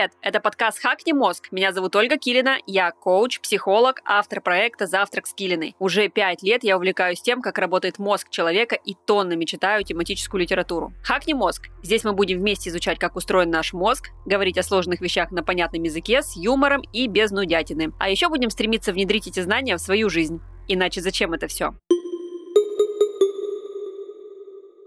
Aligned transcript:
Привет! 0.00 0.16
Это 0.22 0.40
подкаст 0.40 0.78
«Хакни 0.78 1.12
мозг». 1.12 1.48
Меня 1.50 1.72
зовут 1.72 1.94
Ольга 1.94 2.16
Килина, 2.16 2.56
я 2.66 2.90
коуч, 2.90 3.38
психолог, 3.38 4.00
автор 4.06 4.40
проекта 4.40 4.86
«Завтрак 4.86 5.26
с 5.26 5.34
Килиной». 5.34 5.76
Уже 5.78 6.08
пять 6.08 6.42
лет 6.42 6.64
я 6.64 6.78
увлекаюсь 6.78 7.20
тем, 7.20 7.42
как 7.42 7.58
работает 7.58 7.98
мозг 7.98 8.30
человека 8.30 8.76
и 8.76 8.94
тоннами 8.94 9.44
читаю 9.44 9.84
тематическую 9.84 10.40
литературу. 10.40 10.94
«Хакни 11.02 11.34
мозг». 11.34 11.68
Здесь 11.82 12.02
мы 12.02 12.14
будем 12.14 12.38
вместе 12.38 12.70
изучать, 12.70 12.98
как 12.98 13.14
устроен 13.14 13.50
наш 13.50 13.74
мозг, 13.74 14.08
говорить 14.24 14.56
о 14.56 14.62
сложных 14.62 15.02
вещах 15.02 15.32
на 15.32 15.42
понятном 15.42 15.82
языке, 15.82 16.22
с 16.22 16.34
юмором 16.34 16.80
и 16.94 17.06
без 17.06 17.30
нудятины. 17.30 17.92
А 17.98 18.08
еще 18.08 18.30
будем 18.30 18.48
стремиться 18.48 18.94
внедрить 18.94 19.26
эти 19.26 19.40
знания 19.40 19.76
в 19.76 19.82
свою 19.82 20.08
жизнь. 20.08 20.40
Иначе 20.66 21.02
зачем 21.02 21.34
это 21.34 21.46
все? 21.46 21.74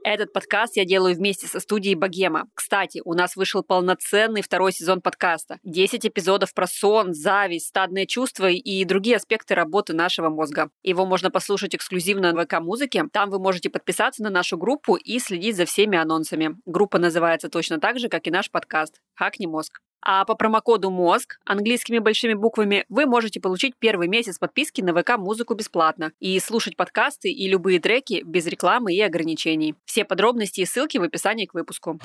Этот 0.06 0.34
подкаст 0.34 0.76
я 0.76 0.84
делаю 0.84 1.16
вместе 1.16 1.48
со 1.48 1.62
студией 1.62 1.96
Богема. 1.96 2.48
Кстати, 2.54 3.02
у 3.06 3.14
нас 3.14 3.38
вышел 3.38 3.64
полноценный 3.64 4.42
второй 4.42 4.74
сезон 4.74 5.00
подкаста. 5.00 5.60
10 5.64 6.06
эпизодов 6.06 6.54
про 6.54 6.68
сон, 6.68 7.14
зависть, 7.14 7.68
стадные 7.68 8.06
чувства 8.06 8.50
и 8.50 8.84
другие 8.84 9.16
аспекты 9.16 9.56
работы 9.56 9.94
нашего 9.94 10.28
мозга. 10.28 10.70
Его 10.84 11.06
можно 11.06 11.32
послушать 11.32 11.74
эксклюзивно 11.74 12.34
в 12.34 12.44
ВК-музыке. 12.44 13.06
Там 13.14 13.30
вы 13.30 13.40
можете 13.40 13.70
подписаться 13.70 14.22
на 14.24 14.30
нашу 14.30 14.58
группу 14.58 14.96
и 14.96 15.20
следить 15.20 15.56
за 15.56 15.64
всеми 15.64 15.98
анонсами. 15.98 16.58
Группа 16.66 17.00
называется 17.00 17.48
точно 17.48 17.80
так 17.80 17.98
же, 17.98 18.10
как 18.10 18.28
и 18.28 18.32
наш 18.32 18.52
подкаст 18.52 19.00
«Хакни 19.16 19.46
мозг». 19.46 19.80
А 20.06 20.26
по 20.26 20.36
промокоду 20.36 20.90
МОЗГ 20.90 21.40
английскими 21.46 22.00
большими 22.00 22.34
буквами 22.34 22.86
вы 22.90 23.06
можете 23.06 23.40
получить 23.40 23.74
первый 23.80 24.08
месяц 24.10 24.38
подписки 24.38 24.82
на 24.82 24.94
ВК-музыку 24.94 25.56
бесплатно 25.56 26.12
и 26.20 26.38
слушать 26.40 26.76
подкасты 26.76 27.32
и 27.32 27.48
любые 27.48 27.80
треки 27.80 28.22
без 28.26 28.46
рекламы 28.46 28.94
и 28.94 29.02
ограничений. 29.02 29.76
Все 29.86 30.04
подробности 30.04 30.62
и 30.62 30.66
ссылки 30.66 30.98
в 30.98 31.04
описании 31.04 31.46
к 31.46 31.54
выпуску. 31.54 32.00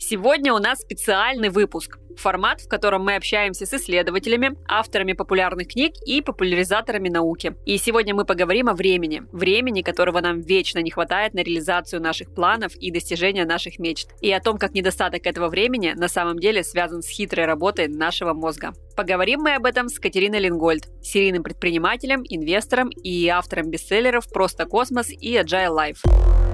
Сегодня 0.00 0.54
у 0.54 0.58
нас 0.58 0.80
специальный 0.80 1.48
выпуск. 1.48 1.98
Формат, 2.16 2.60
в 2.60 2.68
котором 2.68 3.04
мы 3.04 3.16
общаемся 3.16 3.66
с 3.66 3.74
исследователями, 3.74 4.56
авторами 4.68 5.12
популярных 5.12 5.68
книг 5.68 5.94
и 6.06 6.22
популяризаторами 6.22 7.08
науки. 7.08 7.54
И 7.66 7.78
сегодня 7.78 8.14
мы 8.14 8.24
поговорим 8.24 8.68
о 8.68 8.74
времени. 8.74 9.22
Времени, 9.32 9.82
которого 9.82 10.20
нам 10.20 10.40
вечно 10.40 10.78
не 10.78 10.90
хватает 10.90 11.34
на 11.34 11.40
реализацию 11.40 12.00
наших 12.00 12.32
планов 12.32 12.76
и 12.76 12.92
достижения 12.92 13.44
наших 13.44 13.80
мечт. 13.80 14.10
И 14.20 14.32
о 14.32 14.40
том, 14.40 14.56
как 14.58 14.72
недостаток 14.72 15.26
этого 15.26 15.48
времени 15.48 15.94
на 15.96 16.08
самом 16.08 16.38
деле 16.38 16.62
связан 16.62 17.02
с 17.02 17.08
хитрой 17.08 17.46
работой 17.46 17.88
нашего 17.88 18.34
мозга. 18.34 18.72
Поговорим 18.96 19.40
мы 19.40 19.54
об 19.56 19.66
этом 19.66 19.88
с 19.88 19.98
Катериной 19.98 20.38
Лингольд, 20.38 20.88
серийным 21.02 21.42
предпринимателем, 21.42 22.22
инвестором 22.28 22.90
и 22.90 23.26
автором 23.28 23.70
бестселлеров 23.70 24.28
«Просто 24.32 24.64
космос» 24.64 25.10
и 25.10 25.36
«Agile 25.36 25.76
Life» 25.76 26.47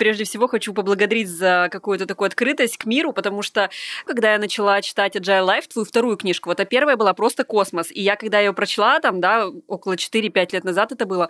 прежде 0.00 0.24
всего 0.24 0.48
хочу 0.48 0.72
поблагодарить 0.72 1.28
за 1.28 1.68
какую-то 1.70 2.06
такую 2.06 2.28
открытость 2.28 2.78
к 2.78 2.86
миру, 2.86 3.12
потому 3.12 3.42
что 3.42 3.68
когда 4.06 4.32
я 4.32 4.38
начала 4.38 4.80
читать 4.80 5.14
Agile 5.14 5.46
Life, 5.46 5.68
твою 5.70 5.84
вторую 5.84 6.16
книжку, 6.16 6.48
вот 6.48 6.58
а 6.58 6.64
первая 6.64 6.96
была 6.96 7.12
просто 7.12 7.44
космос. 7.44 7.90
И 7.90 8.00
я, 8.00 8.16
когда 8.16 8.38
ее 8.38 8.54
прочла, 8.54 8.98
там, 9.00 9.20
да, 9.20 9.46
около 9.66 9.96
4-5 9.96 10.48
лет 10.52 10.64
назад 10.64 10.92
это 10.92 11.04
было, 11.04 11.28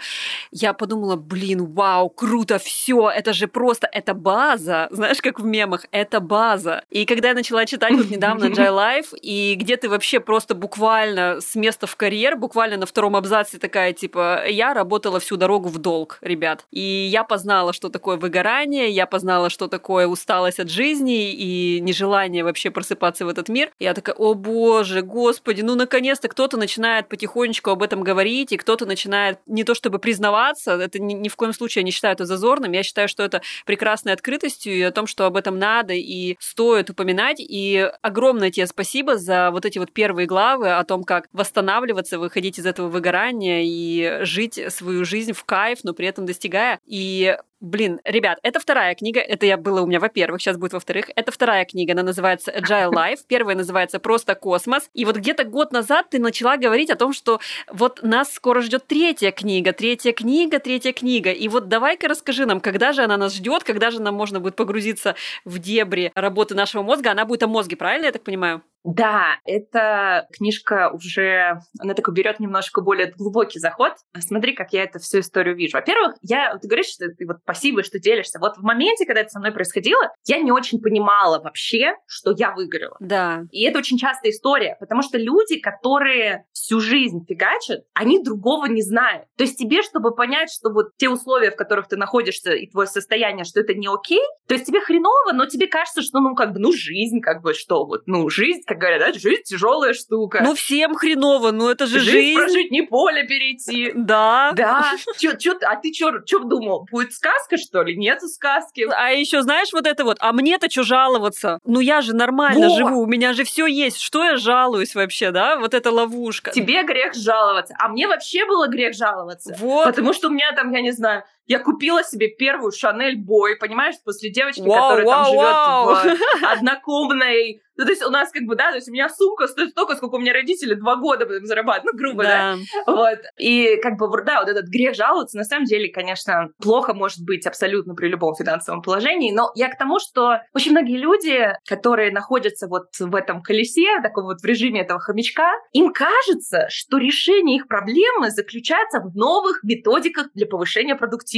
я 0.53 0.73
подумала, 0.73 1.17
блин, 1.17 1.67
вау, 1.67 2.11
круто, 2.11 2.61
все, 2.61 3.11
это 3.11 3.33
же 3.33 3.49
просто, 3.49 3.89
это 3.91 4.15
база, 4.15 4.87
знаешь, 4.93 5.21
как 5.21 5.41
в 5.41 5.45
мемах, 5.45 5.87
это 5.91 6.21
база. 6.21 6.85
И 6.91 7.07
когда 7.07 7.31
я 7.31 7.35
начала 7.35 7.67
читать 7.67 7.95
вот 7.95 8.09
недавно 8.09 8.45
Agile 8.51 9.03
Life, 9.03 9.19
и 9.21 9.57
где 9.57 9.79
ты 9.79 9.89
вообще 9.89 10.21
просто 10.21 10.55
буквально 10.55 11.41
с 11.41 11.57
места 11.57 11.89
в 11.89 11.97
карьер, 11.97 12.37
буквально 12.37 12.77
на 12.77 12.87
втором 12.87 13.17
абзаце 13.17 13.59
такая, 13.59 13.93
типа, 13.95 14.45
я 14.47 14.75
работала 14.75 15.19
всю 15.19 15.37
дорогу 15.37 15.69
в 15.71 15.79
долг, 15.79 16.19
ребят. 16.21 16.67
И 16.71 16.81
я 16.81 17.25
познала, 17.25 17.73
что 17.73 17.89
такое 17.89 18.17
выгорание, 18.17 18.60
выгорание, 18.61 18.91
я 18.91 19.07
познала, 19.07 19.51
что 19.51 19.69
такое 19.69 20.07
усталость 20.07 20.61
от 20.61 20.71
жизни 20.71 21.33
и 21.33 21.81
нежелание 21.81 22.45
вообще 22.45 22.71
просыпаться 22.71 23.25
в 23.25 23.29
этот 23.29 23.49
мир. 23.49 23.71
Я 23.79 23.95
такая, 23.95 24.15
о 24.17 24.35
боже, 24.35 25.03
господи, 25.03 25.63
ну 25.63 25.75
наконец-то 25.75 26.29
кто-то 26.29 26.57
начинает 26.57 27.09
потихонечку 27.09 27.71
об 27.71 27.83
этом 27.83 28.03
говорить, 28.03 28.53
и 28.53 28.57
кто-то 28.57 28.87
начинает 28.87 29.39
не 29.47 29.65
то 29.65 29.75
чтобы 29.75 29.99
признаваться, 29.99 30.73
это 30.73 31.01
ни, 31.01 31.15
ни 31.15 31.29
в 31.29 31.37
коем 31.37 31.53
случае 31.53 31.81
я 31.81 31.85
не 31.85 31.91
считаю 31.91 32.15
это 32.15 32.27
зазорным, 32.27 32.73
я 32.73 32.83
считаю, 32.83 33.09
что 33.09 33.23
это 33.23 33.41
прекрасной 33.67 34.13
открытостью 34.13 34.75
и 34.75 34.83
о 34.83 34.93
том, 34.93 35.07
что 35.07 35.27
об 35.27 35.37
этом 35.37 35.59
надо 35.59 35.95
и 35.95 36.37
стоит 36.39 36.91
упоминать. 36.91 37.37
И 37.41 37.91
огромное 38.03 38.51
тебе 38.51 38.67
спасибо 38.67 39.17
за 39.17 39.51
вот 39.51 39.65
эти 39.65 39.79
вот 39.79 39.93
первые 39.93 40.27
главы 40.27 40.71
о 40.71 40.85
том, 40.85 41.05
как 41.05 41.29
восстанавливаться, 41.33 42.19
выходить 42.19 42.59
из 42.59 42.67
этого 42.67 42.89
выгорания 42.89 43.63
и 43.65 44.25
жить 44.25 44.61
свою 44.69 45.05
жизнь 45.05 45.33
в 45.33 45.45
кайф, 45.45 45.79
но 45.83 45.93
при 45.95 46.07
этом 46.07 46.27
достигая. 46.27 46.79
И 46.87 47.37
Блин, 47.61 48.01
ребят, 48.05 48.39
это 48.43 48.59
вторая 48.59 48.95
книга. 48.95 49.21
Это 49.21 49.45
я 49.45 49.59
была 49.59 49.83
у 49.83 49.87
меня, 49.87 50.01
во-первых, 50.01 50.41
сейчас 50.41 50.57
будет 50.57 50.73
во-вторых. 50.73 51.11
Это 51.15 51.31
вторая 51.31 51.67
книга, 51.67 51.93
она 51.93 52.03
называется 52.03 52.51
Agile 52.51 52.91
Life. 52.91 53.19
Первая 53.29 53.55
называется 53.55 53.99
просто 53.99 54.35
Космос. 54.35 54.89
И 54.95 55.05
вот 55.05 55.17
где-то 55.17 55.45
год 55.45 55.71
назад 55.71 56.07
ты 56.09 56.19
начала 56.19 56.57
говорить 56.57 56.89
о 56.89 56.97
том, 56.97 57.13
что 57.13 57.39
вот 57.71 58.03
нас 58.03 58.33
скоро 58.33 58.63
ждет 58.63 58.87
третья 58.87 59.31
книга, 59.31 59.75
третья 59.75 60.13
книга, 60.13 60.59
третья 60.59 60.95
книга. 60.95 61.33
И 61.33 61.49
вот 61.49 61.69
давай-ка 61.69 62.09
расскажи 62.09 62.47
нам, 62.47 62.61
когда 62.61 62.95
же 62.95 63.03
она 63.03 63.19
нас 63.19 63.35
ждет, 63.35 63.63
когда 63.63 63.91
же 63.91 64.01
нам 64.01 64.15
можно 64.15 64.41
будет 64.41 64.57
погрузиться 64.57 65.15
в 65.45 65.59
дебри 65.59 66.13
работы 66.15 66.55
нашего 66.55 66.83
мозга. 66.83 67.11
Она 67.11 67.27
будет 67.27 67.43
о 67.43 67.47
мозге, 67.47 67.77
правильно 67.77 68.07
я 68.07 68.13
так 68.13 68.23
понимаю? 68.23 68.63
Да, 68.85 69.37
эта 69.45 70.27
книжка 70.33 70.91
уже, 70.93 71.61
она 71.79 71.95
такой 71.95 72.15
берет 72.15 72.41
немножко 72.41 72.81
более 72.81 73.11
глубокий 73.11 73.59
заход. 73.59 73.93
Смотри, 74.19 74.55
как 74.55 74.73
я 74.73 74.85
эту 74.85 74.99
всю 74.99 75.21
историю 75.21 75.57
вижу. 75.57 75.77
Во-первых, 75.77 76.17
я, 76.23 76.57
ты 76.57 76.67
говоришь, 76.67 76.87
что 76.87 77.09
ты 77.09 77.27
вот 77.27 77.39
спасибо, 77.43 77.83
что 77.83 77.99
делишься. 77.99 78.39
Вот 78.41 78.57
в 78.57 78.63
моменте, 78.63 79.05
когда 79.05 79.21
это 79.21 79.31
со 79.31 79.39
мной 79.39 79.53
происходило, 79.53 80.11
я 80.27 80.39
не 80.39 80.53
очень 80.53 80.81
понимала 80.81 81.43
вообще, 81.43 81.95
что 82.07 82.33
я 82.37 82.53
выиграла. 82.53 82.97
Да. 83.01 83.43
И 83.51 83.63
это 83.65 83.79
очень 83.79 83.99
частая 83.99 84.33
история, 84.33 84.77
потому 84.81 85.03
что 85.03 85.19
люди, 85.19 85.61
которые 85.61 86.47
всю 86.53 86.81
жизнь 86.81 87.25
фигачат, 87.29 87.81
они 87.95 88.23
другого 88.23 88.67
не 88.67 88.83
знают. 88.83 89.27
То 89.37 89.45
есть 89.45 89.59
тебе, 89.59 89.83
чтобы 89.83 90.15
понять, 90.15 90.51
что 90.51 90.71
вот 90.71 90.97
те 90.97 91.09
условия, 91.09 91.51
в 91.51 91.57
которых 91.57 91.89
ты 91.89 91.97
находишься, 91.97 92.53
и 92.53 92.69
твое 92.69 92.87
состояние, 92.87 93.45
что 93.45 93.61
это 93.61 93.75
не 93.75 93.89
окей, 93.89 94.23
то 94.47 94.55
есть 94.55 94.67
тебе 94.67 94.81
хреново, 94.81 95.33
но 95.33 95.47
тебе 95.47 95.67
кажется, 95.67 96.03
что, 96.03 96.21
ну, 96.21 96.35
как 96.35 96.53
бы, 96.53 96.59
ну, 96.59 96.73
жизнь, 96.73 97.21
как 97.21 97.43
бы, 97.43 97.55
что 97.55 97.85
вот, 97.85 98.03
ну, 98.07 98.29
жизнь, 98.31 98.63
как 98.71 98.79
говорят, 98.79 99.01
да, 99.01 99.19
жизнь 99.19 99.43
тяжелая 99.43 99.95
штука. 99.95 100.41
Ну, 100.43 100.55
всем 100.55 100.95
хреново, 100.95 101.51
ну, 101.51 101.69
это 101.69 101.87
же 101.87 101.99
жизнь. 101.99 102.11
Жизнь 102.11 102.35
прожить, 102.37 102.71
не 102.71 102.83
поле 102.83 103.25
перейти. 103.25 103.93
Да. 103.95 104.53
Да. 104.55 104.93
Чё, 105.19 105.35
чё, 105.35 105.55
а 105.63 105.75
ты 105.77 105.93
что 105.93 106.39
думал? 106.39 106.87
Будет 106.91 107.13
сказка, 107.13 107.57
что 107.57 107.83
ли? 107.83 107.97
Нету 107.97 108.29
сказки. 108.29 108.87
А 108.93 109.11
еще 109.11 109.43
знаешь 109.43 109.73
вот 109.73 109.87
это 109.87 110.05
вот, 110.05 110.19
а 110.21 110.33
мне-то 110.33 110.71
что 110.71 110.85
жаловаться? 110.85 111.59
Ну, 111.65 111.81
я 111.81 112.01
же 112.01 112.15
нормально 112.15 112.69
Во! 112.69 112.77
живу, 112.77 113.03
у 113.03 113.07
меня 113.07 113.33
же 113.33 113.43
все 113.43 113.67
есть. 113.67 114.01
Что 114.01 114.25
я 114.25 114.37
жалуюсь 114.37 114.95
вообще, 114.95 115.33
да? 115.33 115.59
Вот 115.59 115.75
эта 115.75 115.91
ловушка. 115.91 116.53
Тебе 116.53 116.85
грех 116.85 117.15
жаловаться. 117.15 117.75
А 117.79 117.89
мне 117.89 118.07
вообще 118.07 118.47
было 118.47 118.69
грех 118.69 118.95
жаловаться. 118.95 119.57
Вот. 119.59 119.87
Потому 119.87 120.13
что 120.13 120.29
у 120.29 120.31
меня 120.31 120.53
там, 120.53 120.73
я 120.73 120.81
не 120.81 120.93
знаю, 120.93 121.25
я 121.47 121.59
купила 121.59 122.05
себе 122.05 122.29
первую 122.29 122.73
Шанель 122.73 123.17
Бой, 123.17 123.57
понимаешь, 123.57 123.97
после 124.05 124.31
девочки, 124.31 124.61
вау, 124.61 124.91
которая 124.91 125.07
вау, 125.07 125.95
там 125.95 126.03
живет 126.03 126.19
в 126.19 126.45
однокомнатной 126.53 127.63
ну, 127.81 127.87
то 127.87 127.93
есть 127.93 128.05
у 128.05 128.11
нас 128.11 128.31
как 128.31 128.43
бы, 128.43 128.57
да, 128.57 128.69
то 128.69 128.77
есть 128.77 128.91
у 128.91 128.93
меня 128.93 129.09
сумка 129.09 129.47
стоит 129.47 129.71
столько, 129.71 129.97
сколько 129.97 130.17
у 130.17 130.19
меня 130.19 130.35
родители 130.35 130.75
два 130.75 130.97
года 130.97 131.25
потом 131.25 131.47
зарабатывают, 131.47 131.95
ну, 131.95 131.99
грубо, 131.99 132.25
да. 132.25 132.57
да. 132.87 132.93
Вот. 132.93 133.21
И 133.39 133.77
как 133.83 133.97
бы, 133.97 134.07
да, 134.23 134.41
вот 134.41 134.51
этот 134.51 134.67
грех 134.67 134.95
жаловаться, 134.95 135.39
на 135.39 135.45
самом 135.45 135.65
деле, 135.65 135.91
конечно, 135.91 136.49
плохо 136.61 136.93
может 136.93 137.25
быть 137.25 137.47
абсолютно 137.47 137.95
при 137.95 138.09
любом 138.09 138.35
финансовом 138.35 138.83
положении, 138.83 139.33
но 139.33 139.51
я 139.55 139.71
к 139.71 139.79
тому, 139.79 139.99
что 139.99 140.41
очень 140.53 140.73
многие 140.73 140.99
люди, 140.99 141.55
которые 141.67 142.13
находятся 142.13 142.69
вот 142.69 142.89
в 142.99 143.15
этом 143.15 143.41
колесе, 143.41 144.03
таком 144.03 144.25
вот 144.25 144.43
в 144.43 144.45
режиме 144.45 144.83
этого 144.83 145.01
хомячка, 145.01 145.51
им 145.73 145.91
кажется, 145.95 146.67
что 146.69 146.99
решение 146.99 147.57
их 147.57 147.67
проблемы 147.67 148.31
заключается 148.31 149.01
в 149.01 149.17
новых 149.17 149.61
методиках 149.63 150.27
для 150.35 150.47
повышения 150.47 150.97
продуктивности. 150.97 151.30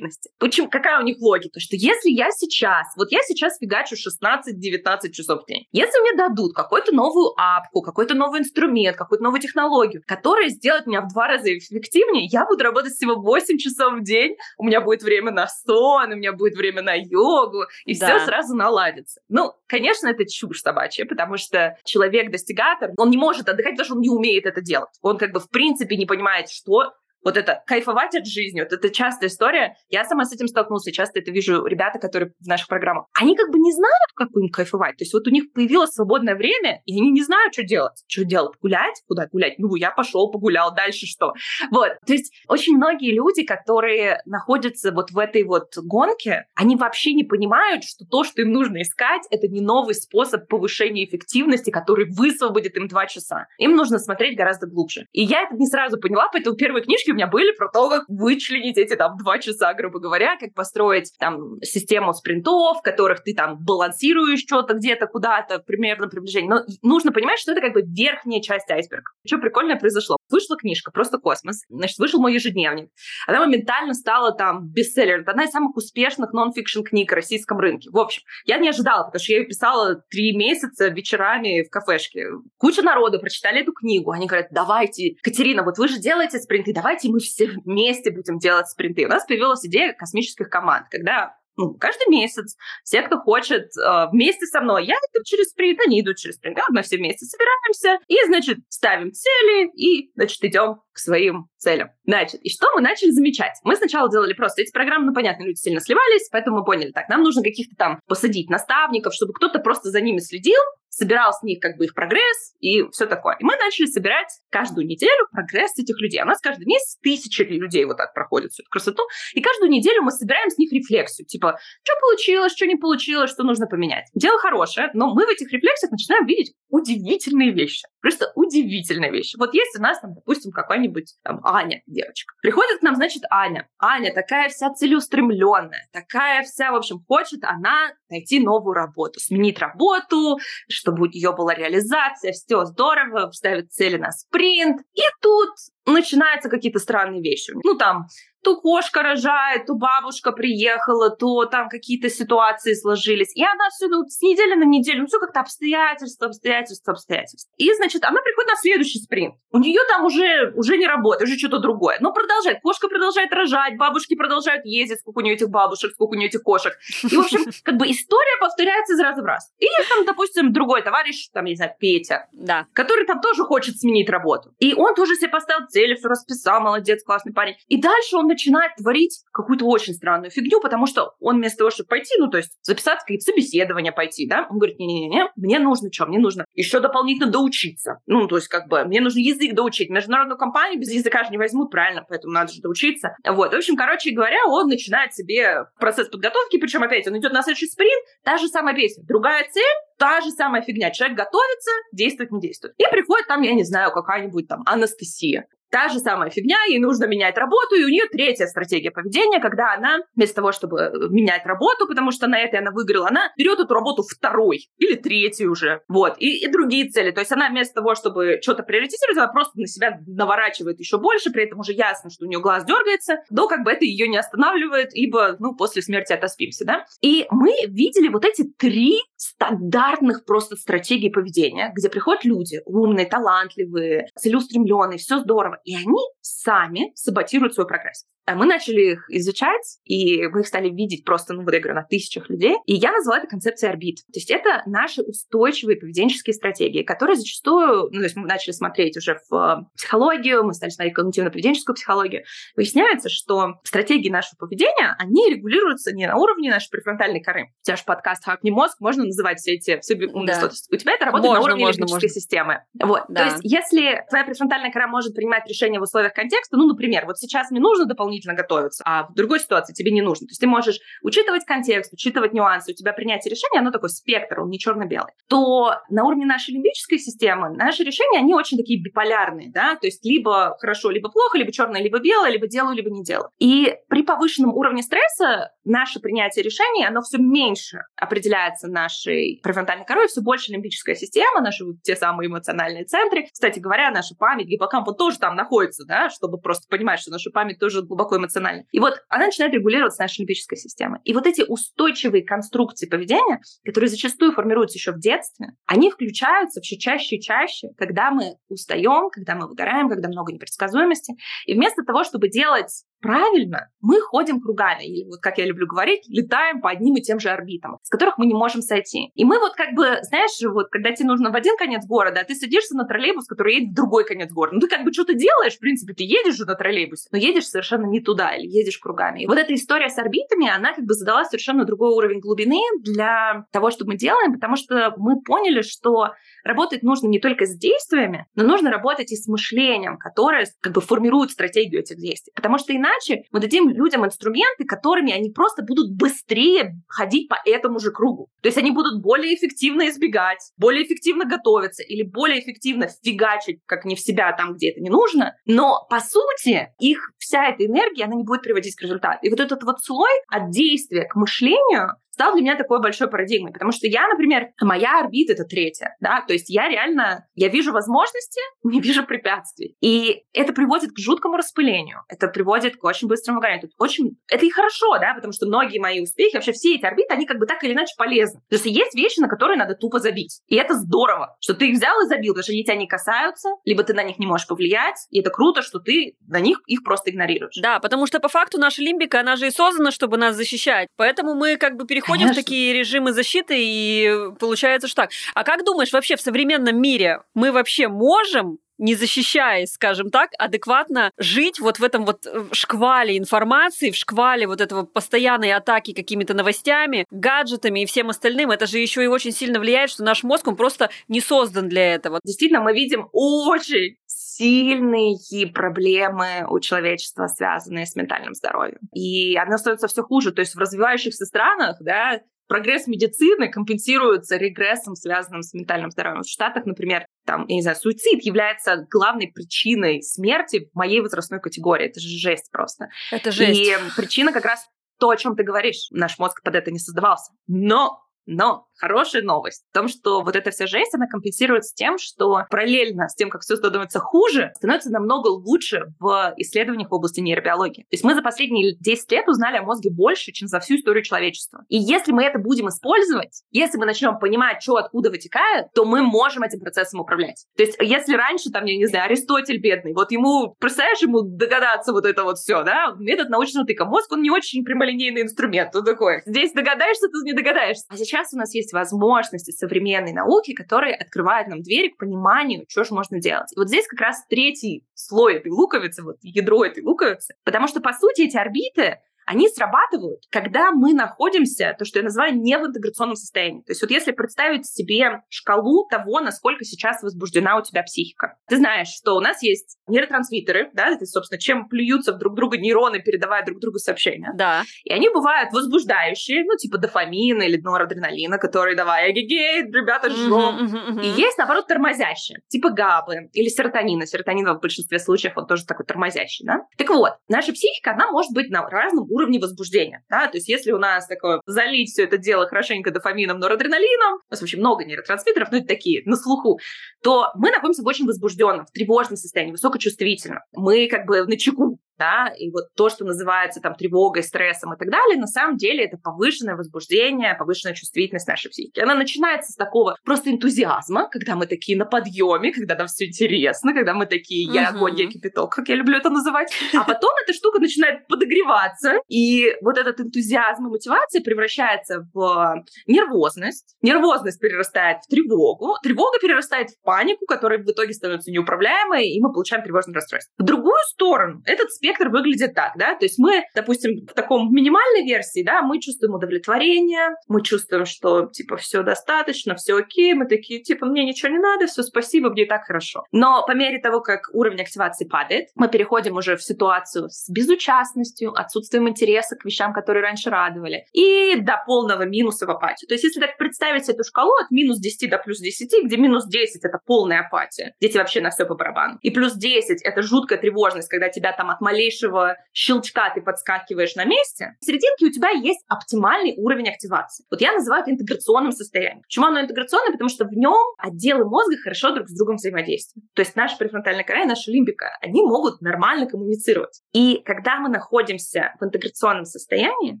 Почему, 0.38 0.68
какая 0.68 1.00
у 1.00 1.04
них 1.04 1.18
логика? 1.20 1.60
Что 1.60 1.76
если 1.76 2.10
я 2.10 2.30
сейчас, 2.30 2.86
вот 2.96 3.12
я 3.12 3.20
сейчас 3.26 3.58
фигачу 3.58 3.96
16-19 3.96 5.10
часов 5.12 5.42
в 5.42 5.46
день, 5.46 5.66
если 5.72 5.98
мне 6.00 6.16
дадут 6.16 6.54
какую-то 6.54 6.94
новую 6.94 7.32
апку, 7.36 7.82
какой-то 7.82 8.14
новый 8.14 8.40
инструмент, 8.40 8.96
какую-то 8.96 9.24
новую 9.24 9.40
технологию, 9.40 10.02
которая 10.06 10.48
сделает 10.48 10.86
меня 10.86 11.02
в 11.02 11.12
два 11.12 11.28
раза 11.28 11.56
эффективнее, 11.56 12.26
я 12.26 12.46
буду 12.46 12.64
работать 12.64 12.94
всего 12.94 13.16
8 13.16 13.58
часов 13.58 13.94
в 13.94 14.02
день, 14.02 14.36
у 14.58 14.64
меня 14.64 14.80
будет 14.80 15.02
время 15.02 15.30
на 15.30 15.46
сон, 15.46 16.12
у 16.12 16.16
меня 16.16 16.32
будет 16.32 16.54
время 16.54 16.82
на 16.82 16.94
йогу, 16.94 17.64
и 17.84 17.98
да. 17.98 18.06
все 18.06 18.26
сразу 18.26 18.54
наладится. 18.54 19.20
Ну, 19.28 19.52
конечно, 19.66 20.08
это 20.08 20.24
чушь 20.26 20.60
собачья, 20.60 21.04
потому 21.04 21.36
что 21.36 21.76
человек-достигатор, 21.84 22.90
он 22.96 23.10
не 23.10 23.16
может 23.16 23.48
отдыхать, 23.48 23.72
потому 23.72 23.84
что 23.84 23.94
он 23.94 24.00
не 24.00 24.10
умеет 24.10 24.46
это 24.46 24.60
делать. 24.60 24.90
Он 25.02 25.18
как 25.18 25.32
бы 25.32 25.40
в 25.40 25.50
принципе 25.50 25.96
не 25.96 26.06
понимает, 26.06 26.48
что 26.48 26.92
Вот 27.24 27.36
это 27.36 27.62
кайфовать 27.66 28.14
от 28.14 28.26
жизни, 28.26 28.60
вот 28.60 28.72
это 28.72 28.90
частая 28.90 29.28
история. 29.28 29.76
Я 29.88 30.04
сама 30.04 30.24
с 30.24 30.32
этим 30.32 30.46
столкнулась, 30.46 30.84
часто 30.92 31.20
это 31.20 31.30
вижу 31.30 31.64
ребята, 31.64 31.98
которые 31.98 32.32
в 32.38 32.46
наших 32.46 32.68
программах. 32.68 33.06
Они 33.18 33.34
как 33.34 33.50
бы 33.50 33.58
не 33.58 33.72
знают, 33.72 34.12
как 34.14 34.28
им 34.36 34.48
кайфовать. 34.50 34.96
То 34.98 35.04
есть 35.04 35.14
вот 35.14 35.26
у 35.26 35.30
них 35.30 35.52
появилось 35.52 35.90
свободное 35.90 36.36
время, 36.36 36.82
и 36.84 37.00
они 37.00 37.10
не 37.10 37.22
знают, 37.22 37.54
что 37.54 37.64
делать. 37.64 38.04
Что 38.06 38.24
делать? 38.24 38.52
Гулять? 38.60 39.02
Куда 39.08 39.26
гулять? 39.32 39.54
Ну, 39.58 39.74
я 39.76 39.90
пошел, 39.90 40.30
погулял, 40.30 40.74
дальше 40.74 41.06
что? 41.06 41.32
Вот. 41.70 41.92
То 42.06 42.12
есть 42.12 42.34
очень 42.48 42.76
многие 42.76 43.14
люди, 43.14 43.44
которые 43.44 44.20
находятся 44.26 44.92
вот 44.92 45.10
в 45.10 45.18
этой 45.18 45.44
вот 45.44 45.76
гонке, 45.76 46.46
они 46.54 46.76
вообще 46.76 47.14
не 47.14 47.24
понимают, 47.24 47.84
что 47.84 48.04
то, 48.04 48.24
что 48.24 48.42
им 48.42 48.52
нужно 48.52 48.82
искать, 48.82 49.22
это 49.30 49.48
не 49.48 49.60
новый 49.60 49.94
способ 49.94 50.46
повышения 50.48 51.04
эффективности, 51.04 51.70
который 51.70 52.06
высвободит 52.10 52.76
им 52.76 52.86
два 52.88 53.06
часа. 53.06 53.46
Им 53.58 53.74
нужно 53.76 53.98
смотреть 53.98 54.36
гораздо 54.36 54.66
глубже. 54.66 55.06
И 55.12 55.22
я 55.22 55.42
это 55.42 55.56
не 55.56 55.66
сразу 55.66 55.98
поняла, 55.98 56.28
поэтому 56.30 56.56
первые 56.56 56.84
книжки 56.84 57.13
у 57.14 57.16
меня 57.16 57.28
были 57.28 57.56
про 57.56 57.68
то, 57.68 57.88
как 57.88 58.04
вычленить 58.08 58.76
эти 58.76 58.96
там 58.96 59.16
два 59.16 59.38
часа, 59.38 59.72
грубо 59.74 60.00
говоря, 60.00 60.36
как 60.36 60.52
построить 60.52 61.12
там 61.18 61.60
систему 61.62 62.12
спринтов, 62.12 62.78
в 62.78 62.82
которых 62.82 63.22
ты 63.22 63.34
там 63.34 63.56
балансируешь 63.64 64.40
что-то 64.40 64.74
где-то 64.74 65.06
куда-то, 65.06 65.60
примерно 65.60 66.08
приближение. 66.08 66.50
Но 66.50 66.62
нужно 66.82 67.12
понимать, 67.12 67.38
что 67.38 67.52
это 67.52 67.60
как 67.60 67.72
бы 67.72 67.82
верхняя 67.82 68.42
часть 68.42 68.68
айсберга. 68.70 69.12
Что 69.24 69.38
прикольное 69.38 69.76
произошло? 69.76 70.16
Вышла 70.30 70.56
книжка, 70.56 70.90
просто 70.90 71.18
космос. 71.18 71.64
Значит, 71.68 71.98
вышел 71.98 72.20
мой 72.20 72.34
ежедневник. 72.34 72.90
Она 73.26 73.40
моментально 73.40 73.94
стала 73.94 74.32
там 74.32 74.68
бестселлером. 74.68 75.22
Это 75.22 75.32
одна 75.32 75.44
из 75.44 75.50
самых 75.50 75.76
успешных 75.76 76.32
нон-фикшн 76.32 76.82
книг 76.82 77.12
в 77.12 77.14
российском 77.14 77.58
рынке. 77.58 77.90
В 77.90 77.98
общем, 77.98 78.22
я 78.44 78.58
не 78.58 78.68
ожидала, 78.68 79.04
потому 79.04 79.22
что 79.22 79.32
я 79.32 79.38
ее 79.40 79.46
писала 79.46 79.96
три 80.10 80.36
месяца 80.36 80.88
вечерами 80.88 81.62
в 81.62 81.70
кафешке. 81.70 82.26
Куча 82.56 82.82
народу 82.82 83.20
прочитали 83.20 83.60
эту 83.60 83.72
книгу. 83.72 84.10
Они 84.10 84.26
говорят, 84.26 84.48
давайте, 84.50 85.16
Катерина, 85.22 85.62
вот 85.62 85.78
вы 85.78 85.88
же 85.88 85.98
делаете 85.98 86.38
спринты, 86.38 86.72
давайте 86.72 87.08
мы 87.08 87.18
все 87.18 87.46
вместе 87.46 88.10
будем 88.10 88.38
делать 88.38 88.68
спринты. 88.68 89.06
У 89.06 89.08
нас 89.08 89.24
появилась 89.24 89.64
идея 89.64 89.92
космических 89.92 90.48
команд, 90.48 90.86
когда 90.90 91.36
ну, 91.56 91.74
каждый 91.74 92.08
месяц 92.08 92.56
все, 92.82 93.02
кто 93.02 93.18
хочет, 93.18 93.70
э, 93.76 94.06
вместе 94.12 94.46
со 94.46 94.60
мной. 94.60 94.86
Я 94.86 94.94
иду 94.94 95.22
через 95.24 95.50
спринт, 95.50 95.80
они 95.86 96.00
идут 96.00 96.16
через 96.16 96.36
спринт. 96.36 96.58
Мы 96.70 96.82
все 96.82 96.96
вместе 96.96 97.26
собираемся 97.26 98.04
и, 98.08 98.16
значит, 98.26 98.58
ставим 98.68 99.12
цели 99.12 99.70
и, 99.74 100.10
значит, 100.14 100.42
идем 100.44 100.80
к 100.92 100.98
своим 100.98 101.48
целям. 101.56 101.90
Значит, 102.04 102.40
и 102.42 102.50
что 102.50 102.68
мы 102.74 102.80
начали 102.80 103.10
замечать? 103.10 103.54
Мы 103.64 103.76
сначала 103.76 104.10
делали 104.10 104.32
просто 104.32 104.62
эти 104.62 104.72
программы, 104.72 105.06
ну, 105.06 105.14
понятно, 105.14 105.44
люди 105.44 105.58
сильно 105.58 105.80
сливались, 105.80 106.28
поэтому 106.30 106.58
мы 106.58 106.64
поняли, 106.64 106.92
так, 106.92 107.08
нам 107.08 107.22
нужно 107.22 107.42
каких-то 107.42 107.74
там 107.76 108.00
посадить 108.06 108.50
наставников, 108.50 109.14
чтобы 109.14 109.32
кто-то 109.32 109.58
просто 109.58 109.90
за 109.90 110.00
ними 110.00 110.18
следил, 110.18 110.60
собирал 110.94 111.32
с 111.32 111.42
них 111.42 111.60
как 111.60 111.76
бы 111.76 111.84
их 111.86 111.94
прогресс 111.94 112.54
и 112.60 112.88
все 112.90 113.06
такое. 113.06 113.36
И 113.40 113.44
мы 113.44 113.56
начали 113.56 113.86
собирать 113.86 114.28
каждую 114.50 114.86
неделю 114.86 115.26
прогресс 115.32 115.78
этих 115.78 116.00
людей. 116.00 116.22
У 116.22 116.26
нас 116.26 116.40
каждый 116.40 116.66
месяц 116.66 116.98
тысячи 117.02 117.42
людей 117.42 117.84
вот 117.84 117.96
так 117.96 118.14
проходят 118.14 118.52
всю 118.52 118.62
эту 118.62 118.70
красоту. 118.70 119.02
И 119.34 119.40
каждую 119.40 119.70
неделю 119.70 120.02
мы 120.02 120.10
собираем 120.10 120.50
с 120.50 120.58
них 120.58 120.72
рефлексию. 120.72 121.26
Типа, 121.26 121.58
что 121.82 121.92
получилось, 122.00 122.52
что 122.52 122.66
не 122.66 122.76
получилось, 122.76 123.30
что 123.30 123.42
нужно 123.42 123.66
поменять. 123.66 124.06
Дело 124.14 124.38
хорошее, 124.38 124.90
но 124.94 125.12
мы 125.12 125.26
в 125.26 125.28
этих 125.28 125.52
рефлексиях 125.52 125.90
начинаем 125.90 126.26
видеть 126.26 126.54
удивительные 126.68 127.52
вещи. 127.52 127.86
Просто 128.00 128.32
удивительные 128.34 129.10
вещи. 129.10 129.36
Вот 129.38 129.54
есть 129.54 129.78
у 129.78 129.82
нас 129.82 130.00
там, 130.00 130.14
допустим, 130.14 130.52
какая-нибудь 130.52 131.14
там 131.22 131.40
Аня, 131.44 131.82
девочка. 131.86 132.34
Приходит 132.42 132.80
к 132.80 132.82
нам, 132.82 132.96
значит, 132.96 133.22
Аня. 133.30 133.68
Аня 133.78 134.12
такая 134.12 134.48
вся 134.48 134.70
целеустремленная, 134.70 135.88
такая 135.92 136.42
вся, 136.42 136.72
в 136.72 136.76
общем, 136.76 136.98
хочет 137.06 137.42
она 137.44 137.92
найти 138.10 138.40
новую 138.40 138.74
работу, 138.74 139.20
сменить 139.20 139.58
работу, 139.58 140.38
чтобы 140.84 141.04
у 141.04 141.06
нее 141.06 141.32
была 141.32 141.54
реализация, 141.54 142.32
все 142.32 142.64
здорово, 142.66 143.30
ставит 143.32 143.72
цели 143.72 143.96
на 143.96 144.12
спринт. 144.12 144.82
И 144.92 145.02
тут 145.22 145.48
начинаются 145.92 146.48
какие-то 146.48 146.78
странные 146.78 147.22
вещи. 147.22 147.52
Ну, 147.62 147.74
там, 147.76 148.06
то 148.44 148.56
кошка 148.56 149.02
рожает, 149.02 149.66
то 149.66 149.74
бабушка 149.74 150.30
приехала, 150.30 151.10
то 151.10 151.46
там 151.46 151.68
какие-то 151.68 152.10
ситуации 152.10 152.74
сложились. 152.74 153.34
И 153.34 153.42
она 153.42 153.70
все 153.70 153.88
ну, 153.88 154.04
с 154.06 154.20
недели 154.20 154.54
на 154.54 154.64
неделю, 154.64 155.00
ну, 155.00 155.06
все 155.06 155.18
как-то 155.18 155.40
обстоятельства, 155.40 156.28
обстоятельства, 156.28 156.92
обстоятельства. 156.92 157.50
И, 157.56 157.72
значит, 157.72 158.04
она 158.04 158.20
приходит 158.20 158.50
на 158.50 158.56
следующий 158.56 158.98
спринт. 158.98 159.34
У 159.50 159.58
нее 159.58 159.80
там 159.88 160.04
уже, 160.04 160.52
уже 160.56 160.76
не 160.76 160.86
работает, 160.86 161.28
уже 161.28 161.38
что-то 161.38 161.58
другое. 161.58 161.96
Но 162.00 162.12
продолжает. 162.12 162.60
Кошка 162.62 162.88
продолжает 162.88 163.32
рожать, 163.32 163.78
бабушки 163.78 164.14
продолжают 164.14 164.64
ездить, 164.66 165.00
сколько 165.00 165.18
у 165.18 165.22
нее 165.22 165.34
этих 165.34 165.48
бабушек, 165.48 165.92
сколько 165.92 166.12
у 166.12 166.18
нее 166.18 166.28
этих 166.28 166.42
кошек. 166.42 166.74
И, 167.02 167.16
в 167.16 167.20
общем, 167.20 167.46
как 167.64 167.76
бы 167.76 167.90
история 167.90 168.38
повторяется 168.40 168.94
из 168.94 169.00
раза 169.00 169.22
в 169.22 169.24
раз. 169.24 169.50
И 169.58 169.66
там, 169.88 170.04
допустим, 170.04 170.52
другой 170.52 170.82
товарищ, 170.82 171.30
там, 171.32 171.46
не 171.46 171.56
знаю, 171.56 171.72
Петя, 171.78 172.28
да. 172.32 172.66
который 172.74 173.06
там 173.06 173.20
тоже 173.20 173.44
хочет 173.44 173.78
сменить 173.78 174.10
работу. 174.10 174.54
И 174.58 174.74
он 174.74 174.94
тоже 174.94 175.16
себе 175.16 175.28
поставил 175.28 175.66
все 175.74 176.08
расписал, 176.08 176.60
молодец, 176.60 177.02
классный 177.04 177.32
парень. 177.32 177.54
И 177.68 177.80
дальше 177.80 178.16
он 178.16 178.26
начинает 178.26 178.76
творить 178.76 179.22
какую-то 179.32 179.66
очень 179.66 179.94
странную 179.94 180.30
фигню, 180.30 180.60
потому 180.60 180.86
что 180.86 181.14
он 181.20 181.36
вместо 181.36 181.58
того, 181.58 181.70
чтобы 181.70 181.88
пойти, 181.88 182.14
ну, 182.18 182.28
то 182.28 182.38
есть 182.38 182.58
записаться 182.62 183.04
какие-то 183.04 183.24
собеседования 183.24 183.92
пойти, 183.92 184.28
да, 184.28 184.46
он 184.50 184.58
говорит, 184.58 184.78
не-не-не, 184.78 185.30
мне 185.36 185.58
нужно 185.58 185.92
что? 185.92 186.06
Мне 186.06 186.18
нужно 186.18 186.44
еще 186.54 186.80
дополнительно 186.80 187.30
доучиться. 187.30 187.98
Ну, 188.06 188.26
то 188.26 188.36
есть 188.36 188.48
как 188.48 188.68
бы 188.68 188.84
мне 188.84 189.00
нужно 189.00 189.18
язык 189.18 189.54
доучить. 189.54 189.90
Международную 189.90 190.38
компанию 190.38 190.80
без 190.80 190.92
языка 190.92 191.24
же 191.24 191.30
не 191.30 191.38
возьмут, 191.38 191.70
правильно, 191.70 192.04
поэтому 192.08 192.32
надо 192.32 192.52
же 192.52 192.60
доучиться. 192.60 193.16
Вот, 193.26 193.52
в 193.52 193.56
общем, 193.56 193.76
короче 193.76 194.12
говоря, 194.12 194.38
он 194.46 194.68
начинает 194.68 195.14
себе 195.14 195.66
процесс 195.78 196.08
подготовки, 196.08 196.58
причем 196.58 196.82
опять 196.82 197.06
он 197.06 197.18
идет 197.18 197.32
на 197.32 197.42
следующий 197.42 197.66
спринт, 197.66 198.04
та 198.22 198.38
же 198.38 198.48
самая 198.48 198.74
песня, 198.74 199.04
другая 199.06 199.46
цель, 199.50 199.62
та 199.98 200.20
же 200.20 200.30
самая 200.30 200.62
фигня. 200.62 200.90
Человек 200.90 201.16
готовится, 201.16 201.70
действует, 201.92 202.30
не 202.30 202.40
действует. 202.40 202.74
И 202.78 202.84
приходит 202.90 203.26
там, 203.26 203.42
я 203.42 203.54
не 203.54 203.64
знаю, 203.64 203.92
какая-нибудь 203.92 204.48
там 204.48 204.62
Анастасия. 204.66 205.46
Та 205.74 205.88
же 205.88 205.98
самая 205.98 206.30
фигня, 206.30 206.56
ей 206.68 206.78
нужно 206.78 207.06
менять 207.06 207.36
работу, 207.36 207.74
и 207.74 207.82
у 207.82 207.88
нее 207.88 208.04
третья 208.06 208.46
стратегия 208.46 208.92
поведения, 208.92 209.40
когда 209.40 209.74
она 209.74 209.98
вместо 210.14 210.36
того, 210.36 210.52
чтобы 210.52 210.78
э, 210.78 210.92
менять 211.10 211.44
работу, 211.46 211.88
потому 211.88 212.12
что 212.12 212.28
на 212.28 212.38
этой 212.38 212.60
она 212.60 212.70
выиграла, 212.70 213.08
она 213.08 213.32
берет 213.36 213.58
эту 213.58 213.74
работу 213.74 214.04
второй 214.04 214.68
или 214.78 214.94
третий 214.94 215.48
уже, 215.48 215.80
вот, 215.88 216.14
и, 216.18 216.44
и 216.44 216.46
другие 216.46 216.88
цели. 216.90 217.10
То 217.10 217.18
есть 217.22 217.32
она 217.32 217.48
вместо 217.48 217.74
того, 217.74 217.96
чтобы 217.96 218.38
что-то 218.40 218.62
приоритизировать, 218.62 219.18
она 219.18 219.32
просто 219.32 219.58
на 219.58 219.66
себя 219.66 219.98
наворачивает 220.06 220.78
еще 220.78 220.98
больше, 220.98 221.32
при 221.32 221.42
этом 221.42 221.58
уже 221.58 221.72
ясно, 221.72 222.08
что 222.08 222.24
у 222.24 222.28
нее 222.28 222.38
глаз 222.38 222.64
дергается, 222.64 223.24
но 223.30 223.48
как 223.48 223.64
бы 223.64 223.72
это 223.72 223.84
ее 223.84 224.06
не 224.06 224.16
останавливает, 224.16 224.90
ибо, 224.94 225.34
ну, 225.40 225.56
после 225.56 225.82
смерти 225.82 226.12
отоспимся, 226.12 226.64
да. 226.64 226.84
И 227.00 227.26
мы 227.30 227.52
видели 227.66 228.06
вот 228.06 228.24
эти 228.24 228.44
три 228.44 229.00
стандартных 229.24 230.24
просто 230.24 230.56
стратегии 230.56 231.08
поведения, 231.08 231.72
где 231.74 231.88
приходят 231.88 232.24
люди 232.24 232.60
умные, 232.66 233.06
талантливые, 233.06 234.08
целеустремленные, 234.18 234.98
все 234.98 235.20
здорово, 235.20 235.60
и 235.64 235.74
они 235.74 236.00
сами 236.20 236.92
саботируют 236.94 237.54
свой 237.54 237.66
прогресс. 237.66 238.04
А 238.26 238.34
мы 238.36 238.46
начали 238.46 238.92
их 238.92 239.10
изучать, 239.10 239.78
и 239.84 240.26
мы 240.28 240.40
их 240.40 240.46
стали 240.46 240.70
видеть 240.70 241.04
просто, 241.04 241.34
ну, 241.34 241.42
вот 241.42 241.52
я 241.52 241.60
говорю, 241.60 241.74
на 241.74 241.84
тысячах 241.84 242.30
людей. 242.30 242.56
И 242.64 242.74
я 242.74 242.90
назвала 242.90 243.18
это 243.18 243.26
концепцией 243.26 243.70
орбит. 243.70 243.96
То 244.12 244.18
есть 244.18 244.30
это 244.30 244.62
наши 244.64 245.02
устойчивые 245.02 245.76
поведенческие 245.76 246.32
стратегии, 246.32 246.82
которые 246.82 247.16
зачастую, 247.16 247.90
ну, 247.90 247.98
то 247.98 248.02
есть 248.02 248.16
мы 248.16 248.26
начали 248.26 248.52
смотреть 248.52 248.96
уже 248.96 249.18
в 249.28 249.34
э, 249.34 249.76
психологию, 249.76 250.42
мы 250.42 250.54
стали 250.54 250.70
смотреть 250.70 250.96
когнитивно-поведенческую 250.96 251.74
психологию. 251.74 252.24
Выясняется, 252.56 253.10
что 253.10 253.60
стратегии 253.62 254.08
нашего 254.08 254.38
поведения, 254.38 254.96
они 254.98 255.28
регулируются 255.28 255.92
не 255.92 256.06
на 256.06 256.16
уровне 256.16 256.50
нашей 256.50 256.70
префронтальной 256.70 257.22
коры. 257.22 257.48
Же 257.66 257.74
подкаст 257.84 258.24
«Хакни 258.24 258.50
мозг», 258.50 258.76
можно 258.80 259.04
называть 259.14 259.38
все 259.38 259.54
эти 259.54 259.78
все 259.80 259.94
умные 259.94 260.36
да. 260.40 260.50
У 260.70 260.76
тебя 260.76 260.94
это 260.94 261.06
работает 261.06 261.28
можно, 261.28 261.40
на 261.40 261.44
уровне 261.44 261.64
можно, 261.64 261.80
лимбической 261.80 262.08
можно. 262.08 262.20
системы. 262.20 262.60
Вот. 262.80 263.04
Да. 263.08 263.20
То 263.20 263.24
есть 263.26 263.38
если 263.42 264.04
твоя 264.08 264.24
префронтальная 264.24 264.70
кора 264.70 264.88
может 264.88 265.14
принимать 265.14 265.46
решения 265.48 265.78
в 265.78 265.82
условиях 265.82 266.12
контекста, 266.12 266.56
ну, 266.56 266.66
например, 266.66 267.06
вот 267.06 267.18
сейчас 267.18 267.50
мне 267.50 267.60
нужно 267.60 267.86
дополнительно 267.86 268.34
готовиться, 268.34 268.82
а 268.86 269.04
в 269.04 269.14
другой 269.14 269.40
ситуации 269.40 269.72
тебе 269.72 269.92
не 269.92 270.02
нужно. 270.02 270.26
То 270.26 270.32
есть 270.32 270.40
ты 270.40 270.46
можешь 270.46 270.78
учитывать 271.02 271.44
контекст, 271.44 271.92
учитывать 271.92 272.32
нюансы, 272.32 272.72
у 272.72 272.74
тебя 272.74 272.92
принятие 272.92 273.30
решения, 273.30 273.60
оно 273.60 273.70
такой 273.70 273.90
спектр, 273.90 274.40
он 274.40 274.50
не 274.50 274.58
черно-белый. 274.58 275.12
То 275.28 275.76
на 275.88 276.04
уровне 276.04 276.26
нашей 276.26 276.54
лимбической 276.54 276.98
системы 276.98 277.50
наши 277.50 277.82
решения, 277.84 278.18
они 278.18 278.34
очень 278.34 278.58
такие 278.58 278.82
биполярные, 278.82 279.50
да, 279.52 279.76
то 279.76 279.86
есть 279.86 280.04
либо 280.04 280.56
хорошо, 280.58 280.90
либо 280.90 281.08
плохо, 281.08 281.38
либо 281.38 281.52
черное, 281.52 281.82
либо 281.82 281.98
белое, 282.00 282.30
либо 282.30 282.46
делаю, 282.46 282.76
либо 282.76 282.90
не 282.90 283.04
делаю. 283.04 283.30
И 283.38 283.74
при 283.88 284.02
повышенном 284.02 284.54
уровне 284.54 284.82
стресса 284.82 285.50
наше 285.64 286.00
принятие 286.00 286.42
решений, 286.42 286.84
оно 286.86 287.02
все 287.02 287.18
меньше 287.18 287.78
определяется 287.96 288.68
нашей 289.04 289.40
префронтальной 289.42 289.84
корой, 289.84 290.08
все 290.08 290.20
больше 290.20 290.52
лимбическая 290.52 290.94
система, 290.94 291.40
наши 291.40 291.64
те 291.82 291.96
самые 291.96 292.28
эмоциональные 292.28 292.84
центры. 292.84 293.26
Кстати 293.32 293.58
говоря, 293.58 293.90
наша 293.90 294.14
память, 294.14 294.46
гиппокамп, 294.46 294.88
он 294.88 294.96
тоже 294.96 295.18
там 295.18 295.36
находится, 295.36 295.84
да, 295.86 296.10
чтобы 296.10 296.38
просто 296.38 296.68
понимать, 296.68 297.00
что 297.00 297.10
наша 297.10 297.30
память 297.30 297.58
тоже 297.58 297.82
глубоко 297.82 298.16
эмоционально. 298.16 298.64
И 298.72 298.78
вот 298.78 299.02
она 299.08 299.26
начинает 299.26 299.54
регулироваться 299.54 300.02
нашей 300.02 300.20
лимбической 300.20 300.58
системой. 300.58 301.00
И 301.04 301.12
вот 301.12 301.26
эти 301.26 301.42
устойчивые 301.46 302.24
конструкции 302.24 302.88
поведения, 302.88 303.40
которые 303.64 303.88
зачастую 303.88 304.32
формируются 304.32 304.78
еще 304.78 304.92
в 304.92 304.98
детстве, 304.98 305.48
они 305.66 305.90
включаются 305.90 306.60
все 306.60 306.76
чаще 306.76 307.16
и 307.16 307.20
чаще, 307.20 307.68
когда 307.76 308.10
мы 308.10 308.36
устаем, 308.48 309.10
когда 309.10 309.34
мы 309.34 309.48
выгораем, 309.48 309.88
когда 309.88 310.08
много 310.08 310.32
непредсказуемости. 310.32 311.14
И 311.46 311.54
вместо 311.54 311.84
того, 311.84 312.04
чтобы 312.04 312.28
делать 312.28 312.84
правильно, 313.04 313.68
мы 313.82 314.00
ходим 314.00 314.40
кругами, 314.40 314.84
или 314.84 315.04
вот 315.04 315.20
как 315.20 315.36
я 315.36 315.44
люблю 315.44 315.66
говорить, 315.66 316.04
летаем 316.08 316.62
по 316.62 316.70
одним 316.70 316.96
и 316.96 317.02
тем 317.02 317.20
же 317.20 317.28
орбитам, 317.28 317.76
с 317.82 317.90
которых 317.90 318.16
мы 318.16 318.24
не 318.24 318.32
можем 318.32 318.62
сойти. 318.62 319.10
И 319.14 319.24
мы 319.26 319.38
вот 319.38 319.52
как 319.52 319.74
бы, 319.74 319.98
знаешь, 320.00 320.30
вот 320.42 320.68
когда 320.70 320.90
тебе 320.92 321.08
нужно 321.08 321.30
в 321.30 321.34
один 321.34 321.58
конец 321.58 321.84
города, 321.86 322.20
а 322.20 322.24
ты 322.24 322.34
садишься 322.34 322.74
на 322.74 322.86
троллейбус, 322.86 323.26
который 323.26 323.56
едет 323.56 323.72
в 323.72 323.74
другой 323.74 324.06
конец 324.06 324.32
города, 324.32 324.54
ну 324.54 324.60
ты 324.62 324.68
как 324.68 324.84
бы 324.84 324.92
что-то 324.92 325.12
делаешь, 325.12 325.56
в 325.56 325.58
принципе, 325.58 325.92
ты 325.92 326.02
едешь 326.02 326.36
же 326.36 326.46
на 326.46 326.54
троллейбусе, 326.54 327.10
но 327.12 327.18
едешь 327.18 327.46
совершенно 327.46 327.84
не 327.84 328.00
туда, 328.00 328.34
или 328.34 328.46
едешь 328.46 328.78
кругами. 328.78 329.24
И 329.24 329.26
вот 329.26 329.36
эта 329.36 329.54
история 329.54 329.90
с 329.90 329.98
орбитами, 329.98 330.48
она 330.48 330.72
как 330.72 330.86
бы 330.86 330.94
задала 330.94 331.26
совершенно 331.26 331.66
другой 331.66 331.90
уровень 331.90 332.20
глубины 332.20 332.62
для 332.80 333.44
того, 333.52 333.70
что 333.70 333.84
мы 333.84 333.98
делаем, 333.98 334.32
потому 334.32 334.56
что 334.56 334.94
мы 334.96 335.20
поняли, 335.20 335.60
что 335.60 336.12
работать 336.42 336.82
нужно 336.82 337.08
не 337.08 337.20
только 337.20 337.44
с 337.44 337.54
действиями, 337.54 338.26
но 338.34 338.44
нужно 338.44 338.70
работать 338.70 339.12
и 339.12 339.16
с 339.16 339.28
мышлением, 339.28 339.98
которое 339.98 340.46
как 340.62 340.72
бы 340.72 340.80
формирует 340.80 341.32
стратегию 341.32 341.82
этих 341.82 341.98
действий. 341.98 342.32
Потому 342.34 342.56
что 342.56 342.74
иначе 342.74 342.93
мы 343.30 343.40
дадим 343.40 343.68
людям 343.70 344.04
инструменты, 344.04 344.64
которыми 344.64 345.12
они 345.12 345.30
просто 345.30 345.62
будут 345.62 345.92
быстрее 345.96 346.74
ходить 346.88 347.28
по 347.28 347.36
этому 347.44 347.78
же 347.78 347.90
кругу. 347.90 348.28
То 348.42 348.48
есть 348.48 348.58
они 348.58 348.70
будут 348.70 349.02
более 349.02 349.34
эффективно 349.34 349.88
избегать, 349.88 350.40
более 350.56 350.84
эффективно 350.84 351.24
готовиться 351.24 351.82
или 351.82 352.02
более 352.02 352.40
эффективно 352.40 352.88
фигачить, 353.02 353.60
как 353.66 353.84
не 353.84 353.96
в 353.96 354.00
себя 354.00 354.32
там, 354.32 354.54
где 354.54 354.70
это 354.70 354.80
не 354.80 354.90
нужно. 354.90 355.36
Но, 355.46 355.86
по 355.88 356.00
сути, 356.00 356.68
их 356.78 357.10
вся 357.18 357.48
эта 357.48 357.66
энергия, 357.66 358.04
она 358.04 358.14
не 358.14 358.24
будет 358.24 358.42
приводить 358.42 358.76
к 358.76 358.82
результату. 358.82 359.18
И 359.22 359.30
вот 359.30 359.40
этот 359.40 359.62
вот 359.64 359.82
слой 359.82 360.10
от 360.28 360.50
действия 360.50 361.04
к 361.04 361.16
мышлению, 361.16 361.96
стал 362.14 362.34
для 362.34 362.42
меня 362.42 362.56
такой 362.56 362.80
большой 362.80 363.10
парадигмой, 363.10 363.52
потому 363.52 363.72
что 363.72 363.88
я, 363.88 364.06
например, 364.06 364.50
моя 364.60 365.00
орбита— 365.00 365.32
это 365.34 365.44
третья, 365.44 365.96
да, 366.00 366.22
то 366.26 366.32
есть 366.32 366.48
я 366.48 366.68
реально, 366.68 367.26
я 367.34 367.48
вижу 367.48 367.72
возможности, 367.72 368.40
не 368.62 368.80
вижу 368.80 369.04
препятствий. 369.04 369.76
И 369.80 370.22
это 370.32 370.52
приводит 370.52 370.92
к 370.92 370.98
жуткому 370.98 371.36
распылению, 371.36 372.02
это 372.08 372.28
приводит 372.28 372.76
к 372.76 372.84
очень 372.84 373.08
быстрому 373.08 373.38
выгоранию. 373.38 373.62
Тут 373.62 373.72
очень... 373.78 374.16
Это 374.30 374.46
и 374.46 374.50
хорошо, 374.50 374.96
да, 374.98 375.12
потому 375.14 375.32
что 375.32 375.46
многие 375.46 375.80
мои 375.80 376.00
успехи, 376.00 376.34
вообще 376.34 376.52
все 376.52 376.76
эти 376.76 376.84
орбиты, 376.86 377.12
они 377.12 377.26
как 377.26 377.38
бы 377.38 377.46
так 377.46 377.62
или 377.64 377.72
иначе 377.72 377.94
полезны. 377.98 378.40
То 378.48 378.54
есть 378.54 378.66
есть 378.66 378.94
вещи, 378.94 379.18
на 379.18 379.28
которые 379.28 379.58
надо 379.58 379.74
тупо 379.74 379.98
забить. 379.98 380.40
И 380.46 380.54
это 380.54 380.74
здорово, 380.74 381.36
что 381.40 381.54
ты 381.54 381.70
их 381.70 381.76
взял 381.76 382.00
и 382.04 382.06
забил, 382.06 382.34
потому 382.34 382.44
что 382.44 382.52
они 382.52 382.62
тебя 382.62 382.76
не 382.76 382.86
касаются, 382.86 383.48
либо 383.64 383.82
ты 383.82 383.92
на 383.92 384.04
них 384.04 384.20
не 384.20 384.26
можешь 384.26 384.46
повлиять, 384.46 384.96
и 385.10 385.18
это 385.18 385.30
круто, 385.30 385.62
что 385.62 385.80
ты 385.80 386.16
на 386.28 386.38
них 386.38 386.60
их 386.66 386.84
просто 386.84 387.10
игнорируешь. 387.10 387.58
Да, 387.60 387.80
потому 387.80 388.06
что 388.06 388.20
по 388.20 388.28
факту 388.28 388.58
наша 388.58 388.82
лимбика, 388.82 389.20
она 389.20 389.34
же 389.34 389.48
и 389.48 389.50
создана, 389.50 389.90
чтобы 389.90 390.16
нас 390.16 390.36
защищать. 390.36 390.88
Поэтому 390.96 391.34
мы 391.34 391.56
как 391.56 391.76
бы 391.76 391.86
переходим 391.86 392.03
переходим 392.04 392.28
Конечно. 392.28 392.42
в 392.42 392.44
такие 392.44 392.72
режимы 392.72 393.12
защиты, 393.12 393.54
и 393.58 394.30
получается, 394.38 394.88
что 394.88 395.02
так. 395.02 395.10
А 395.34 395.44
как 395.44 395.64
думаешь, 395.64 395.92
вообще 395.92 396.16
в 396.16 396.20
современном 396.20 396.80
мире 396.80 397.20
мы 397.34 397.52
вообще 397.52 397.88
можем 397.88 398.58
не 398.78 398.94
защищаясь, 398.96 399.72
скажем 399.72 400.10
так, 400.10 400.30
адекватно 400.38 401.12
жить 401.16 401.60
вот 401.60 401.78
в 401.78 401.84
этом 401.84 402.04
вот 402.04 402.26
э, 402.26 402.44
шквале 402.52 403.16
информации, 403.16 403.92
в 403.92 403.96
шквале 403.96 404.46
вот 404.46 404.60
этого 404.60 404.82
постоянной 404.82 405.52
атаки 405.52 405.92
какими-то 405.92 406.34
новостями, 406.34 407.06
гаджетами 407.10 407.80
и 407.80 407.86
всем 407.86 408.10
остальным. 408.10 408.50
Это 408.50 408.66
же 408.66 408.78
еще 408.78 409.04
и 409.04 409.06
очень 409.06 409.30
сильно 409.30 409.60
влияет, 409.60 409.90
что 409.90 410.02
наш 410.02 410.24
мозг, 410.24 410.48
он 410.48 410.56
просто 410.56 410.90
не 411.06 411.20
создан 411.20 411.68
для 411.68 411.94
этого. 411.94 412.18
Действительно, 412.24 412.62
мы 412.62 412.72
видим 412.72 413.08
очень 413.12 413.96
сильные 414.36 415.16
проблемы 415.52 416.46
у 416.48 416.58
человечества, 416.60 417.26
связанные 417.26 417.86
с 417.86 417.94
ментальным 417.94 418.34
здоровьем. 418.34 418.78
И 418.92 419.36
она 419.36 419.58
становится 419.58 419.88
все 419.88 420.02
хуже. 420.02 420.32
То 420.32 420.40
есть 420.40 420.54
в 420.54 420.58
развивающихся 420.58 421.24
странах, 421.24 421.76
да, 421.80 422.20
прогресс 422.48 422.86
медицины 422.86 423.48
компенсируется 423.48 424.36
регрессом, 424.36 424.94
связанным 424.96 425.42
с 425.42 425.54
ментальным 425.54 425.90
здоровьем. 425.90 426.22
В 426.22 426.28
Штатах, 426.28 426.66
например, 426.66 427.06
там, 427.26 427.46
я 427.48 427.54
не 427.54 427.62
знаю, 427.62 427.76
суицид 427.76 428.22
является 428.22 428.86
главной 428.90 429.28
причиной 429.28 430.02
смерти 430.02 430.68
в 430.72 430.76
моей 430.76 431.00
возрастной 431.00 431.40
категории. 431.40 431.86
Это 431.86 432.00
же 432.00 432.08
жесть 432.08 432.50
просто. 432.50 432.88
Это 433.12 433.30
жесть. 433.30 433.60
И 433.60 433.74
причина 433.96 434.32
как 434.32 434.44
раз 434.44 434.66
то, 434.98 435.10
о 435.10 435.16
чем 435.16 435.36
ты 435.36 435.42
говоришь. 435.42 435.88
Наш 435.90 436.18
мозг 436.18 436.42
под 436.42 436.54
это 436.54 436.70
не 436.70 436.78
создавался. 436.78 437.32
Но 437.46 438.03
но 438.26 438.66
хорошая 438.76 439.22
новость 439.22 439.64
в 439.70 439.74
том, 439.74 439.88
что 439.88 440.22
вот 440.22 440.36
эта 440.36 440.50
вся 440.50 440.66
жесть, 440.66 440.94
она 440.94 441.06
компенсируется 441.06 441.74
тем, 441.74 441.98
что 441.98 442.44
параллельно 442.50 443.08
с 443.08 443.14
тем, 443.14 443.30
как 443.30 443.42
все 443.42 443.56
становится 443.56 444.00
хуже, 444.00 444.52
становится 444.56 444.90
намного 444.90 445.28
лучше 445.28 445.92
в 445.98 446.34
исследованиях 446.36 446.90
в 446.90 446.94
области 446.94 447.20
нейробиологии. 447.20 447.82
То 447.82 447.92
есть 447.92 448.04
мы 448.04 448.14
за 448.14 448.22
последние 448.22 448.76
10 448.76 449.12
лет 449.12 449.28
узнали 449.28 449.58
о 449.58 449.62
мозге 449.62 449.90
больше, 449.90 450.32
чем 450.32 450.48
за 450.48 450.60
всю 450.60 450.76
историю 450.76 451.04
человечества. 451.04 451.64
И 451.68 451.76
если 451.76 452.12
мы 452.12 452.24
это 452.24 452.38
будем 452.38 452.68
использовать, 452.68 453.42
если 453.50 453.78
мы 453.78 453.86
начнем 453.86 454.18
понимать, 454.18 454.62
что 454.62 454.76
откуда 454.76 455.10
вытекает, 455.10 455.72
то 455.74 455.84
мы 455.84 456.02
можем 456.02 456.42
этим 456.42 456.60
процессом 456.60 457.00
управлять. 457.00 457.46
То 457.56 457.62
есть 457.62 457.76
если 457.80 458.14
раньше, 458.14 458.50
там, 458.50 458.64
я 458.64 458.76
не 458.76 458.86
знаю, 458.86 459.06
Аристотель 459.06 459.60
бедный, 459.60 459.94
вот 459.94 460.10
ему, 460.10 460.56
представляешь, 460.58 461.00
ему 461.00 461.22
догадаться 461.22 461.92
вот 461.92 462.04
это 462.06 462.24
вот 462.24 462.38
все, 462.38 462.62
да, 462.64 462.94
метод 462.98 463.28
научного 463.28 463.66
тыка. 463.66 463.84
Мозг, 463.84 464.12
он 464.12 464.22
не 464.22 464.30
очень 464.30 464.64
прямолинейный 464.64 465.22
инструмент, 465.22 465.74
он 465.74 465.84
такой, 465.84 466.22
здесь 466.26 466.52
догадаешься, 466.52 467.08
тут 467.08 467.24
не 467.24 467.32
догадаешься. 467.32 467.86
А 467.88 467.96
сейчас 467.96 468.13
сейчас 468.14 468.32
у 468.32 468.36
нас 468.36 468.54
есть 468.54 468.72
возможности 468.72 469.50
современной 469.50 470.12
науки, 470.12 470.54
которые 470.54 470.94
открывают 470.94 471.48
нам 471.48 471.62
двери 471.62 471.88
к 471.88 471.96
пониманию, 471.96 472.64
что 472.68 472.84
же 472.84 472.94
можно 472.94 473.20
делать. 473.20 473.52
И 473.52 473.58
вот 473.58 473.68
здесь 473.68 473.88
как 473.88 474.00
раз 474.00 474.24
третий 474.28 474.84
слой 474.94 475.36
этой 475.36 475.50
луковицы, 475.50 476.04
вот 476.04 476.16
ядро 476.22 476.64
этой 476.64 476.84
луковицы, 476.84 477.34
потому 477.42 477.66
что, 477.66 477.80
по 477.80 477.92
сути, 477.92 478.22
эти 478.22 478.36
орбиты, 478.36 479.00
они 479.26 479.48
срабатывают, 479.48 480.22
когда 480.30 480.72
мы 480.72 480.92
находимся, 480.92 481.74
то, 481.78 481.84
что 481.84 481.98
я 481.98 482.04
называю, 482.04 482.36
не 482.36 482.56
в 482.58 482.66
интеграционном 482.66 483.16
состоянии. 483.16 483.62
То 483.62 483.72
есть 483.72 483.82
вот 483.82 483.90
если 483.90 484.12
представить 484.12 484.66
себе 484.66 485.22
шкалу 485.28 485.86
того, 485.88 486.20
насколько 486.20 486.64
сейчас 486.64 487.02
возбуждена 487.02 487.56
у 487.56 487.62
тебя 487.62 487.82
психика. 487.82 488.36
Ты 488.48 488.56
знаешь, 488.56 488.88
что 488.88 489.16
у 489.16 489.20
нас 489.20 489.42
есть 489.42 489.78
нейротрансмиттеры, 489.86 490.70
да, 490.74 490.88
это, 490.88 491.06
собственно, 491.06 491.40
чем 491.40 491.68
плюются 491.68 492.12
в 492.12 492.18
друг 492.18 492.34
друга 492.34 492.58
нейроны, 492.58 493.00
передавая 493.00 493.44
друг 493.44 493.60
другу 493.60 493.78
сообщения. 493.78 494.30
Да. 494.34 494.62
И 494.84 494.92
они 494.92 495.08
бывают 495.08 495.52
возбуждающие, 495.52 496.44
ну, 496.44 496.56
типа 496.56 496.78
дофамина 496.78 497.42
или 497.42 497.60
норадреналина, 497.60 498.38
которые 498.38 498.76
давай, 498.76 499.12
эгегей, 499.12 499.62
ребята, 499.62 500.10
жжем. 500.10 500.34
Uh-huh, 500.34 500.98
uh-huh, 500.98 501.04
И 501.04 501.20
есть, 501.20 501.38
наоборот, 501.38 501.66
тормозящие, 501.66 502.38
типа 502.48 502.70
габы 502.70 503.28
или 503.32 503.48
серотонина. 503.48 504.06
Серотонин 504.06 504.46
в 504.54 504.60
большинстве 504.60 504.98
случаев, 504.98 505.34
он 505.36 505.46
тоже 505.46 505.64
такой 505.64 505.86
тормозящий, 505.86 506.44
да. 506.46 506.60
Так 506.76 506.90
вот, 506.90 507.12
наша 507.28 507.52
психика, 507.52 507.92
она 507.92 508.10
может 508.10 508.32
быть 508.32 508.50
на 508.50 508.62
разном 508.68 509.06
уровне 509.14 509.38
возбуждения. 509.38 510.02
Да? 510.08 510.28
То 510.28 510.36
есть 510.36 510.48
если 510.48 510.72
у 510.72 510.78
нас 510.78 511.06
такое 511.06 511.40
залить 511.46 511.90
все 511.90 512.04
это 512.04 512.18
дело 512.18 512.46
хорошенько 512.46 512.90
дофамином, 512.90 513.38
норадреналином, 513.38 514.14
у 514.14 514.30
нас 514.30 514.40
вообще 514.40 514.56
много 514.56 514.84
нейротрансмиттеров, 514.84 515.50
но 515.50 515.58
это 515.58 515.66
такие 515.66 516.02
на 516.04 516.16
слуху, 516.16 516.58
то 517.02 517.28
мы 517.36 517.50
находимся 517.50 517.82
в 517.82 517.86
очень 517.86 518.06
возбужденном, 518.06 518.66
в 518.66 518.70
тревожном 518.70 519.16
состоянии, 519.16 519.52
высокочувствительном. 519.52 520.40
Мы 520.52 520.88
как 520.88 521.06
бы 521.06 521.24
на 521.24 521.36
чеку, 521.36 521.73
да, 521.98 522.32
и 522.36 522.50
вот 522.50 522.64
то, 522.76 522.88
что 522.88 523.04
называется 523.04 523.60
там 523.60 523.74
тревогой, 523.74 524.22
стрессом 524.22 524.74
и 524.74 524.78
так 524.78 524.90
далее, 524.90 525.18
на 525.18 525.26
самом 525.26 525.56
деле 525.56 525.84
это 525.84 525.96
повышенное 525.96 526.56
возбуждение, 526.56 527.34
повышенная 527.34 527.74
чувствительность 527.74 528.28
нашей 528.28 528.50
психики. 528.50 528.80
Она 528.80 528.94
начинается 528.94 529.52
с 529.52 529.56
такого 529.56 529.96
просто 530.04 530.30
энтузиазма, 530.30 531.08
когда 531.10 531.34
мы 531.36 531.46
такие 531.46 531.78
на 531.78 531.84
подъеме, 531.84 532.52
когда 532.52 532.74
нам 532.76 532.86
все 532.86 533.06
интересно, 533.06 533.72
когда 533.72 533.94
мы 533.94 534.06
такие 534.06 534.52
я 534.52 534.68
огонь, 534.68 534.96
я 534.96 535.08
кипяток, 535.08 535.54
как 535.54 535.68
я 535.68 535.76
люблю 535.76 535.96
это 535.96 536.10
называть. 536.10 536.52
А 536.74 536.84
потом 536.84 537.10
эта 537.22 537.32
штука 537.32 537.60
начинает 537.60 538.06
подогреваться, 538.08 538.98
и 539.08 539.54
вот 539.60 539.78
этот 539.78 540.00
энтузиазм 540.00 540.66
и 540.66 540.70
мотивация 540.70 541.22
превращается 541.22 542.08
в 542.12 542.64
нервозность, 542.86 543.76
нервозность 543.82 544.40
перерастает 544.40 544.98
в 545.04 545.08
тревогу, 545.08 545.76
тревога 545.82 546.18
перерастает 546.20 546.70
в 546.70 546.82
панику, 546.82 547.26
которая 547.26 547.58
в 547.58 547.70
итоге 547.70 547.92
становится 547.92 548.30
неуправляемой, 548.30 549.08
и 549.08 549.20
мы 549.20 549.32
получаем 549.32 549.62
тревожное 549.62 549.94
расстройство. 549.94 550.32
В 550.38 550.44
другую 550.44 550.78
сторону 550.88 551.42
этот 551.46 551.72
спектр 551.84 552.08
выглядит 552.08 552.54
так, 552.54 552.72
да, 552.76 552.94
то 552.94 553.04
есть 553.04 553.18
мы, 553.18 553.44
допустим, 553.54 554.06
в 554.06 554.14
таком 554.14 554.52
минимальной 554.52 555.04
версии, 555.04 555.44
да, 555.44 555.62
мы 555.62 555.80
чувствуем 555.80 556.14
удовлетворение, 556.14 557.10
мы 557.28 557.42
чувствуем, 557.42 557.84
что, 557.84 558.26
типа, 558.26 558.56
все 558.56 558.82
достаточно, 558.82 559.54
все 559.54 559.76
окей, 559.76 560.14
мы 560.14 560.26
такие, 560.26 560.62
типа, 560.62 560.86
мне 560.86 561.04
ничего 561.04 561.30
не 561.30 561.38
надо, 561.38 561.66
все 561.66 561.82
спасибо, 561.82 562.30
мне 562.30 562.46
так 562.46 562.64
хорошо. 562.64 563.04
Но 563.12 563.44
по 563.46 563.52
мере 563.52 563.78
того, 563.80 564.00
как 564.00 564.30
уровень 564.32 564.62
активации 564.62 565.06
падает, 565.06 565.48
мы 565.54 565.68
переходим 565.68 566.16
уже 566.16 566.36
в 566.36 566.42
ситуацию 566.42 567.08
с 567.10 567.28
безучастностью, 567.28 568.32
отсутствием 568.32 568.88
интереса 568.88 569.36
к 569.36 569.44
вещам, 569.44 569.74
которые 569.74 570.02
раньше 570.02 570.30
радовали, 570.30 570.84
и 570.92 571.36
до 571.36 571.62
полного 571.66 572.06
минуса 572.06 572.46
в 572.46 572.50
апатию. 572.50 572.88
То 572.88 572.94
есть 572.94 573.04
если 573.04 573.20
так 573.20 573.36
представить 573.36 573.88
эту 573.90 574.04
шкалу 574.04 574.32
от 574.42 574.50
минус 574.50 574.78
10 574.78 575.10
до 575.10 575.18
плюс 575.18 575.38
10, 575.38 575.84
где 575.84 575.96
минус 575.98 576.26
10— 576.26 576.60
это 576.64 576.78
полная 576.86 577.20
апатия, 577.20 577.74
тебе 577.78 577.98
вообще 577.98 578.22
на 578.22 578.30
все 578.30 578.46
по 578.46 578.54
барабану, 578.54 578.98
и 579.02 579.10
плюс 579.10 579.34
10— 579.34 579.82
это 579.84 580.02
жуткая 580.02 580.38
тревожность, 580.38 580.88
когда 580.88 581.10
тебя 581.10 581.32
там 581.32 581.50
от 581.50 581.60
малейшего 581.74 582.36
щелчка 582.52 583.10
ты 583.10 583.20
подскакиваешь 583.20 583.94
на 583.96 584.04
месте, 584.04 584.56
в 584.60 584.64
серединке 584.64 585.06
у 585.06 585.10
тебя 585.10 585.30
есть 585.30 585.60
оптимальный 585.68 586.34
уровень 586.36 586.68
активации. 586.68 587.24
Вот 587.30 587.40
я 587.40 587.52
называю 587.52 587.82
это 587.82 587.90
интеграционным 587.90 588.52
состоянием. 588.52 589.02
Почему 589.02 589.26
оно 589.26 589.40
интеграционное? 589.40 589.92
Потому 589.92 590.08
что 590.08 590.24
в 590.24 590.32
нем 590.32 590.54
отделы 590.78 591.24
мозга 591.24 591.56
хорошо 591.62 591.94
друг 591.94 592.08
с 592.08 592.16
другом 592.16 592.36
взаимодействуют. 592.36 593.06
То 593.14 593.22
есть 593.22 593.36
наша 593.36 593.56
префронтальная 593.56 594.04
кора 594.04 594.22
и 594.22 594.26
наша 594.26 594.50
лимбика, 594.50 594.96
они 595.00 595.22
могут 595.22 595.60
нормально 595.60 596.06
коммуницировать. 596.06 596.80
И 596.92 597.22
когда 597.24 597.58
мы 597.58 597.68
находимся 597.68 598.54
в 598.60 598.64
интеграционном 598.64 599.24
состоянии, 599.24 600.00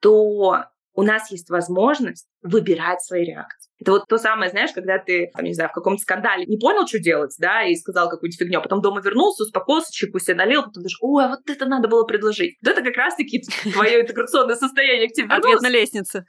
то 0.00 0.64
у 0.94 1.02
нас 1.02 1.30
есть 1.30 1.50
возможность 1.50 2.26
выбирать 2.42 3.02
свои 3.02 3.24
реакции. 3.24 3.69
Это 3.80 3.92
вот 3.92 4.06
то 4.08 4.18
самое, 4.18 4.50
знаешь, 4.50 4.72
когда 4.72 4.98
ты, 4.98 5.30
там, 5.34 5.44
не 5.44 5.54
знаю, 5.54 5.70
в 5.70 5.72
каком-то 5.72 6.02
скандале 6.02 6.46
не 6.46 6.58
понял, 6.58 6.86
что 6.86 6.98
делать, 6.98 7.34
да, 7.38 7.64
и 7.64 7.74
сказал 7.74 8.08
какую-нибудь 8.08 8.38
фигню, 8.38 8.58
а 8.58 8.62
потом 8.62 8.82
дома 8.82 9.00
вернулся, 9.00 9.44
успокоился, 9.44 9.92
чайку 9.92 10.18
себе 10.18 10.34
налил, 10.34 10.62
потом 10.62 10.82
даже, 10.82 10.96
ой, 11.00 11.24
а 11.24 11.28
вот 11.28 11.40
это 11.48 11.66
надо 11.66 11.88
было 11.88 12.04
предложить. 12.04 12.56
Вот 12.62 12.72
это 12.72 12.82
как 12.82 12.96
раз-таки 12.96 13.42
твое 13.72 14.02
интеграционное 14.02 14.56
состояние 14.56 15.08
к 15.08 15.12
тебе 15.12 15.28
Ответ 15.28 15.60
на 15.62 15.68
лестнице. 15.68 16.24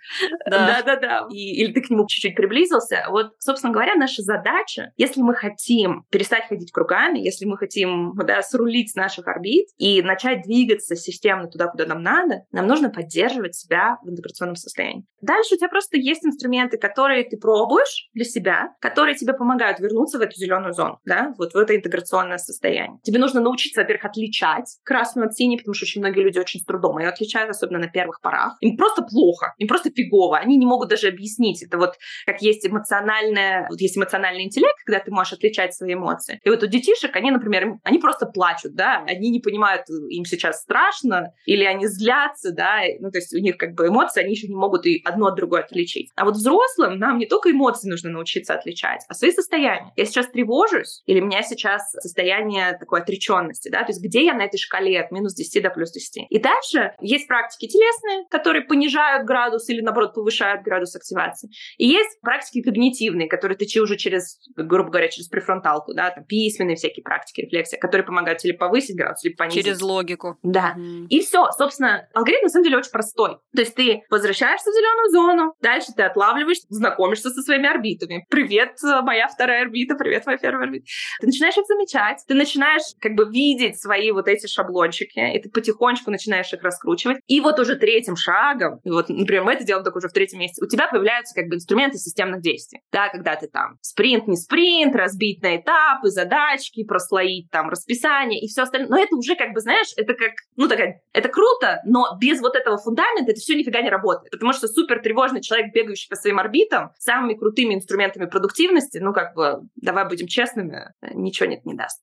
Да-да-да. 0.46 1.28
Или 1.32 1.74
ты 1.74 1.82
к 1.82 1.90
нему 1.90 2.08
чуть-чуть 2.08 2.36
приблизился. 2.36 3.06
Вот, 3.10 3.34
собственно 3.40 3.74
говоря, 3.74 3.96
наша 3.96 4.22
задача, 4.22 4.92
если 4.98 5.22
мы 5.22 5.34
хотим 5.36 6.06
перестать 6.10 6.48
ходить 6.48 6.72
кругами, 6.72 7.20
если 7.20 7.46
мы 7.46 7.58
хотим 7.58 8.14
да, 8.16 8.42
срулить 8.42 8.92
с 8.92 8.96
наших 8.96 9.28
орбит 9.28 9.68
и 9.78 10.02
начать 10.02 10.44
двигаться 10.44 10.96
системно 10.96 11.48
туда, 11.48 11.68
куда 11.68 11.86
нам 11.86 12.02
надо, 12.02 12.44
нам 12.52 12.68
нужно 12.68 12.90
поддерживать 12.90 13.56
себя 13.56 13.98
в 14.04 14.10
интеграционном 14.10 14.56
состоянии. 14.56 15.06
Дальше 15.22 15.56
у 15.56 15.58
тебя 15.58 15.70
просто 15.70 15.98
есть 15.98 16.26
инструменты, 16.26 16.78
которые 16.78 17.24
ты 17.24 17.38
пробуешь 17.42 18.10
для 18.14 18.26
себя, 18.26 18.70
которые 18.80 19.16
тебе 19.16 19.34
помогают 19.34 19.80
вернуться 19.80 20.20
в 20.20 20.22
эту 20.22 20.36
зеленую 20.36 20.74
зону, 20.74 21.00
да, 21.06 21.34
вот 21.38 21.54
в 21.54 21.58
это 21.58 21.76
интеграционное 21.76 22.38
состояние. 22.38 23.00
Тебе 23.04 23.20
нужно 23.20 23.42
научиться, 23.42 23.82
во-первых, 23.82 24.06
отличать 24.06 24.78
красную 24.84 25.28
от 25.28 25.36
синей, 25.36 25.58
потому 25.58 25.74
что 25.74 25.86
очень 25.86 26.02
многие 26.02 26.22
люди 26.22 26.40
очень 26.40 26.60
с 26.60 26.66
трудом 26.66 27.00
ее 27.00 27.10
отличают, 27.10 27.50
особенно 27.50 27.80
на 27.80 27.88
первых 27.88 28.22
порах. 28.22 28.58
Им 28.62 28.78
просто 28.78 29.02
плохо, 29.02 29.54
им 29.58 29.68
просто 29.68 29.90
фигово. 29.90 30.38
Они 30.38 30.58
не 30.58 30.66
могут 30.66 30.90
даже 30.90 31.08
объяснить. 31.08 31.64
Это 31.64 31.78
вот 31.78 31.96
как 32.26 32.42
есть 32.42 32.66
эмоциональное, 32.66 33.68
вот 33.70 33.80
есть 33.82 33.98
эмоциональный 33.98 34.44
интеллект, 34.44 34.78
когда 34.86 35.00
ты 35.00 35.12
можешь 35.12 35.34
отличать 35.34 35.74
свои 35.74 35.94
эмоции. 35.94 36.40
И 36.44 36.50
вот 36.50 36.64
у 36.64 36.68
детишек, 36.68 37.16
они, 37.16 37.32
например, 37.32 37.80
они 37.84 37.98
просто 37.98 38.26
плачут, 38.26 38.76
да, 38.76 39.04
они 39.08 39.30
не 39.30 39.40
понимают, 39.40 39.84
им 40.10 40.26
сейчас 40.26 40.62
страшно, 40.62 41.34
или 41.46 41.64
они 41.64 41.88
злятся, 41.88 42.52
да, 42.52 42.82
ну, 43.00 43.12
то 43.12 43.18
есть 43.18 43.34
у 43.34 43.40
них 43.40 43.58
как 43.58 43.74
бы 43.74 43.88
эмоции, 43.88 44.22
они 44.22 44.34
еще 44.34 44.48
не 44.48 44.56
могут 44.56 44.86
и 44.86 45.02
одно 45.04 45.28
от 45.28 45.36
другой 45.36 45.62
отличить. 45.62 46.12
А 46.16 46.26
вот 46.26 46.36
взрослым 46.36 47.00
нам 47.00 47.18
не 47.18 47.26
только 47.32 47.50
эмоции 47.50 47.90
нужно 47.90 48.10
научиться 48.10 48.54
отличать, 48.54 49.06
а 49.08 49.14
свои 49.14 49.32
состояния. 49.32 49.94
Я 49.96 50.06
сейчас 50.06 50.28
тревожусь, 50.28 51.02
или 51.06 51.22
у 51.22 51.26
меня 51.26 51.44
сейчас 51.44 51.90
состояние 51.94 52.78
такой 52.78 53.00
отреченности, 53.00 53.70
да, 53.70 53.84
то 53.84 53.92
есть 53.92 54.04
где 54.04 54.26
я 54.26 54.34
на 54.34 54.44
этой 54.44 54.58
шкале 54.58 55.00
от 55.00 55.12
минус 55.12 55.34
10 55.34 55.64
до 55.64 55.70
плюс 55.70 55.94
10. 55.94 56.28
И 56.30 56.40
дальше 56.40 56.94
есть 57.00 57.30
практики 57.30 57.68
телесные, 57.68 58.26
которые 58.30 58.66
понижают 58.66 59.26
градус 59.26 59.70
или, 59.70 59.80
наоборот, 59.80 60.14
повышают 60.14 60.64
градус 60.64 60.94
активации. 60.94 61.50
И 61.78 61.88
есть 61.88 62.20
практики 62.20 62.62
когнитивные, 62.62 63.30
которые 63.30 63.58
ты 63.58 63.66
уже 63.80 63.96
через, 63.96 64.38
грубо 64.58 64.90
говоря, 64.90 65.08
через 65.08 65.30
префронталку, 65.30 65.94
да, 65.94 66.10
там 66.10 66.26
письменные 66.26 66.76
всякие 66.76 67.04
практики, 67.04 67.40
рефлексия, 67.40 67.80
которые 67.80 68.06
помогают 68.06 68.44
или 68.44 68.52
повысить 68.52 68.98
градус, 68.98 69.24
или 69.24 69.34
понизить. 69.34 69.64
Через 69.64 69.82
логику. 69.82 70.38
Да. 70.44 70.76
Mm. 70.78 71.08
И 71.08 71.22
все, 71.22 71.50
собственно, 71.58 72.10
алгоритм 72.14 72.44
на 72.44 72.50
самом 72.50 72.66
деле 72.66 72.78
очень 72.78 72.92
простой. 72.92 73.38
То 73.56 73.62
есть 73.62 73.74
ты 73.76 74.02
возвращаешься 74.10 74.70
в 74.70 74.74
зеленую 74.74 75.10
зону, 75.12 75.54
дальше 75.62 75.94
ты 75.96 76.04
отлавливаешь, 76.04 76.60
знакомишься 76.68 77.21
со 77.30 77.42
своими 77.42 77.70
орбитами. 77.70 78.26
Привет, 78.30 78.78
моя 79.04 79.28
вторая 79.28 79.64
орбита, 79.64 79.96
привет, 79.96 80.26
моя 80.26 80.38
первая 80.38 80.66
орбита. 80.66 80.86
Ты 81.20 81.28
начинаешь 81.28 81.58
их 81.58 81.66
замечать, 81.66 82.24
ты 82.28 82.34
начинаешь 82.34 82.84
как 83.00 83.14
бы 83.14 83.30
видеть 83.30 83.80
свои 83.80 84.12
вот 84.12 84.28
эти 84.28 84.48
шаблончики, 84.48 85.20
и 85.20 85.40
ты 85.42 85.50
потихонечку 85.50 86.12
начинаешь 86.12 86.52
их 86.54 86.64
раскручивать. 86.64 87.18
И 87.28 87.40
вот 87.40 87.60
уже 87.60 87.76
третьим 87.76 88.16
шагом, 88.16 88.80
вот, 88.84 89.10
например, 89.10 89.44
мы 89.44 89.54
это 89.54 89.64
делаем 89.64 89.84
только 89.84 89.98
уже 89.98 90.08
в 90.08 90.14
третьем 90.14 90.40
месяце, 90.40 90.64
у 90.64 90.68
тебя 90.68 90.88
появляются 90.88 91.36
как 91.36 91.48
бы 91.48 91.56
инструменты 91.56 91.98
системных 91.98 92.42
действий. 92.42 92.82
Да, 92.92 93.10
когда 93.10 93.36
ты 93.36 93.48
там 93.48 93.78
спринт, 93.82 94.28
не 94.28 94.36
спринт, 94.36 94.96
разбить 94.96 95.42
на 95.42 95.58
этапы, 95.58 96.10
задачки, 96.10 96.84
прослоить 96.84 97.50
там 97.52 97.70
расписание 97.70 98.42
и 98.42 98.48
все 98.48 98.64
остальное. 98.64 98.90
Но 98.90 98.98
это 98.98 99.16
уже 99.16 99.36
как 99.36 99.54
бы, 99.54 99.60
знаешь, 99.60 99.88
это 99.98 100.14
как, 100.14 100.32
ну 100.56 100.68
такая, 100.68 101.02
это 101.14 101.30
круто, 101.62 101.82
но 101.86 102.18
без 102.20 102.42
вот 102.42 102.56
этого 102.56 102.78
фундамента 102.78 103.32
это 103.32 103.40
все 103.40 103.56
нифига 103.56 103.82
не 103.82 103.90
работает. 103.90 104.32
Потому 104.32 104.54
что 104.54 104.68
супер 104.68 105.02
тревожный 105.02 105.42
человек, 105.42 105.74
бегающий 105.74 106.10
по 106.10 106.16
своим 106.16 106.40
орбитам, 106.40 106.92
самыми 107.00 107.34
крутыми 107.34 107.76
инструментами 107.76 108.26
продуктивности, 108.26 108.98
ну 108.98 109.14
как 109.14 109.36
бы, 109.36 109.62
давай 109.76 110.08
будем 110.08 110.28
честными, 110.28 110.94
ничего 111.14 111.50
нет 111.50 111.66
не 111.66 111.76
даст. 111.76 112.02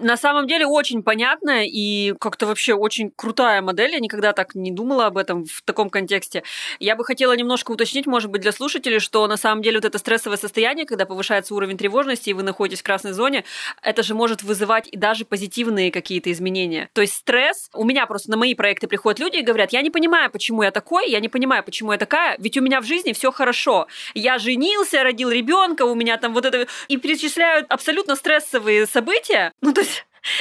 На 0.00 0.16
самом 0.16 0.46
деле 0.46 0.66
очень 0.66 1.02
понятная 1.02 1.64
и 1.64 2.14
как-то 2.18 2.46
вообще 2.46 2.72
очень 2.72 3.12
крутая 3.14 3.60
модель. 3.60 3.92
Я 3.92 4.00
никогда 4.00 4.32
так 4.32 4.54
не 4.54 4.70
думала 4.70 5.06
об 5.06 5.18
этом 5.18 5.44
в 5.44 5.62
таком 5.62 5.90
контексте. 5.90 6.42
Я 6.78 6.96
бы 6.96 7.04
хотела 7.04 7.36
немножко 7.36 7.70
уточнить, 7.70 8.06
может 8.06 8.30
быть, 8.30 8.40
для 8.40 8.52
слушателей, 8.52 8.98
что 8.98 9.26
на 9.26 9.36
самом 9.36 9.60
деле 9.62 9.76
вот 9.76 9.84
это 9.84 9.98
стрессовое 9.98 10.38
состояние, 10.38 10.86
когда 10.86 11.04
повышается 11.04 11.54
уровень 11.54 11.76
тревожности, 11.76 12.30
и 12.30 12.32
вы 12.32 12.42
находитесь 12.42 12.80
в 12.80 12.84
красной 12.84 13.12
зоне, 13.12 13.44
это 13.82 14.02
же 14.02 14.14
может 14.14 14.42
вызывать 14.42 14.88
и 14.90 14.96
даже 14.96 15.26
позитивные 15.26 15.92
какие-то 15.92 16.32
изменения. 16.32 16.88
То 16.94 17.02
есть 17.02 17.14
стресс... 17.14 17.68
У 17.74 17.84
меня 17.84 18.06
просто 18.06 18.30
на 18.30 18.38
мои 18.38 18.54
проекты 18.54 18.88
приходят 18.88 19.20
люди 19.20 19.36
и 19.36 19.42
говорят, 19.42 19.72
я 19.72 19.82
не 19.82 19.90
понимаю, 19.90 20.30
почему 20.30 20.62
я 20.62 20.70
такой, 20.70 21.10
я 21.10 21.20
не 21.20 21.28
понимаю, 21.28 21.62
почему 21.62 21.92
я 21.92 21.98
такая, 21.98 22.36
ведь 22.38 22.56
у 22.56 22.62
меня 22.62 22.80
в 22.80 22.84
жизни 22.84 23.12
все 23.12 23.30
хорошо. 23.30 23.86
Я 24.14 24.38
женился, 24.38 25.02
родил 25.02 25.30
ребенка, 25.30 25.82
у 25.82 25.94
меня 25.94 26.16
там 26.16 26.32
вот 26.32 26.46
это... 26.46 26.66
И 26.88 26.96
перечисляют 26.96 27.66
абсолютно 27.68 28.16
стрессовые 28.16 28.86
события. 28.86 29.52
Ну, 29.60 29.74
то 29.74 29.80
есть 29.80 29.89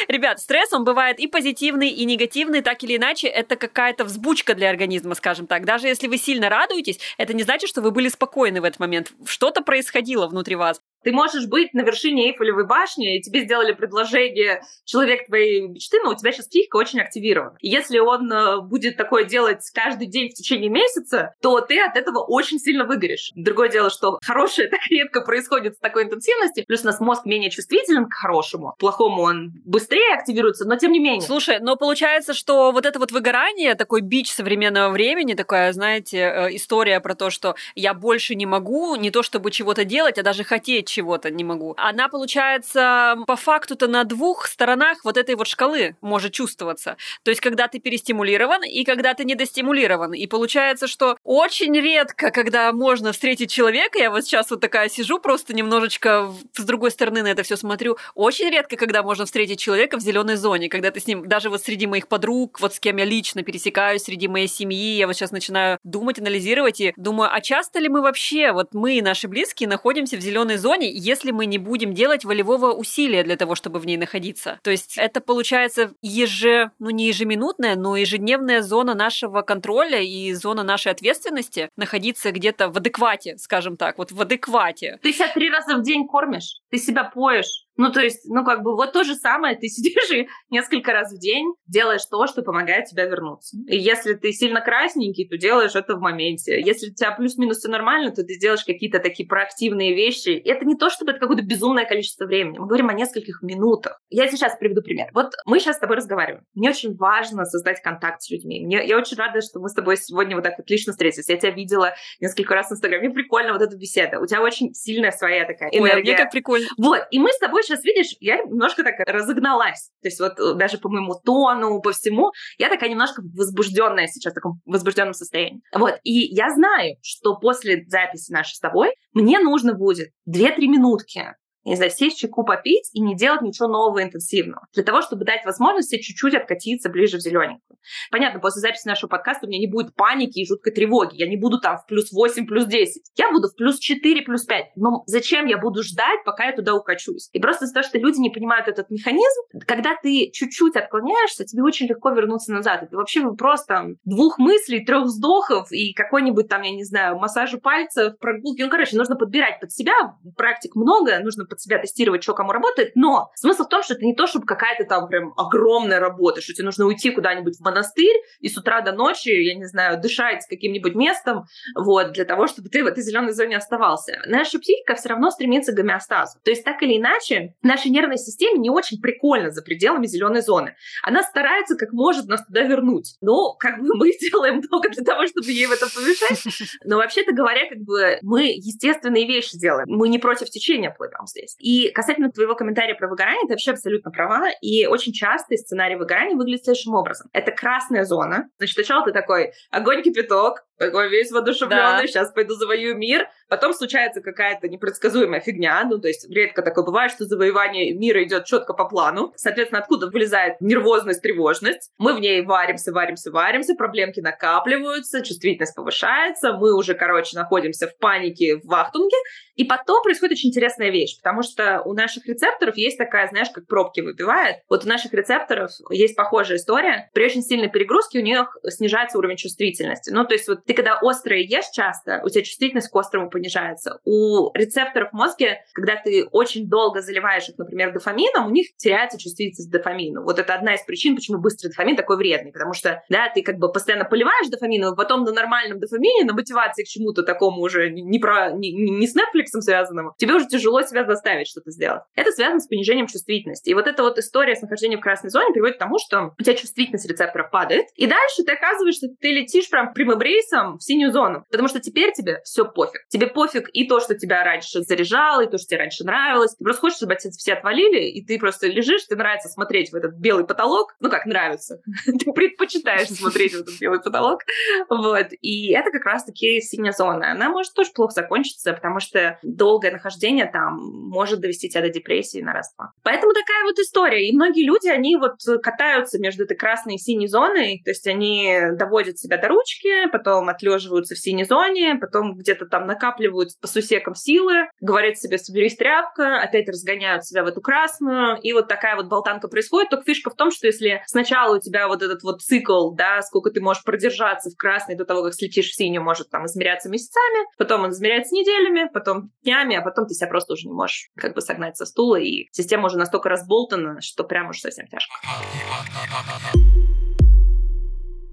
Ребят, 0.07 0.39
стресс, 0.39 0.73
он 0.73 0.83
бывает 0.83 1.19
и 1.19 1.27
позитивный, 1.27 1.89
и 1.89 2.05
негативный, 2.05 2.61
так 2.61 2.83
или 2.83 2.97
иначе, 2.97 3.27
это 3.27 3.55
какая-то 3.55 4.03
взбучка 4.03 4.53
для 4.53 4.69
организма, 4.69 5.15
скажем 5.15 5.47
так. 5.47 5.65
Даже 5.65 5.87
если 5.87 6.07
вы 6.07 6.17
сильно 6.17 6.49
радуетесь, 6.49 6.99
это 7.17 7.33
не 7.33 7.43
значит, 7.43 7.69
что 7.69 7.81
вы 7.81 7.91
были 7.91 8.09
спокойны 8.09 8.61
в 8.61 8.63
этот 8.63 8.79
момент. 8.79 9.11
Что-то 9.25 9.61
происходило 9.61 10.27
внутри 10.27 10.55
вас. 10.55 10.81
Ты 11.03 11.11
можешь 11.11 11.47
быть 11.47 11.73
на 11.73 11.81
вершине 11.81 12.31
Эйфелевой 12.31 12.65
башни, 12.65 13.17
и 13.17 13.21
тебе 13.21 13.41
сделали 13.41 13.71
предложение 13.71 14.61
человек 14.85 15.27
твоей 15.27 15.67
мечты, 15.67 15.97
но 16.03 16.11
у 16.11 16.15
тебя 16.15 16.31
сейчас 16.31 16.47
психика 16.47 16.77
очень 16.77 16.99
активирована. 16.99 17.55
И 17.61 17.69
если 17.69 17.99
он 17.99 18.31
э, 18.31 18.61
будет 18.61 18.97
такое 18.97 19.23
делать 19.23 19.63
каждый 19.73 20.07
день 20.07 20.29
в 20.29 20.33
течение 20.33 20.69
месяца, 20.69 21.33
то 21.41 21.61
ты 21.61 21.79
от 21.79 21.95
этого 21.95 22.19
очень 22.19 22.59
сильно 22.59 22.85
выгоришь. 22.85 23.31
Другое 23.35 23.69
дело, 23.69 23.89
что 23.89 24.19
хорошее 24.23 24.67
так 24.67 24.81
редко 24.89 25.21
происходит 25.21 25.75
с 25.75 25.79
такой 25.79 26.03
интенсивностью, 26.03 26.65
плюс 26.65 26.83
у 26.83 26.87
нас 26.87 26.99
мозг 26.99 27.25
менее 27.25 27.49
чувствителен 27.49 28.07
к 28.07 28.13
хорошему, 28.13 28.73
к 28.73 28.77
плохому 28.77 29.21
он 29.21 29.53
быстрее 29.65 30.15
активируется, 30.15 30.65
но 30.65 30.75
тем 30.75 30.91
не 30.91 30.99
менее. 30.99 31.21
Слушай, 31.21 31.59
но 31.59 31.75
получается, 31.75 32.33
что 32.33 32.71
вот 32.71 32.85
это 32.85 32.99
вот 32.99 33.11
выгорание, 33.11 33.75
такой 33.75 34.01
бич 34.01 34.31
современного 34.31 34.91
времени, 34.91 35.33
такая, 35.33 35.71
знаете, 35.73 36.17
э, 36.17 36.55
история 36.55 36.99
про 36.99 37.15
то, 37.15 37.29
что 37.29 37.55
я 37.75 37.93
больше 37.93 38.35
не 38.35 38.45
могу 38.45 38.95
не 38.95 39.11
то 39.11 39.23
чтобы 39.23 39.51
чего-то 39.51 39.85
делать, 39.85 40.17
а 40.17 40.23
даже 40.23 40.43
хотеть 40.43 40.88
чего-то 40.89 41.29
не 41.29 41.43
могу. 41.43 41.75
Она, 41.77 42.09
получается, 42.09 43.17
по 43.27 43.35
факту-то 43.35 43.87
на 43.87 44.03
двух 44.03 44.47
сторонах 44.47 45.03
вот 45.03 45.17
этой 45.17 45.35
вот 45.35 45.47
шкалы 45.47 45.95
может 46.01 46.33
чувствоваться. 46.33 46.97
То 47.23 47.31
есть, 47.31 47.41
когда 47.41 47.67
ты 47.67 47.79
перестимулирован 47.79 48.63
и 48.63 48.83
когда 48.83 49.13
ты 49.13 49.23
недостимулирован. 49.23 50.13
И 50.13 50.27
получается, 50.27 50.87
что 50.87 51.17
очень 51.23 51.73
редко, 51.79 52.31
когда 52.31 52.71
можно 52.71 53.11
встретить 53.11 53.51
человека, 53.51 53.99
я 53.99 54.09
вот 54.09 54.25
сейчас 54.25 54.49
вот 54.49 54.61
такая 54.61 54.89
сижу, 54.89 55.19
просто 55.19 55.53
немножечко 55.53 56.33
с 56.55 56.63
другой 56.63 56.91
стороны 56.91 57.23
на 57.23 57.27
это 57.27 57.43
все 57.43 57.55
смотрю, 57.55 57.97
очень 58.15 58.49
редко, 58.49 58.75
когда 58.75 59.03
можно 59.03 59.25
встретить 59.25 59.59
человека 59.59 59.97
в 59.97 60.01
зеленой 60.01 60.35
зоне, 60.35 60.69
когда 60.69 60.91
ты 60.91 60.99
с 60.99 61.07
ним, 61.07 61.27
даже 61.27 61.49
вот 61.49 61.61
среди 61.61 61.87
моих 61.87 62.07
подруг, 62.07 62.59
вот 62.59 62.73
с 62.73 62.79
кем 62.79 62.97
я 62.97 63.05
лично 63.05 63.43
пересекаюсь, 63.43 64.03
среди 64.03 64.27
моей 64.27 64.47
семьи, 64.47 64.97
я 64.97 65.07
вот 65.07 65.15
сейчас 65.15 65.31
начинаю 65.31 65.77
думать, 65.83 66.19
анализировать 66.19 66.81
и 66.81 66.93
думаю, 66.97 67.29
а 67.33 67.41
часто 67.41 67.79
ли 67.79 67.89
мы 67.89 68.01
вообще, 68.01 68.51
вот 68.51 68.73
мы 68.73 68.97
и 68.97 69.01
наши 69.01 69.27
близкие 69.27 69.69
находимся 69.69 70.17
в 70.17 70.21
зеленой 70.21 70.57
зоне, 70.57 70.78
зоне, 70.79 70.91
если 70.91 71.31
мы 71.31 71.45
не 71.45 71.57
будем 71.57 71.93
делать 71.93 72.25
волевого 72.25 72.71
усилия 72.71 73.23
для 73.23 73.35
того, 73.35 73.55
чтобы 73.55 73.79
в 73.79 73.85
ней 73.85 73.97
находиться. 73.97 74.59
То 74.63 74.71
есть 74.71 74.97
это 74.97 75.21
получается 75.21 75.91
еже, 76.01 76.71
ну 76.79 76.89
не 76.89 77.07
ежеминутная, 77.07 77.75
но 77.75 77.95
ежедневная 77.95 78.61
зона 78.61 78.93
нашего 78.93 79.41
контроля 79.41 80.01
и 80.01 80.33
зона 80.33 80.63
нашей 80.63 80.91
ответственности 80.91 81.69
находиться 81.75 82.31
где-то 82.31 82.69
в 82.69 82.77
адеквате, 82.77 83.37
скажем 83.37 83.77
так, 83.77 83.97
вот 83.97 84.11
в 84.11 84.21
адеквате. 84.21 84.99
Ты 85.01 85.13
себя 85.13 85.27
три 85.33 85.49
раза 85.49 85.75
в 85.75 85.83
день 85.83 86.07
кормишь, 86.07 86.61
ты 86.69 86.77
себя 86.77 87.03
поешь, 87.03 87.65
ну, 87.79 87.93
то 87.93 88.01
есть, 88.01 88.25
ну, 88.25 88.43
как 88.43 88.61
бы 88.61 88.75
вот 88.75 88.91
то 88.91 89.05
же 89.05 89.15
самое, 89.15 89.55
ты 89.55 89.67
сидишь 89.69 90.11
и 90.11 90.27
несколько 90.49 90.91
раз 90.91 91.13
в 91.13 91.17
день 91.17 91.53
делаешь 91.65 92.05
то, 92.11 92.27
что 92.27 92.41
помогает 92.41 92.85
тебе 92.87 93.07
вернуться. 93.07 93.57
И 93.69 93.77
если 93.77 94.15
ты 94.15 94.33
сильно 94.33 94.59
красненький, 94.59 95.29
то 95.29 95.37
делаешь 95.37 95.75
это 95.75 95.95
в 95.95 96.01
моменте. 96.01 96.59
Если 96.59 96.89
у 96.89 96.93
тебя 96.93 97.11
плюс-минус 97.11 97.59
все 97.59 97.69
нормально, 97.69 98.11
то 98.11 98.23
ты 98.23 98.33
сделаешь 98.33 98.65
какие-то 98.65 98.99
такие 98.99 99.27
проактивные 99.27 99.95
вещи. 99.95 100.29
И 100.29 100.49
это 100.49 100.65
не 100.65 100.75
то, 100.75 100.89
чтобы 100.89 101.11
это 101.11 101.21
какое-то 101.21 101.43
безумное 101.43 101.85
количество 101.85 102.25
времени. 102.25 102.57
Мы 102.57 102.67
говорим 102.67 102.89
о 102.89 102.93
нескольких 102.93 103.41
минутах. 103.41 104.01
Я 104.09 104.27
сейчас 104.27 104.57
приведу 104.57 104.81
пример. 104.81 105.07
Вот 105.13 105.31
мы 105.45 105.59
сейчас 105.59 105.77
с 105.77 105.79
тобой 105.79 105.95
разговариваем. 105.95 106.43
Мне 106.55 106.71
очень 106.71 106.97
важно 106.97 107.45
создать 107.45 107.81
контакт 107.81 108.21
с 108.21 108.29
людьми. 108.29 108.65
Мне, 108.65 108.85
я 108.85 108.97
очень 108.97 109.15
рада, 109.15 109.39
что 109.39 109.61
мы 109.61 109.69
с 109.69 109.73
тобой 109.73 109.95
сегодня 109.95 110.35
вот 110.35 110.43
так 110.43 110.59
отлично 110.59 110.91
встретились. 110.91 111.29
Я 111.29 111.37
тебя 111.37 111.51
видела 111.51 111.93
несколько 112.19 112.55
раз 112.55 112.67
в 112.67 112.73
Инстаграме. 112.73 113.07
Мне 113.07 113.15
прикольно 113.15 113.53
вот 113.53 113.61
эта 113.61 113.77
беседа. 113.77 114.19
У 114.19 114.25
тебя 114.25 114.41
очень 114.41 114.73
сильная 114.73 115.11
своя 115.11 115.45
такая 115.45 115.69
энергия. 115.69 115.81
Ой, 115.81 115.91
а 115.91 115.99
мне 116.01 116.17
как 116.17 116.31
прикольно. 116.31 116.67
Вот. 116.77 117.07
И 117.11 117.19
мы 117.19 117.31
с 117.31 117.39
тобой 117.39 117.63
сейчас 117.69 117.83
видишь, 117.83 118.15
я 118.19 118.37
немножко 118.37 118.83
так 118.83 118.95
разогналась. 119.07 119.91
То 120.01 120.07
есть 120.07 120.19
вот 120.19 120.39
э, 120.39 120.53
даже 120.55 120.77
по 120.77 120.89
моему 120.89 121.15
тону, 121.23 121.81
по 121.81 121.91
всему, 121.91 122.31
я 122.57 122.69
такая 122.69 122.89
немножко 122.89 123.21
возбужденная 123.21 124.07
сейчас, 124.07 124.33
в 124.33 124.35
таком 124.35 124.61
возбужденном 124.65 125.13
состоянии. 125.13 125.61
Вот. 125.73 125.99
И 126.03 126.33
я 126.33 126.49
знаю, 126.49 126.95
что 127.01 127.35
после 127.37 127.85
записи 127.87 128.31
нашей 128.31 128.55
с 128.55 128.59
тобой 128.59 128.93
мне 129.13 129.39
нужно 129.39 129.73
будет 129.73 130.09
2-3 130.27 130.67
минутки 130.67 131.35
не 131.69 131.75
знаю, 131.75 131.91
сесть 131.91 132.19
чайку 132.19 132.43
попить 132.43 132.89
и 132.93 133.01
не 133.01 133.15
делать 133.15 133.41
ничего 133.41 133.67
нового 133.67 134.03
интенсивного. 134.03 134.67
Для 134.73 134.83
того, 134.83 135.01
чтобы 135.01 135.25
дать 135.25 135.45
возможность 135.45 135.89
себе 135.89 136.01
чуть-чуть 136.01 136.35
откатиться 136.35 136.89
ближе 136.89 137.17
в 137.17 137.21
зелененькую. 137.21 137.77
Понятно, 138.11 138.39
после 138.39 138.61
записи 138.61 138.87
нашего 138.87 139.09
подкаста 139.09 139.45
у 139.45 139.49
меня 139.49 139.59
не 139.59 139.71
будет 139.71 139.95
паники 139.95 140.39
и 140.39 140.47
жуткой 140.47 140.73
тревоги. 140.73 141.15
Я 141.15 141.27
не 141.27 141.37
буду 141.37 141.59
там 141.59 141.77
в 141.77 141.85
плюс 141.85 142.11
8, 142.11 142.45
плюс 142.45 142.65
10. 142.65 143.03
Я 143.17 143.31
буду 143.31 143.47
в 143.47 143.55
плюс 143.55 143.79
4, 143.79 144.21
плюс 144.23 144.45
5. 144.45 144.65
Но 144.75 145.03
зачем 145.05 145.45
я 145.45 145.57
буду 145.57 145.83
ждать, 145.83 146.23
пока 146.25 146.45
я 146.45 146.55
туда 146.55 146.75
укачусь? 146.75 147.29
И 147.33 147.39
просто 147.39 147.65
из-за 147.65 147.75
того, 147.75 147.87
что 147.87 147.97
люди 147.97 148.19
не 148.19 148.29
понимают 148.29 148.67
этот 148.67 148.89
механизм, 148.89 149.41
когда 149.65 149.95
ты 150.01 150.29
чуть-чуть 150.31 150.75
отклоняешься, 150.75 151.45
тебе 151.45 151.63
очень 151.63 151.87
легко 151.87 152.09
вернуться 152.11 152.51
назад. 152.51 152.83
Это 152.83 152.95
вообще 152.95 153.31
просто 153.33 153.95
двух 154.05 154.37
мыслей, 154.37 154.85
трех 154.85 155.05
вздохов 155.05 155.71
и 155.71 155.93
какой-нибудь 155.93 156.47
там, 156.47 156.61
я 156.61 156.71
не 156.71 156.83
знаю, 156.83 157.17
массажу 157.17 157.59
пальцев, 157.59 158.17
прогулки. 158.19 158.61
Ну, 158.61 158.69
короче, 158.69 158.97
нужно 158.97 159.15
подбирать 159.15 159.59
под 159.59 159.71
себя. 159.71 159.93
Практик 160.35 160.75
много, 160.75 161.19
нужно 161.19 161.45
под 161.45 161.58
себя 161.61 161.79
тестировать, 161.79 162.23
что 162.23 162.33
кому 162.33 162.51
работает. 162.51 162.91
Но 162.95 163.31
смысл 163.35 163.63
в 163.63 163.69
том, 163.69 163.83
что 163.83 163.93
это 163.93 164.05
не 164.05 164.15
то, 164.15 164.27
чтобы 164.27 164.45
какая-то 164.45 164.85
там 164.85 165.07
прям 165.07 165.33
огромная 165.37 165.99
работа, 165.99 166.41
что 166.41 166.53
тебе 166.53 166.65
нужно 166.65 166.85
уйти 166.85 167.11
куда-нибудь 167.11 167.57
в 167.57 167.61
монастырь 167.61 168.15
и 168.39 168.49
с 168.49 168.57
утра 168.57 168.81
до 168.81 168.91
ночи, 168.91 169.29
я 169.29 169.55
не 169.55 169.65
знаю, 169.65 169.99
дышать 169.99 170.45
каким-нибудь 170.49 170.95
местом, 170.95 171.45
вот, 171.75 172.11
для 172.13 172.25
того, 172.25 172.47
чтобы 172.47 172.69
ты 172.69 172.83
в 172.83 172.87
этой 172.87 173.03
зеленой 173.03 173.33
зоне 173.33 173.57
оставался. 173.57 174.21
Наша 174.25 174.59
психика 174.59 174.95
все 174.95 175.09
равно 175.09 175.31
стремится 175.31 175.71
к 175.71 175.75
гомеостазу. 175.75 176.39
То 176.43 176.51
есть, 176.51 176.63
так 176.63 176.81
или 176.83 176.97
иначе, 176.97 177.55
нашей 177.61 177.91
нервной 177.91 178.17
системе 178.17 178.59
не 178.59 178.69
очень 178.69 179.01
прикольно 179.01 179.51
за 179.51 179.61
пределами 179.61 180.07
зеленой 180.07 180.41
зоны. 180.41 180.75
Она 181.03 181.23
старается 181.23 181.75
как 181.75 181.91
может 181.93 182.27
нас 182.27 182.45
туда 182.45 182.61
вернуть. 182.63 183.15
Но 183.21 183.55
как 183.55 183.79
бы 183.79 183.95
мы 183.95 184.11
делаем 184.19 184.57
много 184.57 184.89
для 184.89 185.03
того, 185.03 185.27
чтобы 185.27 185.51
ей 185.51 185.65
в 185.65 185.71
это 185.71 185.87
помешать. 185.93 186.43
Но 186.83 186.97
вообще-то 186.97 187.33
говоря, 187.33 187.67
как 187.69 187.79
бы 187.79 188.19
мы 188.21 188.43
естественные 188.43 189.27
вещи 189.27 189.57
делаем. 189.57 189.85
Мы 189.87 190.09
не 190.09 190.19
против 190.19 190.49
течения 190.49 190.91
плывем 190.91 191.25
здесь. 191.39 191.55
И 191.59 191.91
касательно 191.91 192.31
твоего 192.31 192.55
комментария 192.55 192.95
про 192.95 193.07
выгорание, 193.07 193.41
ты 193.43 193.53
вообще 193.53 193.71
абсолютно 193.71 194.11
права. 194.11 194.49
И 194.61 194.85
очень 194.85 195.13
часто 195.13 195.55
сценарий 195.55 195.95
выгорания 195.95 196.35
выглядит 196.35 196.65
следующим 196.65 196.93
образом. 196.93 197.29
Это 197.33 197.51
красная 197.51 198.05
зона. 198.05 198.49
Значит, 198.57 198.75
сначала 198.75 199.05
ты 199.05 199.11
такой 199.11 199.53
огонь-кипяток, 199.71 200.65
такой 200.77 201.09
весь 201.09 201.31
воодушевленный, 201.31 202.01
да. 202.01 202.07
сейчас 202.07 202.31
пойду 202.31 202.55
завоюю 202.55 202.97
мир. 202.97 203.27
Потом 203.49 203.73
случается 203.73 204.21
какая-то 204.21 204.67
непредсказуемая 204.69 205.41
фигня, 205.41 205.83
ну, 205.89 205.99
то 205.99 206.07
есть 206.07 206.29
редко 206.29 206.61
такое 206.61 206.85
бывает, 206.85 207.11
что 207.11 207.25
завоевание 207.25 207.93
мира 207.93 208.23
идет 208.23 208.45
четко 208.45 208.73
по 208.73 208.85
плану. 208.85 209.33
Соответственно, 209.35 209.81
откуда 209.81 210.07
вылезает 210.09 210.61
нервозность, 210.61 211.21
тревожность. 211.21 211.91
Мы 211.97 212.13
в 212.13 212.19
ней 212.19 212.45
варимся, 212.45 212.93
варимся, 212.93 213.31
варимся, 213.31 213.75
проблемки 213.75 214.19
накапливаются, 214.19 215.21
чувствительность 215.21 215.75
повышается, 215.75 216.53
мы 216.53 216.75
уже, 216.75 216.93
короче, 216.93 217.37
находимся 217.37 217.87
в 217.87 217.97
панике, 217.97 218.57
в 218.57 218.67
вахтунге, 218.67 219.17
и 219.55 219.65
потом 219.65 220.01
происходит 220.03 220.37
очень 220.37 220.49
интересная 220.49 220.89
вещь, 220.89 221.17
потому 221.17 221.43
что 221.43 221.81
у 221.83 221.93
наших 221.93 222.25
рецепторов 222.27 222.77
есть 222.77 222.97
такая, 222.97 223.27
знаешь, 223.27 223.49
как 223.49 223.67
пробки 223.67 223.99
выбивает. 223.99 224.57
Вот 224.69 224.85
у 224.85 224.87
наших 224.87 225.13
рецепторов 225.13 225.71
есть 225.89 226.15
похожая 226.15 226.57
история. 226.57 227.09
При 227.13 227.25
очень 227.25 227.41
сильной 227.41 227.69
перегрузке 227.69 228.19
у 228.19 228.21
них 228.21 228.55
снижается 228.69 229.17
уровень 229.17 229.35
чувствительности. 229.35 230.11
Ну, 230.11 230.23
то 230.23 230.33
есть 230.33 230.47
вот 230.47 230.63
ты 230.63 230.73
когда 230.73 230.97
острое 231.01 231.39
ешь 231.39 231.69
часто, 231.73 232.21
у 232.23 232.29
тебя 232.29 232.43
чувствительность 232.43 232.89
к 232.89 232.95
острому 232.95 233.29
понижается. 233.39 233.99
У 234.05 234.51
рецепторов 234.53 235.09
в 235.11 235.13
мозге, 235.13 235.63
когда 235.73 235.95
ты 235.95 236.25
очень 236.31 236.69
долго 236.69 237.01
заливаешь 237.01 237.49
их, 237.49 237.57
например, 237.57 237.93
дофамином, 237.93 238.47
у 238.47 238.49
них 238.49 238.67
теряется 238.77 239.17
чувствительность 239.17 239.69
к 239.69 239.71
дофамину. 239.71 240.23
Вот 240.23 240.39
это 240.39 240.53
одна 240.53 240.75
из 240.75 240.83
причин, 240.83 241.15
почему 241.15 241.39
быстрый 241.39 241.69
дофамин 241.69 241.95
такой 241.95 242.17
вредный, 242.17 242.51
потому 242.51 242.73
что, 242.73 243.01
да, 243.09 243.29
ты 243.33 243.41
как 243.41 243.57
бы 243.57 243.71
постоянно 243.71 244.05
поливаешь 244.05 244.49
дофамином, 244.49 244.93
а 244.93 244.95
потом 244.95 245.23
на 245.23 245.31
нормальном 245.31 245.79
дофамине, 245.79 246.25
на 246.25 246.33
мотивации 246.33 246.83
к 246.83 246.87
чему-то 246.87 247.23
такому 247.23 247.61
уже 247.61 247.89
не 247.89 248.19
про 248.19 248.51
не, 248.51 248.71
не 248.71 249.07
с 249.07 249.15
Netflix 249.15 249.59
связанному, 249.59 250.13
тебе 250.17 250.33
уже 250.35 250.47
тяжело 250.47 250.81
себя 250.81 251.05
заставить 251.05 251.47
что-то 251.47 251.71
сделать. 251.71 252.03
Это 252.15 252.31
связано 252.31 252.59
с 252.59 252.67
понижением 252.67 253.07
чувствительности. 253.07 253.69
И 253.69 253.73
вот 253.73 253.87
эта 253.87 254.03
вот 254.03 254.17
история 254.17 254.55
с 254.55 254.61
нахождением 254.61 254.99
в 254.99 255.03
красной 255.03 255.29
зоне 255.29 255.53
приводит 255.53 255.77
к 255.77 255.79
тому, 255.79 255.97
что 255.99 256.33
у 256.37 256.43
тебя 256.43 256.55
чувствительность 256.55 257.09
рецепторов 257.09 257.51
падает, 257.51 257.85
и 257.95 258.05
дальше 258.05 258.43
ты 258.45 258.51
оказываешься, 258.51 259.07
ты 259.19 259.29
летишь 259.29 259.69
прям 259.69 259.93
прямым 259.93 260.21
рейсом 260.21 260.77
в 260.77 260.83
синюю 260.83 261.11
зону, 261.11 261.45
потому 261.49 261.67
что 261.67 261.79
теперь 261.79 262.11
тебе 262.13 262.41
все 262.43 262.65
пофиг. 262.65 263.01
Тебе 263.09 263.27
пофиг 263.29 263.69
и 263.73 263.87
то, 263.87 263.99
что 263.99 264.15
тебя 264.15 264.43
раньше 264.43 264.81
заряжало, 264.81 265.41
и 265.41 265.49
то, 265.49 265.57
что 265.57 265.67
тебе 265.67 265.79
раньше 265.79 266.03
нравилось. 266.03 266.55
Ты 266.55 266.63
просто 266.63 266.81
хочешь, 266.81 266.97
чтобы 266.97 267.15
все 267.15 267.53
отвалили, 267.53 268.09
и 268.09 268.23
ты 268.23 268.37
просто 268.37 268.67
лежишь, 268.67 269.05
тебе 269.05 269.17
нравится 269.17 269.49
смотреть 269.49 269.91
в 269.91 269.95
этот 269.95 270.13
белый 270.15 270.45
потолок. 270.45 270.95
Ну, 270.99 271.09
как 271.09 271.25
нравится. 271.25 271.81
ты 272.05 272.31
предпочитаешь 272.31 273.07
смотреть 273.07 273.53
в 273.53 273.61
этот 273.61 273.79
белый 273.79 274.01
потолок. 274.01 274.41
Вот. 274.89 275.27
И 275.41 275.71
это 275.71 275.91
как 275.91 276.05
раз-таки 276.05 276.61
синяя 276.61 276.91
зона. 276.91 277.31
Она 277.31 277.49
может 277.49 277.73
тоже 277.73 277.91
плохо 277.91 278.13
закончиться, 278.13 278.73
потому 278.73 278.99
что 278.99 279.39
долгое 279.43 279.91
нахождение 279.91 280.45
там 280.45 280.77
может 281.09 281.39
довести 281.39 281.69
тебя 281.69 281.81
до 281.81 281.89
депрессии 281.89 282.41
на 282.41 282.53
раз-два. 282.53 282.91
Поэтому 283.03 283.33
такая 283.33 283.63
вот 283.63 283.79
история. 283.79 284.27
И 284.27 284.35
многие 284.35 284.63
люди, 284.63 284.87
они 284.87 285.15
вот 285.15 285.37
катаются 285.63 286.19
между 286.19 286.43
этой 286.43 286.55
красной 286.55 286.95
и 286.95 286.97
синей 286.97 287.27
зоной, 287.27 287.81
то 287.83 287.91
есть 287.91 288.05
они 288.07 288.59
доводят 288.73 289.17
себя 289.17 289.37
до 289.37 289.47
ручки, 289.47 290.07
потом 290.11 290.49
отлеживают 290.49 290.99
оказываются 290.99 291.15
в 291.15 291.19
синей 291.19 291.45
зоне, 291.45 291.95
потом 291.95 292.35
где-то 292.35 292.65
там 292.65 292.85
накапливают 292.87 293.18
по 293.61 293.67
сусекам 293.67 294.15
силы, 294.15 294.67
говорят 294.79 295.17
себе 295.17 295.37
«соберись, 295.37 295.75
тряпка», 295.75 296.41
опять 296.41 296.67
разгоняют 296.67 297.25
себя 297.25 297.43
в 297.43 297.47
эту 297.47 297.61
красную, 297.61 298.37
и 298.41 298.53
вот 298.53 298.67
такая 298.67 298.95
вот 298.95 299.07
болтанка 299.07 299.47
происходит. 299.47 299.89
Только 299.89 300.05
фишка 300.05 300.29
в 300.29 300.35
том, 300.35 300.51
что 300.51 300.67
если 300.67 301.01
сначала 301.05 301.57
у 301.57 301.59
тебя 301.59 301.87
вот 301.87 302.01
этот 302.01 302.23
вот 302.23 302.41
цикл, 302.41 302.91
да, 302.91 303.21
сколько 303.21 303.51
ты 303.51 303.61
можешь 303.61 303.83
продержаться 303.83 304.49
в 304.49 304.55
красной 304.55 304.95
до 304.95 305.05
того, 305.05 305.23
как 305.23 305.33
слетишь 305.33 305.69
в 305.69 305.75
синюю, 305.75 306.03
может 306.03 306.29
там 306.29 306.45
измеряться 306.45 306.89
месяцами, 306.89 307.45
потом 307.57 307.83
он 307.83 307.91
измеряется 307.91 308.35
неделями, 308.35 308.89
потом 308.93 309.31
днями, 309.43 309.75
а 309.75 309.81
потом 309.81 310.05
ты 310.07 310.13
себя 310.13 310.27
просто 310.27 310.53
уже 310.53 310.67
не 310.67 310.73
можешь 310.73 311.09
как 311.15 311.35
бы 311.35 311.41
согнать 311.41 311.77
со 311.77 311.85
стула, 311.85 312.17
и 312.17 312.47
система 312.51 312.87
уже 312.87 312.97
настолько 312.97 313.29
разболтана, 313.29 314.01
что 314.01 314.23
прям 314.23 314.49
уж 314.49 314.59
совсем 314.59 314.87
тяжко. 314.87 315.13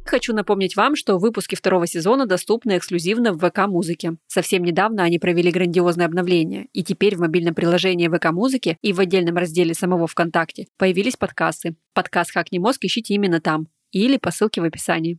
Хочу 0.06 0.32
напомнить 0.32 0.76
вам, 0.76 0.94
что 0.94 1.18
выпуски 1.18 1.56
второго 1.56 1.88
сезона 1.88 2.26
доступны 2.26 2.78
эксклюзивно 2.78 3.32
в 3.32 3.38
ВК-музыке. 3.38 4.16
Совсем 4.28 4.62
недавно 4.62 5.02
они 5.02 5.18
провели 5.18 5.50
грандиозное 5.50 6.06
обновление, 6.06 6.68
и 6.72 6.84
теперь 6.84 7.16
в 7.16 7.20
мобильном 7.20 7.54
приложении 7.54 8.06
ВК-музыки 8.06 8.78
и 8.82 8.92
в 8.92 9.00
отдельном 9.00 9.36
разделе 9.36 9.74
самого 9.74 10.06
ВКонтакте 10.06 10.68
появились 10.78 11.16
подкасты. 11.16 11.74
Подкаст 11.92 12.30
«Как 12.30 12.52
не 12.52 12.60
мозг» 12.60 12.84
ищите 12.84 13.14
именно 13.14 13.40
там 13.40 13.66
или 13.90 14.16
по 14.16 14.30
ссылке 14.30 14.60
в 14.60 14.64
описании. 14.64 15.18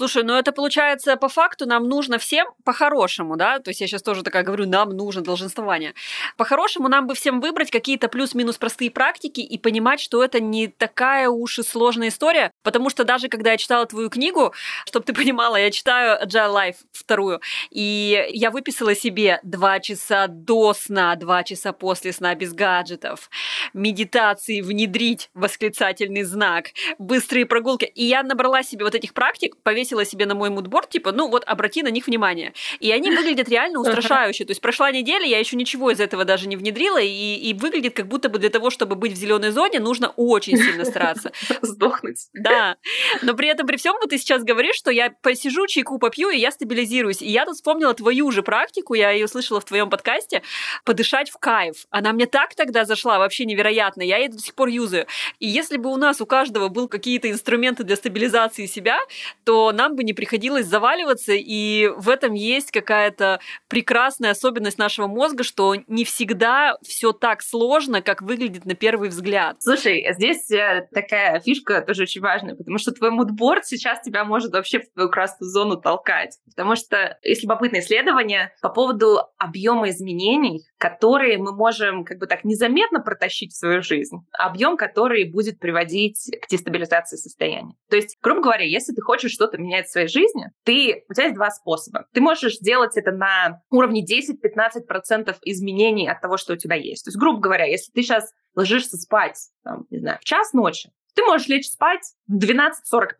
Слушай, 0.00 0.22
ну 0.22 0.32
это 0.32 0.52
получается 0.52 1.14
по 1.18 1.28
факту 1.28 1.66
нам 1.66 1.86
нужно 1.86 2.16
всем 2.18 2.46
по-хорошему, 2.64 3.36
да? 3.36 3.58
То 3.58 3.68
есть 3.68 3.82
я 3.82 3.86
сейчас 3.86 4.02
тоже 4.02 4.22
такая 4.22 4.42
говорю, 4.42 4.66
нам 4.66 4.88
нужно 4.96 5.20
долженствование. 5.20 5.92
По-хорошему 6.38 6.88
нам 6.88 7.06
бы 7.06 7.14
всем 7.14 7.42
выбрать 7.42 7.70
какие-то 7.70 8.08
плюс-минус 8.08 8.56
простые 8.56 8.90
практики 8.90 9.42
и 9.42 9.58
понимать, 9.58 10.00
что 10.00 10.24
это 10.24 10.40
не 10.40 10.68
такая 10.68 11.28
уж 11.28 11.58
и 11.58 11.62
сложная 11.62 12.08
история, 12.08 12.49
потому 12.62 12.90
что 12.90 13.04
даже 13.04 13.28
когда 13.28 13.52
я 13.52 13.56
читала 13.56 13.86
твою 13.86 14.10
книгу, 14.10 14.52
чтобы 14.86 15.04
ты 15.04 15.12
понимала, 15.12 15.56
я 15.56 15.70
читаю 15.70 16.22
Agile 16.24 16.54
Life 16.54 16.76
вторую, 16.92 17.40
и 17.70 18.26
я 18.30 18.50
выписала 18.50 18.94
себе 18.94 19.40
два 19.42 19.80
часа 19.80 20.26
до 20.28 20.74
сна, 20.74 21.14
два 21.16 21.42
часа 21.42 21.72
после 21.72 22.12
сна 22.12 22.34
без 22.34 22.52
гаджетов, 22.52 23.30
медитации 23.74 24.60
внедрить 24.60 25.30
восклицательный 25.34 26.22
знак, 26.22 26.66
быстрые 26.98 27.46
прогулки, 27.46 27.84
и 27.84 28.04
я 28.04 28.22
набрала 28.22 28.62
себе 28.62 28.84
вот 28.84 28.94
этих 28.94 29.14
практик, 29.14 29.56
повесила 29.62 30.04
себе 30.04 30.26
на 30.26 30.34
мой 30.34 30.50
мудборд, 30.50 30.90
типа, 30.90 31.12
ну 31.12 31.28
вот 31.28 31.44
обрати 31.46 31.82
на 31.82 31.88
них 31.88 32.06
внимание. 32.06 32.52
И 32.80 32.90
они 32.90 33.10
выглядят 33.10 33.48
реально 33.48 33.80
устрашающе. 33.80 34.44
То 34.44 34.50
есть 34.50 34.60
прошла 34.60 34.90
неделя, 34.90 35.24
я 35.26 35.38
еще 35.38 35.56
ничего 35.56 35.90
из 35.90 36.00
этого 36.00 36.24
даже 36.24 36.48
не 36.48 36.56
внедрила, 36.56 37.00
и, 37.00 37.36
и 37.36 37.54
выглядит 37.54 37.94
как 37.94 38.08
будто 38.08 38.28
бы 38.28 38.38
для 38.38 38.50
того, 38.50 38.70
чтобы 38.70 38.96
быть 38.96 39.12
в 39.12 39.16
зеленой 39.16 39.50
зоне, 39.50 39.80
нужно 39.80 40.08
очень 40.16 40.56
сильно 40.56 40.84
стараться. 40.84 41.32
Сдохнуть. 41.62 42.28
Да. 42.34 42.49
Но 43.22 43.34
при 43.34 43.48
этом, 43.48 43.66
при 43.66 43.76
всем, 43.76 43.94
вот 44.00 44.10
ты 44.10 44.18
сейчас 44.18 44.42
говоришь, 44.42 44.76
что 44.76 44.90
я 44.90 45.10
посижу, 45.22 45.66
чайку 45.66 45.98
попью, 45.98 46.30
и 46.30 46.38
я 46.38 46.50
стабилизируюсь. 46.50 47.22
И 47.22 47.30
я 47.30 47.44
тут 47.44 47.56
вспомнила 47.56 47.94
твою 47.94 48.30
же 48.30 48.42
практику, 48.42 48.94
я 48.94 49.10
ее 49.10 49.28
слышала 49.28 49.60
в 49.60 49.64
твоем 49.64 49.90
подкасте, 49.90 50.42
подышать 50.84 51.30
в 51.30 51.38
кайф. 51.38 51.86
Она 51.90 52.12
мне 52.12 52.26
так 52.26 52.54
тогда 52.54 52.84
зашла, 52.84 53.18
вообще 53.18 53.44
невероятно. 53.44 54.02
Я 54.02 54.18
ее 54.18 54.28
до 54.28 54.38
сих 54.38 54.54
пор 54.54 54.68
юзаю. 54.68 55.06
И 55.38 55.46
если 55.46 55.76
бы 55.76 55.90
у 55.90 55.96
нас 55.96 56.20
у 56.20 56.26
каждого 56.26 56.68
был 56.68 56.88
какие-то 56.88 57.30
инструменты 57.30 57.84
для 57.84 57.96
стабилизации 57.96 58.66
себя, 58.66 58.98
то 59.44 59.72
нам 59.72 59.96
бы 59.96 60.04
не 60.04 60.12
приходилось 60.12 60.66
заваливаться, 60.66 61.32
и 61.32 61.88
в 61.96 62.08
этом 62.08 62.34
есть 62.34 62.70
какая-то 62.70 63.40
прекрасная 63.68 64.30
особенность 64.30 64.78
нашего 64.78 65.06
мозга, 65.06 65.44
что 65.44 65.74
не 65.86 66.04
всегда 66.04 66.76
все 66.82 67.12
так 67.12 67.42
сложно, 67.42 68.02
как 68.02 68.22
выглядит 68.22 68.64
на 68.64 68.74
первый 68.74 69.08
взгляд. 69.08 69.56
Слушай, 69.60 70.06
здесь 70.12 70.50
э, 70.50 70.88
такая 70.92 71.40
фишка 71.40 71.82
тоже 71.82 72.02
очень 72.02 72.20
важная 72.20 72.39
важное, 72.40 72.56
потому 72.56 72.78
что 72.78 72.92
твой 72.92 73.10
мудборд 73.10 73.66
сейчас 73.66 74.00
тебя 74.00 74.24
может 74.24 74.52
вообще 74.52 74.80
в 74.80 74.92
твою 74.92 75.10
красную 75.10 75.50
зону 75.50 75.80
толкать. 75.80 76.38
Потому 76.46 76.76
что 76.76 77.18
есть 77.22 77.42
любопытное 77.42 77.80
исследование 77.80 78.52
по 78.62 78.68
поводу 78.68 79.20
объема 79.38 79.90
изменений, 79.90 80.62
которые 80.78 81.38
мы 81.38 81.54
можем 81.54 82.04
как 82.04 82.18
бы 82.18 82.26
так 82.26 82.44
незаметно 82.44 83.00
протащить 83.00 83.52
в 83.52 83.58
свою 83.58 83.82
жизнь. 83.82 84.16
Объем, 84.32 84.76
который 84.76 85.30
будет 85.30 85.58
приводить 85.58 86.30
к 86.42 86.48
дестабилизации 86.48 87.16
состояния. 87.16 87.74
То 87.88 87.96
есть, 87.96 88.18
грубо 88.22 88.42
говоря, 88.42 88.64
если 88.64 88.92
ты 88.92 89.02
хочешь 89.02 89.32
что-то 89.32 89.58
менять 89.58 89.86
в 89.86 89.92
своей 89.92 90.08
жизни, 90.08 90.50
ты, 90.64 91.04
у 91.08 91.14
тебя 91.14 91.24
есть 91.24 91.36
два 91.36 91.50
способа. 91.50 92.06
Ты 92.12 92.20
можешь 92.20 92.56
сделать 92.56 92.96
это 92.96 93.12
на 93.12 93.62
уровне 93.70 94.04
10-15% 94.04 95.36
изменений 95.42 96.08
от 96.08 96.20
того, 96.20 96.36
что 96.36 96.54
у 96.54 96.56
тебя 96.56 96.76
есть. 96.76 97.04
То 97.04 97.08
есть, 97.08 97.18
грубо 97.18 97.40
говоря, 97.40 97.64
если 97.64 97.92
ты 97.92 98.02
сейчас 98.02 98.32
ложишься 98.54 98.96
спать, 98.96 99.38
там, 99.62 99.86
не 99.90 99.98
знаю, 99.98 100.18
в 100.20 100.24
час 100.24 100.52
ночи, 100.52 100.90
ты 101.14 101.22
можешь 101.24 101.48
лечь 101.48 101.68
спать 101.68 102.14
в 102.26 102.36
12.45. 102.36 103.10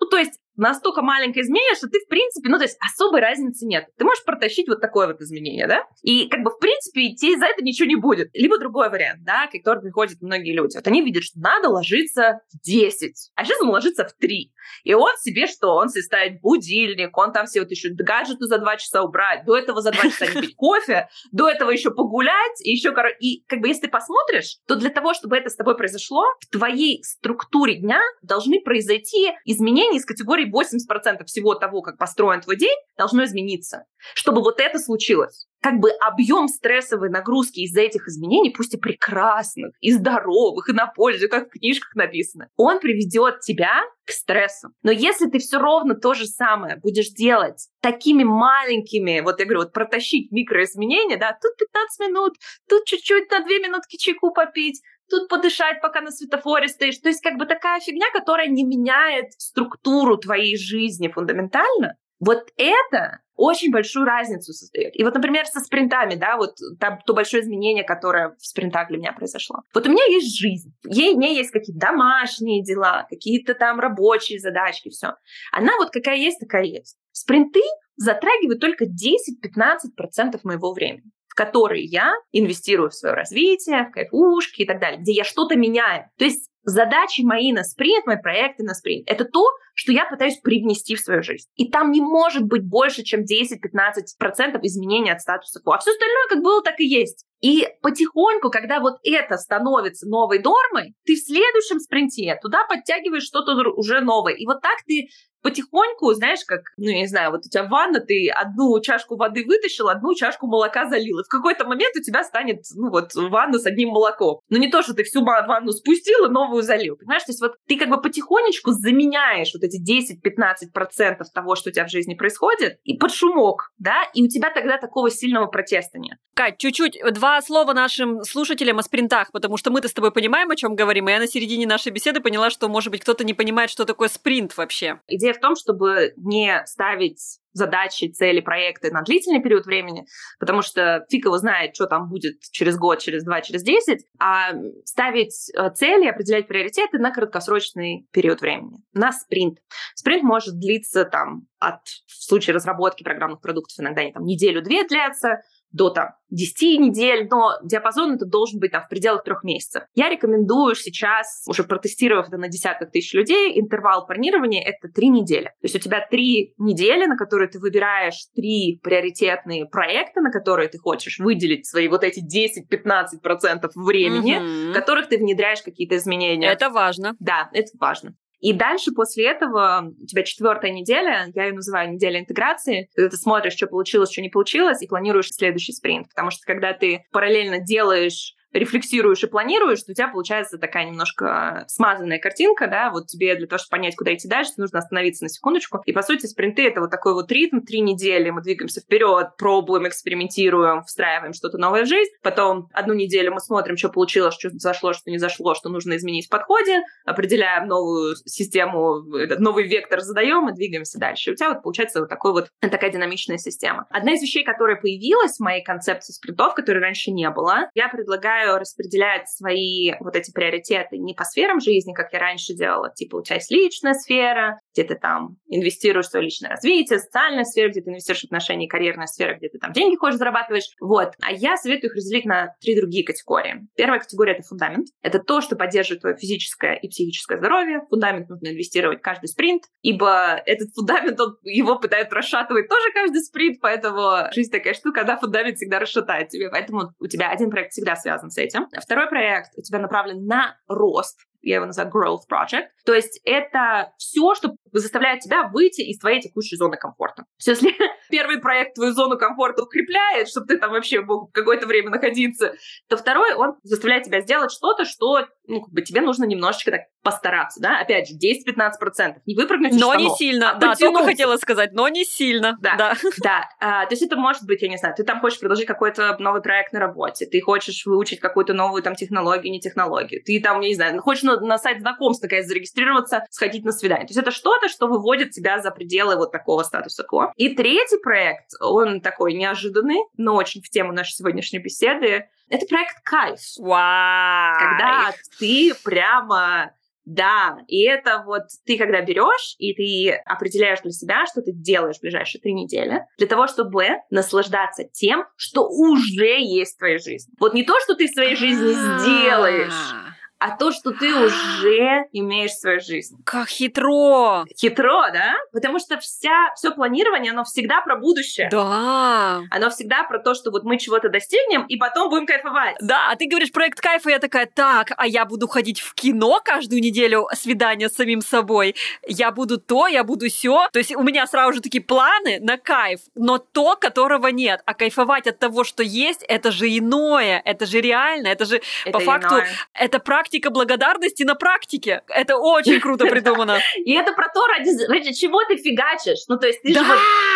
Ну, 0.00 0.06
то 0.08 0.16
есть 0.16 0.40
настолько 0.56 1.02
маленькое 1.02 1.44
изменение, 1.44 1.74
что 1.74 1.88
ты, 1.88 1.98
в 2.00 2.08
принципе, 2.08 2.48
ну, 2.48 2.58
то 2.58 2.64
есть 2.64 2.76
особой 2.80 3.20
разницы 3.20 3.66
нет. 3.66 3.86
Ты 3.98 4.04
можешь 4.04 4.24
протащить 4.24 4.68
вот 4.68 4.80
такое 4.80 5.06
вот 5.06 5.20
изменение, 5.20 5.66
да? 5.66 5.84
И, 6.02 6.28
как 6.28 6.42
бы, 6.42 6.50
в 6.50 6.58
принципе, 6.58 7.14
тебе 7.14 7.38
за 7.38 7.46
это 7.46 7.62
ничего 7.62 7.88
не 7.88 7.96
будет. 7.96 8.30
Либо 8.34 8.58
другой 8.58 8.90
вариант, 8.90 9.24
да, 9.24 9.48
который 9.52 9.82
приходят 9.82 10.20
многие 10.20 10.54
люди. 10.54 10.76
Вот 10.76 10.86
они 10.86 11.02
видят, 11.02 11.22
что 11.22 11.38
надо 11.40 11.68
ложиться 11.68 12.40
в 12.52 12.60
10, 12.64 13.32
а 13.34 13.44
сейчас 13.44 13.60
он 13.60 13.70
ложится 13.70 14.04
в 14.04 14.12
3. 14.14 14.52
И 14.84 14.94
он 14.94 15.10
себе 15.20 15.46
что? 15.46 15.74
Он 15.74 15.88
себе 15.88 16.02
ставит 16.02 16.40
будильник, 16.40 17.16
он 17.16 17.32
там 17.32 17.46
все 17.46 17.60
вот 17.60 17.70
еще 17.70 17.90
гаджеты 17.90 18.46
за 18.46 18.58
2 18.58 18.76
часа 18.76 19.02
убрать, 19.02 19.44
до 19.44 19.56
этого 19.56 19.80
за 19.80 19.92
2 19.92 20.02
часа 20.02 20.26
не 20.26 20.40
пить 20.40 20.56
кофе, 20.56 21.08
до 21.32 21.48
этого 21.48 21.70
еще 21.70 21.90
погулять, 21.90 22.60
и 22.64 22.70
еще, 22.70 22.92
короче, 22.92 23.16
и, 23.20 23.44
как 23.46 23.60
бы, 23.60 23.68
если 23.68 23.82
ты 23.82 23.88
посмотришь, 23.88 24.58
то 24.66 24.76
для 24.76 24.90
того, 24.90 25.14
чтобы 25.14 25.36
это 25.36 25.50
с 25.50 25.56
тобой 25.56 25.76
произошло, 25.76 26.24
в 26.40 26.50
твоей 26.50 27.02
структуре 27.04 27.76
дня 27.76 28.00
должны 28.22 28.60
произойти 28.60 29.32
изменения 29.44 29.98
из 29.98 30.04
категории 30.04 30.45
80% 30.50 31.24
всего 31.26 31.54
того, 31.54 31.82
как 31.82 31.98
построен 31.98 32.40
твой 32.40 32.56
день, 32.56 32.76
должно 32.96 33.24
измениться. 33.24 33.84
Чтобы 34.14 34.42
вот 34.42 34.60
это 34.60 34.78
случилось. 34.78 35.46
Как 35.62 35.80
бы 35.80 35.90
объем 35.90 36.48
стрессовой 36.48 37.10
нагрузки 37.10 37.60
из-за 37.60 37.80
этих 37.80 38.06
изменений, 38.08 38.50
пусть 38.50 38.74
и 38.74 38.76
прекрасных, 38.76 39.72
и 39.80 39.92
здоровых, 39.92 40.68
и 40.68 40.72
на 40.72 40.86
пользу, 40.86 41.28
как 41.28 41.48
в 41.48 41.58
книжках 41.58 41.94
написано, 41.94 42.48
он 42.56 42.78
приведет 42.78 43.40
тебя 43.40 43.82
к 44.04 44.12
стрессу. 44.12 44.68
Но 44.82 44.92
если 44.92 45.28
ты 45.28 45.38
все 45.38 45.58
ровно 45.58 45.94
то 45.94 46.14
же 46.14 46.26
самое 46.26 46.76
будешь 46.76 47.08
делать 47.08 47.68
такими 47.80 48.22
маленькими, 48.22 49.20
вот 49.20 49.40
я 49.40 49.44
говорю, 49.46 49.60
вот 49.62 49.72
протащить 49.72 50.30
микроизменения, 50.30 51.18
да, 51.18 51.36
тут 51.40 51.56
15 51.58 52.00
минут, 52.08 52.34
тут 52.68 52.84
чуть-чуть 52.84 53.30
на 53.30 53.40
2 53.40 53.48
минутки 53.48 53.96
чайку 53.96 54.32
попить, 54.32 54.80
тут 55.08 55.28
подышать, 55.28 55.80
пока 55.80 56.00
на 56.00 56.10
светофоре 56.10 56.68
стоишь. 56.68 56.98
То 56.98 57.08
есть 57.08 57.22
как 57.22 57.38
бы 57.38 57.46
такая 57.46 57.80
фигня, 57.80 58.06
которая 58.12 58.48
не 58.48 58.64
меняет 58.64 59.32
структуру 59.38 60.16
твоей 60.16 60.56
жизни 60.56 61.08
фундаментально. 61.08 61.96
Вот 62.18 62.48
это 62.56 63.20
очень 63.36 63.70
большую 63.70 64.06
разницу 64.06 64.52
создает. 64.52 64.98
И 64.98 65.04
вот, 65.04 65.14
например, 65.14 65.44
со 65.44 65.60
спринтами, 65.60 66.14
да, 66.14 66.38
вот 66.38 66.56
там 66.80 66.98
то 67.04 67.12
большое 67.12 67.42
изменение, 67.42 67.84
которое 67.84 68.34
в 68.38 68.46
спринтах 68.46 68.88
для 68.88 68.96
меня 68.96 69.12
произошло. 69.12 69.60
Вот 69.74 69.86
у 69.86 69.90
меня 69.90 70.04
есть 70.06 70.38
жизнь, 70.38 70.72
ей, 70.84 71.14
меня 71.14 71.28
есть 71.28 71.50
какие-то 71.50 71.78
домашние 71.78 72.64
дела, 72.64 73.06
какие-то 73.10 73.54
там 73.54 73.78
рабочие 73.78 74.38
задачки, 74.38 74.88
все. 74.88 75.14
Она 75.52 75.76
вот 75.76 75.90
какая 75.90 76.16
есть, 76.16 76.40
такая 76.40 76.64
есть. 76.64 76.96
Спринты 77.12 77.60
затрагивают 77.96 78.60
только 78.60 78.86
10-15% 78.86 80.40
моего 80.44 80.72
времени 80.72 81.10
которые 81.36 81.84
я 81.84 82.14
инвестирую 82.32 82.90
в 82.90 82.94
свое 82.94 83.14
развитие, 83.14 83.84
в 83.84 83.92
кайфушки 83.92 84.62
и 84.62 84.66
так 84.66 84.80
далее, 84.80 85.00
где 85.00 85.12
я 85.12 85.24
что-то 85.24 85.54
меняю. 85.56 86.06
То 86.18 86.24
есть 86.24 86.48
задачи 86.64 87.20
мои 87.20 87.52
на 87.52 87.62
спринт, 87.62 88.06
мои 88.06 88.16
проекты 88.20 88.64
на 88.64 88.74
спринт, 88.74 89.08
это 89.08 89.24
то, 89.24 89.44
что 89.74 89.92
я 89.92 90.06
пытаюсь 90.06 90.38
привнести 90.38 90.96
в 90.96 91.00
свою 91.00 91.22
жизнь. 91.22 91.46
И 91.54 91.70
там 91.70 91.92
не 91.92 92.00
может 92.00 92.42
быть 92.44 92.62
больше, 92.62 93.02
чем 93.02 93.20
10-15% 93.20 94.58
изменений 94.62 95.10
от 95.10 95.20
статуса 95.20 95.60
кво. 95.62 95.74
А 95.74 95.78
все 95.78 95.92
остальное 95.92 96.26
как 96.30 96.42
было, 96.42 96.62
так 96.62 96.80
и 96.80 96.86
есть. 96.86 97.26
И 97.42 97.68
потихоньку, 97.82 98.50
когда 98.50 98.80
вот 98.80 98.94
это 99.04 99.36
становится 99.36 100.08
новой 100.08 100.38
нормой, 100.38 100.94
ты 101.04 101.14
в 101.14 101.18
следующем 101.18 101.78
спринте 101.78 102.38
туда 102.40 102.66
подтягиваешь 102.66 103.24
что-то 103.24 103.52
уже 103.76 104.00
новое. 104.00 104.32
И 104.32 104.46
вот 104.46 104.62
так 104.62 104.78
ты 104.86 105.08
потихоньку, 105.46 106.12
знаешь, 106.14 106.40
как, 106.44 106.72
ну, 106.76 106.86
я 106.86 106.98
не 106.98 107.06
знаю, 107.06 107.30
вот 107.30 107.46
у 107.46 107.48
тебя 107.48 107.62
ванна, 107.68 108.00
ты 108.00 108.28
одну 108.28 108.80
чашку 108.80 109.16
воды 109.16 109.44
вытащил, 109.46 109.88
одну 109.88 110.12
чашку 110.16 110.48
молока 110.48 110.88
залил. 110.88 111.20
И 111.20 111.22
в 111.22 111.28
какой-то 111.28 111.64
момент 111.64 111.94
у 111.96 112.02
тебя 112.02 112.24
станет, 112.24 112.64
ну, 112.74 112.90
вот, 112.90 113.14
ванна 113.14 113.60
с 113.60 113.64
одним 113.64 113.90
молоком. 113.90 114.40
Но 114.48 114.58
не 114.58 114.68
то, 114.68 114.82
что 114.82 114.92
ты 114.92 115.04
всю 115.04 115.24
ванну 115.24 115.70
спустил 115.70 116.26
и 116.26 116.30
новую 116.30 116.64
залил. 116.64 116.96
Понимаешь, 116.96 117.22
то 117.22 117.30
есть 117.30 117.40
вот 117.40 117.52
ты 117.68 117.78
как 117.78 117.90
бы 117.90 118.00
потихонечку 118.00 118.72
заменяешь 118.72 119.52
вот 119.54 119.62
эти 119.62 119.78
10-15% 119.80 121.22
того, 121.32 121.54
что 121.54 121.70
у 121.70 121.72
тебя 121.72 121.86
в 121.86 121.90
жизни 121.90 122.14
происходит, 122.14 122.80
и 122.82 122.96
под 122.96 123.14
шумок, 123.14 123.70
да, 123.78 124.02
и 124.14 124.24
у 124.24 124.28
тебя 124.28 124.50
тогда 124.50 124.78
такого 124.78 125.10
сильного 125.10 125.46
протеста 125.46 126.00
нет. 126.00 126.18
Кать, 126.34 126.58
чуть-чуть, 126.58 126.98
два 127.14 127.40
слова 127.40 127.72
нашим 127.72 128.22
слушателям 128.24 128.78
о 128.78 128.82
спринтах, 128.82 129.30
потому 129.32 129.56
что 129.56 129.70
мы-то 129.70 129.88
с 129.88 129.92
тобой 129.92 130.10
понимаем, 130.10 130.50
о 130.50 130.56
чем 130.56 130.74
говорим, 130.74 131.08
и 131.08 131.12
я 131.12 131.20
на 131.20 131.28
середине 131.28 131.66
нашей 131.66 131.92
беседы 131.92 132.20
поняла, 132.20 132.50
что, 132.50 132.68
может 132.68 132.90
быть, 132.90 133.00
кто-то 133.00 133.24
не 133.24 133.32
понимает, 133.32 133.70
что 133.70 133.84
такое 133.84 134.08
спринт 134.08 134.56
вообще. 134.56 135.00
Идея 135.06 135.32
в 135.36 135.40
том, 135.40 135.54
чтобы 135.56 136.12
не 136.16 136.62
ставить 136.66 137.40
задачи, 137.52 138.08
цели, 138.08 138.40
проекты 138.40 138.90
на 138.90 139.02
длительный 139.02 139.42
период 139.42 139.64
времени, 139.64 140.04
потому 140.38 140.60
что 140.60 141.06
фиг 141.10 141.24
его 141.24 141.38
знает, 141.38 141.74
что 141.74 141.86
там 141.86 142.08
будет 142.08 142.38
через 142.52 142.76
год, 142.76 142.98
через 142.98 143.24
два, 143.24 143.40
через 143.40 143.62
десять, 143.62 144.04
а 144.18 144.52
ставить 144.84 145.50
э, 145.56 145.70
цели, 145.70 146.06
определять 146.06 146.48
приоритеты 146.48 146.98
на 146.98 147.10
краткосрочный 147.10 148.06
период 148.12 148.42
времени, 148.42 148.82
на 148.92 149.10
спринт. 149.10 149.58
Спринт 149.94 150.22
может 150.22 150.58
длиться 150.58 151.06
там 151.06 151.46
от, 151.58 151.80
в 152.06 152.24
случае 152.24 152.54
разработки 152.54 153.02
программных 153.02 153.40
продуктов, 153.40 153.80
иногда 153.80 154.02
они 154.02 154.12
там 154.12 154.24
неделю-две 154.24 154.86
длятся, 154.86 155.40
до 155.72 155.90
там 155.90 156.10
10 156.30 156.80
недель, 156.80 157.28
но 157.30 157.52
диапазон 157.62 158.14
это 158.14 158.26
должен 158.26 158.58
быть 158.58 158.72
там 158.72 158.82
в 158.82 158.88
пределах 158.88 159.22
трех 159.24 159.44
месяцев. 159.44 159.84
Я 159.94 160.08
рекомендую 160.08 160.74
сейчас, 160.74 161.44
уже 161.46 161.64
протестировав 161.64 162.28
это 162.28 162.36
на 162.36 162.48
десятках 162.48 162.90
тысяч 162.90 163.14
людей, 163.14 163.58
интервал 163.60 164.06
планирования 164.06 164.62
это 164.62 164.88
три 164.88 165.08
недели. 165.08 165.44
То 165.44 165.64
есть 165.64 165.76
у 165.76 165.78
тебя 165.78 166.06
три 166.08 166.54
недели, 166.58 167.06
на 167.06 167.16
которые 167.16 167.48
ты 167.48 167.58
выбираешь 167.58 168.26
три 168.34 168.80
приоритетные 168.82 169.66
проекта, 169.66 170.20
на 170.20 170.30
которые 170.30 170.68
ты 170.68 170.78
хочешь 170.78 171.18
выделить 171.18 171.66
свои 171.66 171.88
вот 171.88 172.02
эти 172.02 172.20
10-15% 172.20 173.70
времени, 173.76 174.38
mm-hmm. 174.38 174.70
в 174.70 174.74
которых 174.74 175.08
ты 175.08 175.18
внедряешь 175.18 175.62
какие-то 175.62 175.96
изменения. 175.96 176.48
Это 176.48 176.70
важно. 176.70 177.14
Да, 177.20 177.48
это 177.52 177.70
важно. 177.78 178.14
И 178.46 178.52
дальше 178.52 178.92
после 178.92 179.28
этого 179.28 179.92
у 180.00 180.06
тебя 180.06 180.22
четвертая 180.22 180.70
неделя, 180.70 181.32
я 181.34 181.46
ее 181.46 181.52
называю 181.52 181.90
неделя 181.90 182.20
интеграции, 182.20 182.88
когда 182.94 183.10
ты 183.10 183.16
смотришь, 183.16 183.54
что 183.54 183.66
получилось, 183.66 184.12
что 184.12 184.22
не 184.22 184.28
получилось, 184.28 184.82
и 184.82 184.86
планируешь 184.86 185.32
следующий 185.32 185.72
спринт. 185.72 186.10
Потому 186.10 186.30
что 186.30 186.46
когда 186.46 186.72
ты 186.72 187.04
параллельно 187.10 187.58
делаешь 187.58 188.36
рефлексируешь 188.58 189.22
и 189.22 189.26
планируешь, 189.26 189.82
то 189.82 189.92
у 189.92 189.94
тебя 189.94 190.08
получается 190.08 190.58
такая 190.58 190.86
немножко 190.86 191.64
смазанная 191.68 192.18
картинка, 192.18 192.66
да, 192.66 192.90
вот 192.90 193.06
тебе 193.06 193.34
для 193.36 193.46
того, 193.46 193.58
чтобы 193.58 193.70
понять, 193.70 193.96
куда 193.96 194.14
идти 194.14 194.28
дальше, 194.28 194.52
нужно 194.56 194.78
остановиться 194.78 195.24
на 195.24 195.28
секундочку. 195.28 195.82
И, 195.84 195.92
по 195.92 196.02
сути, 196.02 196.26
спринты— 196.26 196.66
это 196.68 196.80
вот 196.80 196.90
такой 196.90 197.14
вот 197.14 197.30
ритм, 197.30 197.60
три 197.60 197.80
недели 197.80 198.30
мы 198.30 198.42
двигаемся 198.42 198.80
вперед, 198.80 199.36
пробуем, 199.36 199.86
экспериментируем, 199.86 200.82
встраиваем 200.82 201.32
что-то 201.32 201.58
новое 201.58 201.84
в 201.84 201.88
жизнь. 201.88 202.10
Потом 202.22 202.68
одну 202.72 202.94
неделю 202.94 203.32
мы 203.32 203.40
смотрим, 203.40 203.76
что 203.76 203.88
получилось, 203.88 204.34
что 204.34 204.50
зашло, 204.50 204.92
что 204.92 205.10
не 205.10 205.18
зашло, 205.18 205.54
что 205.54 205.68
нужно 205.68 205.96
изменить 205.96 206.26
в 206.26 206.30
подходе, 206.30 206.82
определяем 207.04 207.66
новую 207.68 208.16
систему, 208.24 209.02
новый 209.38 209.66
вектор 209.66 210.00
задаем 210.00 210.48
и 210.48 210.54
двигаемся 210.54 210.98
дальше. 210.98 211.30
И 211.30 211.32
у 211.32 211.36
тебя 211.36 211.50
вот 211.50 211.62
получается 211.62 212.00
вот 212.00 212.08
такой 212.08 212.32
вот 212.32 212.48
такая 212.60 212.90
динамичная 212.90 213.38
система. 213.38 213.86
Одна 213.90 214.12
из 214.14 214.22
вещей, 214.22 214.44
которая 214.44 214.76
появилась 214.76 215.36
в 215.36 215.40
моей 215.40 215.62
концепции 215.62 216.12
спринтов, 216.12 216.54
которой 216.54 216.78
раньше 216.78 217.10
не 217.10 217.28
было, 217.30 217.70
я 217.74 217.88
предлагаю 217.88 218.45
предлагаю 218.46 218.60
распределять 218.60 219.28
свои 219.28 219.92
вот 220.00 220.16
эти 220.16 220.32
приоритеты 220.32 220.98
не 220.98 221.14
по 221.14 221.24
сферам 221.24 221.60
жизни, 221.60 221.92
как 221.92 222.12
я 222.12 222.18
раньше 222.18 222.54
делала, 222.54 222.92
типа 222.94 223.16
у 223.16 223.22
тебя 223.22 223.36
есть 223.36 223.50
личная 223.50 223.94
сфера, 223.94 224.60
где 224.72 224.84
ты 224.84 224.94
там 224.94 225.36
инвестируешь 225.48 226.06
в 226.06 226.10
свое 226.10 226.24
личное 226.24 226.50
развитие, 226.50 226.98
социальная 226.98 227.44
сфера, 227.44 227.70
где 227.70 227.80
ты 227.80 227.90
инвестируешь 227.90 228.22
в 228.22 228.26
отношения, 228.26 228.68
карьерная 228.68 229.06
сфера, 229.06 229.36
где 229.36 229.48
ты 229.48 229.58
там 229.58 229.72
деньги 229.72 229.96
хочешь 229.96 230.18
зарабатываешь. 230.18 230.68
Вот. 230.80 231.14
А 231.22 231.32
я 231.32 231.56
советую 231.56 231.90
их 231.90 231.96
разделить 231.96 232.24
на 232.24 232.54
три 232.60 232.76
другие 232.76 233.04
категории. 233.04 233.66
Первая 233.76 234.00
категория— 234.00 234.32
это 234.34 234.42
фундамент. 234.42 234.86
Это 235.02 235.18
то, 235.18 235.40
что 235.40 235.56
поддерживает 235.56 236.02
твое 236.02 236.16
физическое 236.16 236.74
и 236.74 236.88
психическое 236.88 237.38
здоровье. 237.38 237.80
Фундамент 237.90 238.28
нужно 238.28 238.48
инвестировать 238.48 239.02
каждый 239.02 239.28
спринт, 239.28 239.64
ибо 239.82 240.40
этот 240.46 240.68
фундамент, 240.74 241.20
он, 241.20 241.36
его 241.42 241.78
пытают 241.78 242.12
расшатывать 242.12 242.68
тоже 242.68 242.92
каждый 242.92 243.22
спринт, 243.22 243.58
поэтому 243.60 244.30
жизнь 244.32 244.50
такая 244.50 244.74
штука, 244.74 245.00
когда 245.00 245.16
фундамент 245.16 245.56
всегда 245.56 245.78
расшатает 245.78 246.28
тебе. 246.28 246.50
Поэтому 246.50 246.92
у 246.98 247.06
тебя 247.06 247.30
один 247.30 247.50
проект 247.50 247.72
всегда 247.72 247.96
связан 247.96 248.30
с 248.36 248.38
этим. 248.38 248.68
Второй 248.80 249.08
проект 249.08 249.52
у 249.56 249.62
тебя 249.62 249.78
направлен 249.78 250.26
на 250.26 250.56
рост. 250.68 251.26
Я 251.42 251.56
его 251.56 251.66
называю 251.66 251.92
growth 251.92 252.22
project. 252.30 252.68
То 252.84 252.94
есть 252.94 253.20
это 253.24 253.92
все, 253.98 254.34
что 254.34 254.56
заставляет 254.72 255.20
тебя 255.20 255.48
выйти 255.48 255.82
из 255.82 255.98
твоей 255.98 256.20
текущей 256.20 256.56
зоны 256.56 256.76
комфорта. 256.76 257.22
То 257.22 257.50
есть, 257.50 257.62
если 257.62 257.76
первый 258.10 258.38
проект 258.38 258.74
твою 258.74 258.92
зону 258.92 259.18
комфорта 259.18 259.62
укрепляет, 259.62 260.28
чтобы 260.28 260.46
ты 260.46 260.58
там 260.58 260.70
вообще 260.70 261.00
мог 261.00 261.32
какое-то 261.32 261.66
время 261.66 261.90
находиться, 261.90 262.54
то 262.88 262.96
второй, 262.96 263.34
он 263.34 263.54
заставляет 263.62 264.04
тебя 264.04 264.20
сделать 264.20 264.52
что-то, 264.52 264.84
что 264.84 265.26
ну, 265.48 265.60
как 265.60 265.72
бы 265.72 265.82
тебе 265.82 266.00
нужно 266.00 266.24
немножечко 266.24 266.70
так 266.70 266.80
постараться, 267.02 267.60
да, 267.60 267.80
опять 267.80 268.08
же, 268.08 268.14
10-15%, 268.14 269.20
не 269.26 269.36
выпрыгнуть 269.36 269.72
Но 269.72 269.92
штанов, 269.92 270.02
не 270.02 270.16
сильно, 270.16 270.50
а 270.52 270.54
да, 270.58 270.74
только 270.74 271.04
хотела 271.04 271.36
сказать, 271.36 271.72
но 271.72 271.88
не 271.88 272.04
сильно. 272.04 272.56
Да, 272.60 272.76
да. 272.76 272.94
да. 273.22 273.48
А, 273.60 273.86
то 273.86 273.92
есть 273.92 274.02
это 274.02 274.16
может 274.16 274.44
быть, 274.44 274.62
я 274.62 274.68
не 274.68 274.76
знаю, 274.76 274.94
ты 274.96 275.04
там 275.04 275.20
хочешь 275.20 275.38
предложить 275.38 275.66
какой-то 275.66 276.16
новый 276.18 276.42
проект 276.42 276.72
на 276.72 276.80
работе, 276.80 277.26
ты 277.26 277.40
хочешь 277.40 277.86
выучить 277.86 278.18
какую-то 278.18 278.54
новую 278.54 278.82
там 278.82 278.96
технологию, 278.96 279.52
не 279.52 279.60
технологию, 279.60 280.20
ты 280.24 280.40
там, 280.40 280.60
я 280.60 280.68
не 280.68 280.74
знаю, 280.74 281.00
хочешь 281.00 281.22
на, 281.26 281.40
на 281.40 281.58
сайт 281.58 281.80
знакомств 281.80 282.22
такая 282.22 282.42
зарегистрироваться, 282.42 283.24
сходить 283.30 283.64
на 283.64 283.72
свидание. 283.72 284.06
То 284.06 284.12
есть 284.12 284.20
это 284.20 284.30
что-то, 284.30 284.68
что 284.68 284.86
выводит 284.86 285.32
тебя 285.32 285.60
за 285.60 285.70
пределы 285.70 286.16
вот 286.16 286.32
такого 286.32 286.62
статуса 286.62 287.04
кво. 287.04 287.32
И 287.36 287.54
третий 287.54 287.98
проект, 288.02 288.52
он 288.60 289.00
такой 289.00 289.34
неожиданный, 289.34 289.98
но 290.16 290.34
очень 290.34 290.62
в 290.62 290.70
тему 290.70 290.92
нашей 290.92 291.12
сегодняшней 291.12 291.58
беседы, 291.58 292.28
это 292.48 292.66
проект 292.66 293.02
«Кайф». 293.02 293.40
Вау! 293.58 294.58
Когда 294.58 295.12
ты 295.38 295.72
прямо 295.84 296.72
да, 297.06 297.58
и 297.68 297.84
это 297.84 298.24
вот 298.26 298.42
ты 298.66 298.76
когда 298.76 299.00
берешь 299.00 299.54
и 299.58 299.72
ты 299.74 300.16
определяешь 300.26 300.80
для 300.80 300.90
себя, 300.90 301.24
что 301.26 301.40
ты 301.40 301.52
делаешь 301.52 301.98
в 301.98 302.00
ближайшие 302.00 302.40
три 302.42 302.52
недели, 302.52 303.06
для 303.16 303.28
того, 303.28 303.46
чтобы 303.46 303.86
наслаждаться 304.10 304.82
тем, 304.84 305.24
что 305.36 305.68
уже 305.68 306.40
есть 306.40 306.74
в 306.74 306.78
твоей 306.78 306.98
жизни. 306.98 307.32
Вот 307.38 307.54
не 307.54 307.62
то, 307.62 307.78
что 307.80 307.94
ты 307.94 308.08
в 308.08 308.10
своей 308.10 308.34
жизни 308.34 308.72
сделаешь, 308.72 309.94
а 310.38 310.56
то, 310.56 310.70
что 310.70 310.90
ты 310.90 311.14
уже 311.14 312.04
имеешь 312.12 312.50
в 312.50 312.60
своей 312.60 312.80
жизни. 312.80 313.18
Как 313.24 313.48
хитро! 313.48 314.44
Хитро, 314.56 315.10
да? 315.12 315.36
Потому 315.52 315.78
что 315.78 315.98
вся, 315.98 316.52
все 316.54 316.72
планирование, 316.72 317.32
оно 317.32 317.44
всегда 317.44 317.80
про 317.80 317.96
будущее. 317.96 318.48
Да. 318.50 319.42
Оно 319.50 319.70
всегда 319.70 320.04
про 320.04 320.18
то, 320.18 320.34
что 320.34 320.50
вот 320.50 320.64
мы 320.64 320.78
чего-то 320.78 321.08
достигнем, 321.08 321.64
и 321.66 321.76
потом 321.76 322.10
будем 322.10 322.26
кайфовать. 322.26 322.76
Да, 322.80 323.10
а 323.10 323.16
ты 323.16 323.26
говоришь 323.26 323.50
проект 323.50 323.80
кайфа, 323.80 324.10
и 324.10 324.12
я 324.12 324.18
такая, 324.18 324.46
так, 324.46 324.92
а 324.96 325.06
я 325.06 325.24
буду 325.24 325.48
ходить 325.48 325.80
в 325.80 325.94
кино 325.94 326.40
каждую 326.44 326.82
неделю, 326.82 327.28
свидание 327.32 327.88
с 327.88 327.94
самим 327.94 328.20
собой, 328.20 328.74
я 329.06 329.30
буду 329.30 329.58
то, 329.58 329.86
я 329.86 330.04
буду 330.04 330.28
все. 330.28 330.68
То 330.72 330.78
есть 330.78 330.94
у 330.94 331.02
меня 331.02 331.26
сразу 331.26 331.54
же 331.54 331.60
такие 331.62 331.82
планы 331.82 332.40
на 332.40 332.58
кайф, 332.58 333.00
но 333.14 333.38
то, 333.38 333.76
которого 333.76 334.26
нет. 334.28 334.60
А 334.66 334.74
кайфовать 334.74 335.26
от 335.26 335.38
того, 335.38 335.64
что 335.64 335.82
есть, 335.82 336.22
это 336.28 336.50
же 336.50 336.68
иное, 336.68 337.40
это 337.44 337.64
же 337.64 337.80
реально, 337.80 338.28
это 338.28 338.44
же 338.44 338.60
это 338.84 338.98
по 338.98 339.02
иное. 339.02 339.20
факту, 339.20 339.42
это 339.72 339.98
практика 339.98 340.25
практика 340.26 340.50
благодарности 340.50 341.22
на 341.22 341.36
практике. 341.36 342.02
Это 342.08 342.36
очень 342.36 342.80
круто 342.80 343.06
придумано. 343.10 343.58
И 343.76 343.92
это 343.92 344.12
про 344.12 344.28
то, 344.28 344.44
ради, 344.46 345.12
чего 345.12 345.44
ты 345.44 345.56
фигачишь. 345.56 346.26
Ну, 346.28 346.36
то 346.36 346.48
есть 346.48 346.62
ты 346.62 346.74
же 346.74 346.80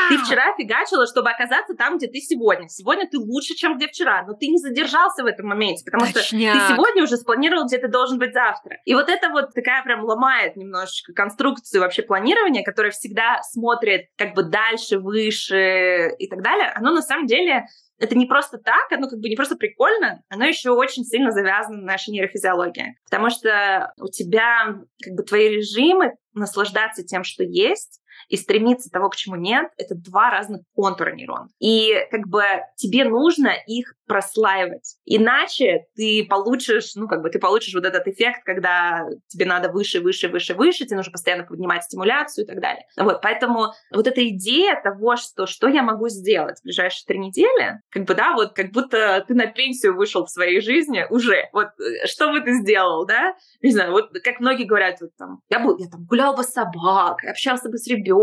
ты 0.09 0.18
вчера 0.18 0.55
фигачила, 0.57 1.07
чтобы 1.07 1.31
оказаться 1.31 1.74
там, 1.74 1.98
где 1.98 2.09
ты 2.09 2.18
сегодня. 2.18 2.68
Сегодня 2.68 3.09
ты 3.09 3.18
лучше, 3.18 3.55
чем 3.55 3.76
где 3.76 3.87
вчера, 3.87 4.24
но 4.26 4.35
ты 4.35 4.48
не 4.48 4.59
задержался 4.59 5.22
в 5.22 5.26
этом 5.26 5.46
моменте, 5.46 5.85
потому 5.85 6.07
что 6.07 6.20
ты 6.20 6.26
сегодня 6.29 7.05
уже 7.05 7.16
спланировал, 7.16 7.66
где 7.66 7.79
ты 7.79 7.87
должен 7.87 8.18
быть 8.18 8.33
завтра. 8.33 8.79
И 8.85 8.94
вот 8.94 9.09
это 9.09 9.31
вот 9.31 9.55
такая 9.55 9.85
прям 9.85 10.05
ломает 10.05 10.57
немножечко 10.57 11.12
конструкцию 11.12 11.83
вообще 11.83 12.03
планирования, 12.03 12.64
которая 12.64 12.90
всегда 12.90 13.40
смотрит 13.42 14.07
как 14.16 14.35
бы 14.35 14.42
дальше, 14.42 14.98
выше 14.98 16.11
и 16.18 16.29
так 16.29 16.42
далее. 16.42 16.72
Оно 16.74 16.92
на 16.92 17.03
самом 17.03 17.26
деле 17.26 17.66
это 18.00 18.16
не 18.16 18.26
просто 18.26 18.58
так, 18.58 18.90
оно 18.90 19.08
как 19.08 19.20
бы 19.20 19.28
не 19.28 19.36
просто 19.36 19.56
прикольно, 19.56 20.22
оно 20.28 20.46
еще 20.46 20.70
очень 20.70 21.04
сильно 21.04 21.30
завязано 21.30 21.78
на 21.78 21.92
нашей 21.92 22.10
нейрофизиологии. 22.10 22.96
Потому 23.08 23.30
что 23.30 23.92
у 23.98 24.08
тебя 24.08 24.74
как 25.04 25.14
бы 25.14 25.22
твои 25.22 25.48
режимы 25.48 26.14
наслаждаться 26.32 27.04
тем, 27.04 27.24
что 27.24 27.44
есть, 27.44 27.99
и 28.31 28.37
стремиться 28.37 28.90
того, 28.90 29.11
к 29.11 29.16
чему 29.16 29.35
нет, 29.35 29.66
это 29.77 29.95
два 29.95 30.31
разных 30.31 30.62
контура 30.75 31.11
нейрон. 31.11 31.49
И 31.59 31.95
как 32.11 32.29
бы 32.29 32.45
тебе 32.77 33.05
нужно 33.05 33.53
их 33.66 33.95
прослаивать. 34.07 34.97
Иначе 35.05 35.87
ты 35.97 36.27
получишь, 36.29 36.93
ну, 36.95 37.09
как 37.09 37.23
бы 37.23 37.31
ты 37.31 37.38
получишь 37.38 37.75
вот 37.75 37.85
этот 37.85 38.07
эффект, 38.07 38.43
когда 38.45 39.05
тебе 39.29 39.47
надо 39.47 39.71
выше, 39.71 40.01
выше, 40.01 40.29
выше, 40.29 40.55
выше, 40.55 40.85
тебе 40.85 40.97
нужно 40.97 41.12
постоянно 41.12 41.45
поднимать 41.45 41.85
стимуляцию 41.85 42.45
и 42.45 42.49
так 42.49 42.61
далее. 42.61 42.85
Вот, 42.97 43.21
поэтому 43.21 43.73
вот 43.93 44.07
эта 44.07 44.27
идея 44.29 44.81
того, 44.81 45.16
что 45.16 45.47
что 45.47 45.69
я 45.69 45.83
могу 45.83 46.09
сделать 46.09 46.59
в 46.61 46.64
ближайшие 46.64 47.07
три 47.07 47.19
недели, 47.19 47.81
как 47.90 48.05
бы, 48.05 48.14
да, 48.14 48.35
вот 48.35 48.55
как 48.55 48.71
будто 48.71 49.25
ты 49.27 49.35
на 49.35 49.47
пенсию 49.47 49.97
вышел 49.97 50.25
в 50.25 50.31
своей 50.31 50.61
жизни 50.61 51.05
уже. 51.11 51.49
Вот 51.53 51.69
э, 51.81 52.07
что 52.07 52.33
бы 52.33 52.40
ты 52.40 52.55
сделал, 52.55 53.07
да? 53.07 53.35
Не 53.62 53.73
знаю, 53.73 53.93
вот 53.93 54.11
как 54.23 54.38
многие 54.38 54.64
говорят, 54.64 55.01
вот 55.01 55.11
там, 55.16 55.40
я, 55.49 55.59
бы, 55.59 55.77
я 55.79 55.88
там 55.88 56.05
гулял 56.05 56.37
бы 56.37 56.45
с 56.45 56.53
собакой, 56.53 57.31
общался 57.31 57.69
бы 57.69 57.79
с 57.79 57.87
ребенком 57.88 58.19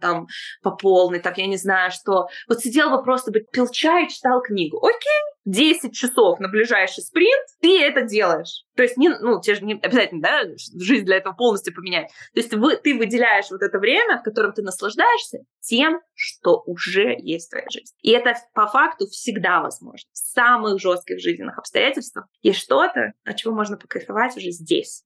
там 0.00 0.26
по 0.62 0.70
полной, 0.70 1.20
так 1.20 1.38
я 1.38 1.46
не 1.46 1.56
знаю 1.56 1.90
что. 1.90 2.28
Вот 2.48 2.60
сидел 2.60 2.90
бы 2.90 3.02
просто 3.02 3.30
бы, 3.30 3.40
пил 3.40 3.68
чай 3.68 4.06
и 4.06 4.08
читал 4.08 4.42
книгу. 4.42 4.78
Окей, 4.78 5.20
10 5.46 5.92
часов 5.92 6.38
на 6.38 6.48
ближайший 6.48 7.02
спринт, 7.02 7.46
ты 7.60 7.82
это 7.82 8.02
делаешь. 8.02 8.64
То 8.76 8.82
есть, 8.82 8.96
не, 8.96 9.08
ну, 9.08 9.40
тебе 9.40 9.56
же 9.56 9.64
не 9.64 9.74
обязательно, 9.74 10.22
да, 10.22 10.42
жизнь 10.78 11.04
для 11.04 11.16
этого 11.16 11.34
полностью 11.34 11.74
поменять. 11.74 12.08
То 12.34 12.40
есть 12.40 12.54
вы, 12.54 12.76
ты 12.76 12.96
выделяешь 12.96 13.50
вот 13.50 13.62
это 13.62 13.78
время, 13.78 14.18
в 14.18 14.22
котором 14.22 14.52
ты 14.52 14.62
наслаждаешься 14.62 15.38
тем, 15.60 16.00
что 16.14 16.62
уже 16.66 17.16
есть 17.18 17.48
в 17.48 17.50
твоей 17.50 17.66
жизни. 17.70 17.96
И 18.02 18.10
это 18.10 18.34
по 18.54 18.66
факту 18.66 19.06
всегда 19.06 19.60
возможно. 19.60 20.08
В 20.12 20.18
самых 20.18 20.80
жестких 20.80 21.20
жизненных 21.20 21.58
обстоятельствах 21.58 22.26
есть 22.42 22.60
что-то, 22.60 23.12
от 23.24 23.36
чего 23.36 23.54
можно 23.54 23.76
покайфовать 23.76 24.36
уже 24.36 24.50
здесь. 24.50 25.04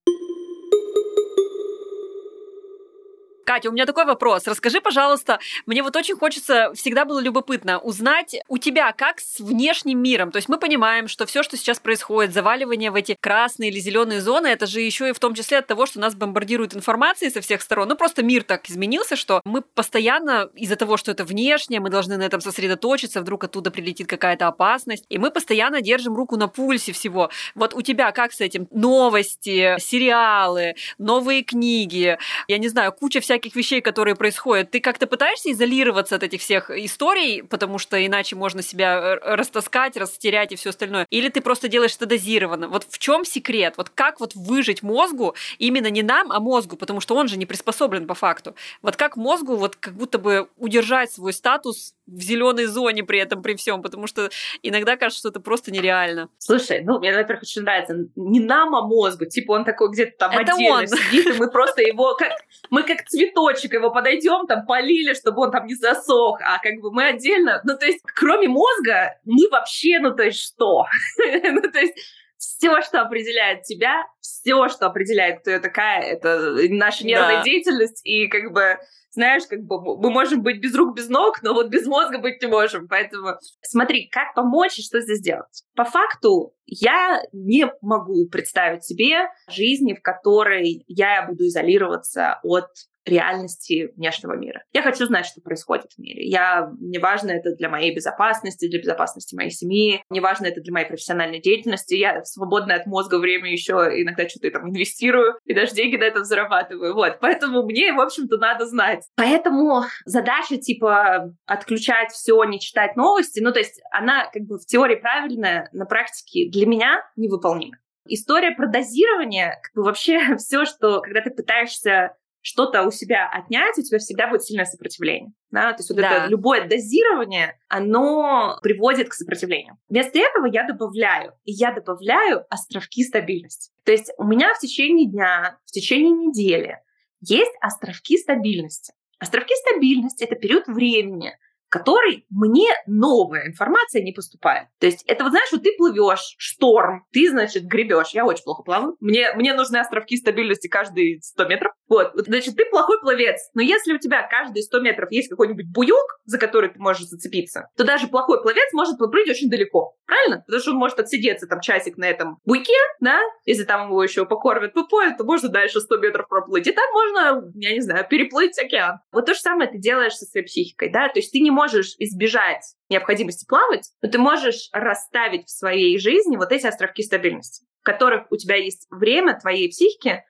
Катя, 3.44 3.68
у 3.68 3.72
меня 3.72 3.86
такой 3.86 4.04
вопрос. 4.04 4.46
Расскажи, 4.46 4.80
пожалуйста, 4.80 5.38
мне 5.66 5.82
вот 5.82 5.94
очень 5.96 6.16
хочется, 6.16 6.72
всегда 6.74 7.04
было 7.04 7.20
любопытно 7.20 7.78
узнать 7.78 8.36
у 8.48 8.58
тебя, 8.58 8.92
как 8.92 9.20
с 9.20 9.40
внешним 9.40 10.02
миром. 10.02 10.30
То 10.30 10.36
есть 10.36 10.48
мы 10.48 10.58
понимаем, 10.58 11.08
что 11.08 11.26
все, 11.26 11.42
что 11.42 11.56
сейчас 11.56 11.78
происходит, 11.78 12.32
заваливание 12.32 12.90
в 12.90 12.94
эти 12.94 13.16
красные 13.20 13.70
или 13.70 13.78
зеленые 13.78 14.20
зоны, 14.20 14.48
это 14.48 14.66
же 14.66 14.80
еще 14.80 15.10
и 15.10 15.12
в 15.12 15.18
том 15.18 15.34
числе 15.34 15.58
от 15.58 15.66
того, 15.66 15.86
что 15.86 16.00
нас 16.00 16.14
бомбардируют 16.14 16.74
информацией 16.74 17.30
со 17.30 17.40
всех 17.40 17.60
сторон. 17.62 17.88
Ну, 17.88 17.96
просто 17.96 18.22
мир 18.22 18.42
так 18.42 18.68
изменился, 18.68 19.16
что 19.16 19.40
мы 19.44 19.60
постоянно 19.62 20.48
из-за 20.54 20.76
того, 20.76 20.96
что 20.96 21.10
это 21.10 21.24
внешнее, 21.24 21.80
мы 21.80 21.90
должны 21.90 22.16
на 22.16 22.22
этом 22.22 22.40
сосредоточиться, 22.40 23.20
вдруг 23.20 23.44
оттуда 23.44 23.70
прилетит 23.70 24.08
какая-то 24.08 24.48
опасность, 24.48 25.04
и 25.08 25.18
мы 25.18 25.30
постоянно 25.30 25.82
держим 25.82 26.14
руку 26.14 26.36
на 26.36 26.48
пульсе 26.48 26.92
всего. 26.92 27.30
Вот 27.54 27.74
у 27.74 27.82
тебя 27.82 28.10
как 28.12 28.32
с 28.32 28.40
этим? 28.40 28.68
Новости, 28.70 29.76
сериалы, 29.78 30.74
новые 30.98 31.42
книги, 31.42 32.18
я 32.48 32.58
не 32.58 32.68
знаю, 32.68 32.92
куча 32.92 33.20
всяких 33.20 33.33
всяких 33.34 33.56
вещей, 33.56 33.80
которые 33.80 34.14
происходят, 34.14 34.70
ты 34.70 34.80
как-то 34.80 35.06
пытаешься 35.06 35.50
изолироваться 35.50 36.14
от 36.14 36.22
этих 36.22 36.40
всех 36.40 36.70
историй, 36.70 37.42
потому 37.42 37.78
что 37.78 38.04
иначе 38.04 38.36
можно 38.36 38.62
себя 38.62 39.00
э, 39.00 39.34
растаскать, 39.34 39.96
растерять 39.96 40.52
и 40.52 40.56
все 40.56 40.70
остальное? 40.70 41.06
Или 41.10 41.28
ты 41.28 41.40
просто 41.40 41.68
делаешь 41.68 41.96
это 41.96 42.06
дозированно? 42.06 42.68
Вот 42.68 42.86
в 42.88 42.98
чем 42.98 43.24
секрет? 43.24 43.74
Вот 43.76 43.90
как 43.90 44.20
вот 44.20 44.36
выжить 44.36 44.84
мозгу 44.84 45.34
именно 45.58 45.90
не 45.90 46.02
нам, 46.02 46.30
а 46.30 46.38
мозгу, 46.38 46.76
потому 46.76 47.00
что 47.00 47.16
он 47.16 47.26
же 47.26 47.36
не 47.36 47.46
приспособлен 47.46 48.06
по 48.06 48.14
факту. 48.14 48.54
Вот 48.82 48.96
как 48.96 49.16
мозгу 49.16 49.56
вот 49.56 49.74
как 49.76 49.94
будто 49.94 50.18
бы 50.18 50.48
удержать 50.56 51.10
свой 51.10 51.32
статус 51.32 51.94
в 52.06 52.20
зеленой 52.20 52.66
зоне 52.66 53.02
при 53.02 53.18
этом, 53.18 53.42
при 53.42 53.54
всем, 53.54 53.82
потому 53.82 54.06
что 54.06 54.30
иногда 54.62 54.96
кажется, 54.96 55.20
что 55.20 55.28
это 55.30 55.40
просто 55.40 55.72
нереально. 55.72 56.28
Слушай, 56.38 56.82
ну, 56.84 56.98
мне, 56.98 57.12
во-первых, 57.12 57.42
очень 57.42 57.62
нравится. 57.62 57.96
Не 58.14 58.40
нам, 58.40 58.74
а 58.74 58.86
мозгу. 58.86 59.24
Типа 59.26 59.52
он 59.52 59.64
такой 59.64 59.90
где-то 59.90 60.12
там 60.18 60.30
это 60.32 60.52
отдельно 60.52 60.80
он. 60.80 60.86
сидит, 60.86 61.26
и 61.26 61.32
мы 61.32 61.50
просто 61.50 61.82
его 61.82 62.14
как... 62.14 62.32
Мы 62.70 62.82
как 62.82 63.04
цветочек 63.24 63.74
его 63.74 63.90
подойдем, 63.90 64.46
там, 64.46 64.66
полили, 64.66 65.14
чтобы 65.14 65.42
он 65.42 65.50
там 65.50 65.66
не 65.66 65.74
засох, 65.74 66.40
а 66.42 66.58
как 66.58 66.80
бы 66.80 66.92
мы 66.92 67.06
отдельно... 67.08 67.60
Ну, 67.64 67.76
то 67.76 67.86
есть, 67.86 68.00
кроме 68.14 68.48
мозга, 68.48 69.18
мы 69.24 69.48
вообще, 69.50 69.98
ну, 70.00 70.14
то 70.14 70.24
есть, 70.24 70.40
что? 70.40 70.84
ну, 71.18 71.62
то 71.62 71.78
есть, 71.78 71.94
все, 72.36 72.82
что 72.82 73.00
определяет 73.00 73.62
тебя, 73.62 74.04
все, 74.20 74.68
что 74.68 74.86
определяет, 74.86 75.40
кто 75.40 75.50
я 75.50 75.60
такая, 75.60 76.02
это 76.02 76.56
наша 76.68 77.06
нервная 77.06 77.38
да. 77.38 77.42
деятельность, 77.42 78.04
и 78.04 78.26
как 78.28 78.52
бы 78.52 78.78
знаешь, 79.14 79.44
как 79.48 79.60
бы 79.62 79.80
мы 79.80 80.10
можем 80.10 80.42
быть 80.42 80.60
без 80.60 80.74
рук, 80.74 80.96
без 80.96 81.08
ног, 81.08 81.40
но 81.42 81.54
вот 81.54 81.68
без 81.68 81.86
мозга 81.86 82.18
быть 82.18 82.42
не 82.42 82.48
можем. 82.48 82.88
Поэтому 82.88 83.36
смотри, 83.62 84.08
как 84.08 84.34
помочь 84.34 84.78
и 84.78 84.82
что 84.82 85.00
здесь 85.00 85.20
делать. 85.20 85.62
По 85.76 85.84
факту 85.84 86.52
я 86.66 87.22
не 87.32 87.70
могу 87.80 88.28
представить 88.28 88.84
себе 88.84 89.28
жизни, 89.48 89.94
в 89.94 90.02
которой 90.02 90.84
я 90.88 91.26
буду 91.28 91.46
изолироваться 91.46 92.40
от 92.42 92.66
реальности 93.04 93.92
внешнего 93.96 94.34
мира. 94.34 94.64
Я 94.72 94.82
хочу 94.82 95.06
знать, 95.06 95.26
что 95.26 95.40
происходит 95.40 95.92
в 95.92 95.98
мире. 95.98 96.26
Я, 96.26 96.70
мне 96.78 96.98
важно 96.98 97.30
это 97.30 97.54
для 97.54 97.68
моей 97.68 97.94
безопасности, 97.94 98.68
для 98.68 98.80
безопасности 98.80 99.34
моей 99.34 99.50
семьи, 99.50 100.02
мне 100.08 100.20
важно 100.20 100.46
это 100.46 100.60
для 100.60 100.72
моей 100.72 100.86
профессиональной 100.86 101.40
деятельности. 101.40 101.94
Я 101.94 102.24
свободное 102.24 102.76
от 102.76 102.86
мозга 102.86 103.18
время 103.18 103.50
еще 103.50 103.74
иногда 103.74 104.28
что-то 104.28 104.50
там 104.50 104.70
инвестирую 104.70 105.38
и 105.44 105.54
даже 105.54 105.74
деньги 105.74 105.96
на 105.96 106.04
этом 106.04 106.24
зарабатываю. 106.24 106.94
Вот. 106.94 107.18
Поэтому 107.20 107.64
мне, 107.64 107.92
в 107.92 108.00
общем-то, 108.00 108.38
надо 108.38 108.66
знать. 108.66 109.04
Поэтому 109.16 109.82
задача 110.04 110.56
типа 110.56 111.34
отключать 111.46 112.10
все, 112.12 112.42
не 112.44 112.60
читать 112.60 112.96
новости, 112.96 113.40
ну 113.40 113.52
то 113.52 113.58
есть 113.58 113.80
она 113.90 114.26
как 114.32 114.42
бы 114.42 114.58
в 114.58 114.66
теории 114.66 114.96
правильная, 114.96 115.68
на 115.72 115.86
практике 115.86 116.50
для 116.50 116.66
меня 116.66 117.02
невыполнима. 117.16 117.76
История 118.06 118.50
про 118.50 118.66
дозирование, 118.66 119.58
как 119.62 119.72
бы 119.74 119.82
вообще 119.82 120.36
все, 120.36 120.64
что 120.64 121.00
когда 121.00 121.20
ты 121.20 121.30
пытаешься 121.30 122.16
что-то 122.44 122.82
у 122.82 122.90
себя 122.90 123.26
отнять, 123.26 123.78
у 123.78 123.82
тебя 123.82 123.98
всегда 123.98 124.28
будет 124.28 124.42
сильное 124.42 124.66
сопротивление. 124.66 125.32
Да? 125.50 125.72
То 125.72 125.78
есть 125.78 125.88
вот 125.88 125.98
да. 125.98 126.10
это 126.10 126.26
любое 126.26 126.68
дозирование, 126.68 127.58
оно 127.68 128.58
приводит 128.62 129.08
к 129.08 129.14
сопротивлению. 129.14 129.78
Вместо 129.88 130.18
этого 130.18 130.44
я 130.44 130.66
добавляю, 130.66 131.32
и 131.44 131.52
я 131.52 131.72
добавляю 131.72 132.44
островки 132.50 133.02
стабильности. 133.02 133.72
То 133.84 133.92
есть 133.92 134.12
у 134.18 134.24
меня 134.24 134.52
в 134.52 134.58
течение 134.58 135.10
дня, 135.10 135.58
в 135.64 135.72
течение 135.72 136.10
недели 136.10 136.80
есть 137.20 137.52
островки 137.62 138.18
стабильности. 138.18 138.92
Островки 139.18 139.54
стабильности— 139.66 140.22
это 140.24 140.34
период 140.34 140.66
времени, 140.66 141.32
который 141.74 142.24
мне 142.30 142.68
новая 142.86 143.48
информация 143.48 144.00
не 144.00 144.12
поступает. 144.12 144.68
То 144.78 144.86
есть 144.86 145.02
это 145.08 145.24
вот 145.24 145.30
знаешь, 145.30 145.50
вот 145.50 145.64
ты 145.64 145.72
плывешь, 145.76 146.36
шторм, 146.38 147.04
ты, 147.12 147.28
значит, 147.28 147.64
гребешь. 147.64 148.10
Я 148.12 148.24
очень 148.24 148.44
плохо 148.44 148.62
плаваю. 148.62 148.96
Мне, 149.00 149.32
мне 149.34 149.54
нужны 149.54 149.78
островки 149.78 150.16
стабильности 150.16 150.68
каждые 150.68 151.20
100 151.20 151.44
метров. 151.46 151.72
Вот, 151.88 152.12
значит, 152.14 152.54
ты 152.54 152.64
плохой 152.66 153.00
пловец. 153.00 153.40
Но 153.54 153.62
если 153.62 153.92
у 153.92 153.98
тебя 153.98 154.26
каждые 154.26 154.62
100 154.62 154.80
метров 154.80 155.10
есть 155.10 155.28
какой-нибудь 155.28 155.66
буёк, 155.74 156.20
за 156.26 156.38
который 156.38 156.70
ты 156.70 156.78
можешь 156.78 157.06
зацепиться, 157.06 157.68
то 157.76 157.84
даже 157.84 158.06
плохой 158.06 158.40
пловец 158.40 158.72
может 158.72 158.96
поплыть 158.96 159.28
очень 159.28 159.50
далеко. 159.50 159.96
Правильно? 160.06 160.44
Потому 160.46 160.60
что 160.60 160.70
он 160.70 160.76
может 160.76 161.00
отсидеться 161.00 161.48
там 161.48 161.60
часик 161.60 161.96
на 161.96 162.04
этом 162.04 162.38
буйке, 162.44 162.72
да? 163.00 163.20
Если 163.46 163.64
там 163.64 163.88
его 163.88 164.02
еще 164.02 164.26
покормят, 164.26 164.74
попоют, 164.74 165.18
то 165.18 165.24
можно 165.24 165.48
дальше 165.48 165.80
100 165.80 165.96
метров 165.98 166.28
проплыть. 166.28 166.68
И 166.68 166.72
так 166.72 166.84
можно, 166.92 167.52
я 167.56 167.72
не 167.72 167.80
знаю, 167.80 168.06
переплыть 168.08 168.58
океан. 168.58 169.00
Вот 169.10 169.26
то 169.26 169.34
же 169.34 169.40
самое 169.40 169.68
ты 169.68 169.78
делаешь 169.78 170.14
со 170.14 170.24
своей 170.24 170.46
психикой, 170.46 170.90
да? 170.92 171.08
То 171.08 171.18
есть 171.18 171.32
ты 171.32 171.40
не 171.40 171.50
можешь 171.50 171.63
можешь 171.64 171.94
избежать 171.98 172.62
необходимости 172.90 173.46
плавать, 173.46 173.90
но 174.02 174.10
ты 174.10 174.18
можешь 174.18 174.68
расставить 174.72 175.46
в 175.46 175.50
своей 175.50 175.98
жизни 175.98 176.36
вот 176.36 176.52
эти 176.52 176.66
островки 176.66 177.02
стабильности, 177.02 177.64
в 177.80 177.84
которых 177.84 178.30
у 178.30 178.36
тебя 178.36 178.56
есть 178.56 178.86
время 178.90 179.38
твоей 179.40 179.70
психики 179.70 180.24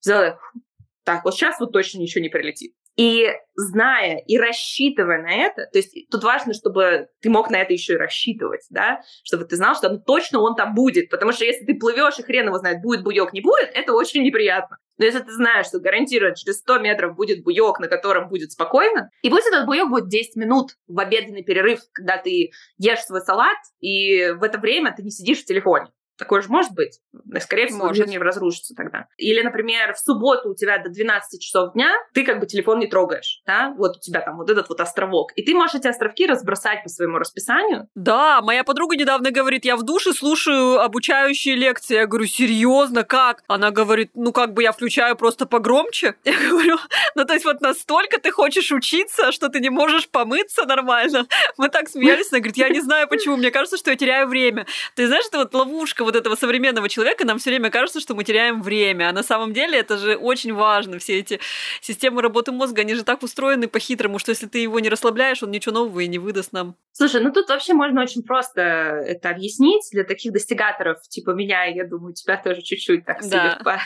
сделать, 0.00 0.34
так, 1.04 1.24
вот 1.24 1.34
сейчас 1.34 1.60
вот 1.60 1.72
точно 1.72 2.00
ничего 2.00 2.22
не 2.22 2.28
прилетит. 2.28 2.74
И 2.96 3.28
зная 3.54 4.18
и 4.18 4.38
рассчитывая 4.38 5.22
на 5.22 5.32
это, 5.32 5.66
то 5.72 5.78
есть 5.78 6.08
тут 6.10 6.22
важно, 6.24 6.54
чтобы 6.54 7.08
ты 7.20 7.28
мог 7.28 7.50
на 7.50 7.56
это 7.56 7.72
еще 7.72 7.94
и 7.94 7.96
рассчитывать, 7.96 8.64
да, 8.70 9.00
чтобы 9.24 9.44
ты 9.44 9.56
знал, 9.56 9.74
что 9.74 9.90
ну, 9.90 10.00
точно 10.00 10.40
он 10.40 10.54
там 10.54 10.74
будет, 10.74 11.10
потому 11.10 11.32
что 11.32 11.44
если 11.44 11.64
ты 11.64 11.74
плывешь 11.74 12.18
и 12.18 12.22
хрен 12.22 12.46
его 12.46 12.58
знает, 12.58 12.82
будет 12.82 13.02
буек, 13.04 13.32
не 13.32 13.40
будет, 13.40 13.70
это 13.74 13.92
очень 13.92 14.22
неприятно. 14.22 14.78
Но 14.98 15.04
если 15.04 15.20
ты 15.20 15.32
знаешь, 15.32 15.66
что 15.66 15.80
гарантированно 15.80 16.36
через 16.36 16.58
100 16.58 16.78
метров 16.78 17.16
будет 17.16 17.42
буек, 17.42 17.80
на 17.80 17.88
котором 17.88 18.28
будет 18.28 18.52
спокойно, 18.52 19.10
и 19.22 19.30
пусть 19.30 19.46
этот 19.46 19.66
буек 19.66 19.88
будет 19.88 20.08
10 20.08 20.36
минут 20.36 20.76
в 20.86 20.98
обеденный 20.98 21.42
перерыв, 21.42 21.80
когда 21.92 22.16
ты 22.16 22.50
ешь 22.78 23.00
свой 23.00 23.20
салат, 23.20 23.58
и 23.80 24.30
в 24.30 24.42
это 24.42 24.58
время 24.58 24.94
ты 24.96 25.02
не 25.02 25.10
сидишь 25.10 25.42
в 25.42 25.46
телефоне. 25.46 25.86
Такое 26.16 26.42
же 26.42 26.48
может 26.48 26.72
быть. 26.72 27.00
Скорее 27.40 27.66
всего, 27.66 27.86
может. 27.86 28.06
не 28.06 28.18
разрушится 28.18 28.74
тогда. 28.74 29.08
Или, 29.16 29.42
например, 29.42 29.94
в 29.94 29.98
субботу 29.98 30.50
у 30.50 30.54
тебя 30.54 30.78
до 30.78 30.88
12 30.88 31.40
часов 31.40 31.72
дня 31.72 31.92
ты 32.12 32.24
как 32.24 32.38
бы 32.40 32.46
телефон 32.46 32.78
не 32.78 32.86
трогаешь, 32.86 33.42
да? 33.46 33.74
Вот 33.76 33.96
у 33.96 34.00
тебя 34.00 34.20
там 34.20 34.36
вот 34.36 34.48
этот 34.48 34.68
вот 34.68 34.80
островок. 34.80 35.32
И 35.36 35.42
ты 35.42 35.54
можешь 35.54 35.74
эти 35.74 35.88
островки 35.88 36.26
разбросать 36.26 36.82
по 36.82 36.88
своему 36.88 37.18
расписанию. 37.18 37.88
Да, 37.94 38.40
моя 38.42 38.62
подруга 38.62 38.96
недавно 38.96 39.30
говорит, 39.30 39.64
я 39.64 39.76
в 39.76 39.82
душе 39.82 40.12
слушаю 40.12 40.80
обучающие 40.80 41.56
лекции. 41.56 41.94
Я 41.94 42.06
говорю, 42.06 42.26
серьезно, 42.26 43.02
как? 43.02 43.42
Она 43.48 43.70
говорит, 43.70 44.12
ну 44.14 44.32
как 44.32 44.52
бы 44.52 44.62
я 44.62 44.72
включаю 44.72 45.16
просто 45.16 45.46
погромче. 45.46 46.14
Я 46.24 46.36
говорю, 46.48 46.78
ну 47.14 47.24
то 47.24 47.34
есть 47.34 47.44
вот 47.44 47.60
настолько 47.60 48.20
ты 48.20 48.30
хочешь 48.30 48.72
учиться, 48.72 49.32
что 49.32 49.48
ты 49.48 49.60
не 49.60 49.70
можешь 49.70 50.08
помыться 50.08 50.64
нормально. 50.64 51.26
Мы 51.56 51.68
так 51.68 51.88
смеялись, 51.88 52.32
она 52.32 52.40
говорит, 52.40 52.56
я 52.56 52.68
не 52.68 52.80
знаю 52.80 53.08
почему, 53.08 53.36
мне 53.36 53.50
кажется, 53.50 53.76
что 53.76 53.90
я 53.90 53.96
теряю 53.96 54.26
время. 54.26 54.66
Ты 54.94 55.06
знаешь, 55.06 55.26
это 55.26 55.38
вот 55.38 55.54
ловушка 55.54 56.03
вот 56.04 56.16
этого 56.16 56.34
современного 56.36 56.88
человека 56.88 57.24
нам 57.24 57.38
все 57.38 57.50
время 57.50 57.70
кажется, 57.70 58.00
что 58.00 58.14
мы 58.14 58.24
теряем 58.24 58.62
время. 58.62 59.08
А 59.08 59.12
на 59.12 59.22
самом 59.22 59.52
деле 59.52 59.78
это 59.78 59.96
же 59.98 60.16
очень 60.16 60.54
важно. 60.54 60.98
Все 60.98 61.18
эти 61.18 61.40
системы 61.80 62.22
работы 62.22 62.52
мозга, 62.52 62.82
они 62.82 62.94
же 62.94 63.04
так 63.04 63.22
устроены 63.22 63.68
по-хитрому, 63.68 64.18
что 64.18 64.30
если 64.30 64.46
ты 64.46 64.58
его 64.58 64.80
не 64.80 64.88
расслабляешь, 64.88 65.42
он 65.42 65.50
ничего 65.50 65.74
нового 65.74 66.00
и 66.00 66.08
не 66.08 66.18
выдаст 66.18 66.52
нам. 66.52 66.76
Слушай, 66.92 67.22
ну 67.22 67.32
тут 67.32 67.48
вообще 67.48 67.74
можно 67.74 68.02
очень 68.02 68.22
просто 68.22 68.60
это 68.60 69.30
объяснить 69.30 69.88
для 69.92 70.04
таких 70.04 70.32
достигаторов, 70.32 71.00
типа 71.08 71.30
меня, 71.30 71.64
я 71.64 71.84
думаю, 71.84 72.14
тебя 72.14 72.36
тоже 72.36 72.62
чуть-чуть 72.62 73.04
так 73.04 73.18
да. 73.28 73.58
по 73.64 73.80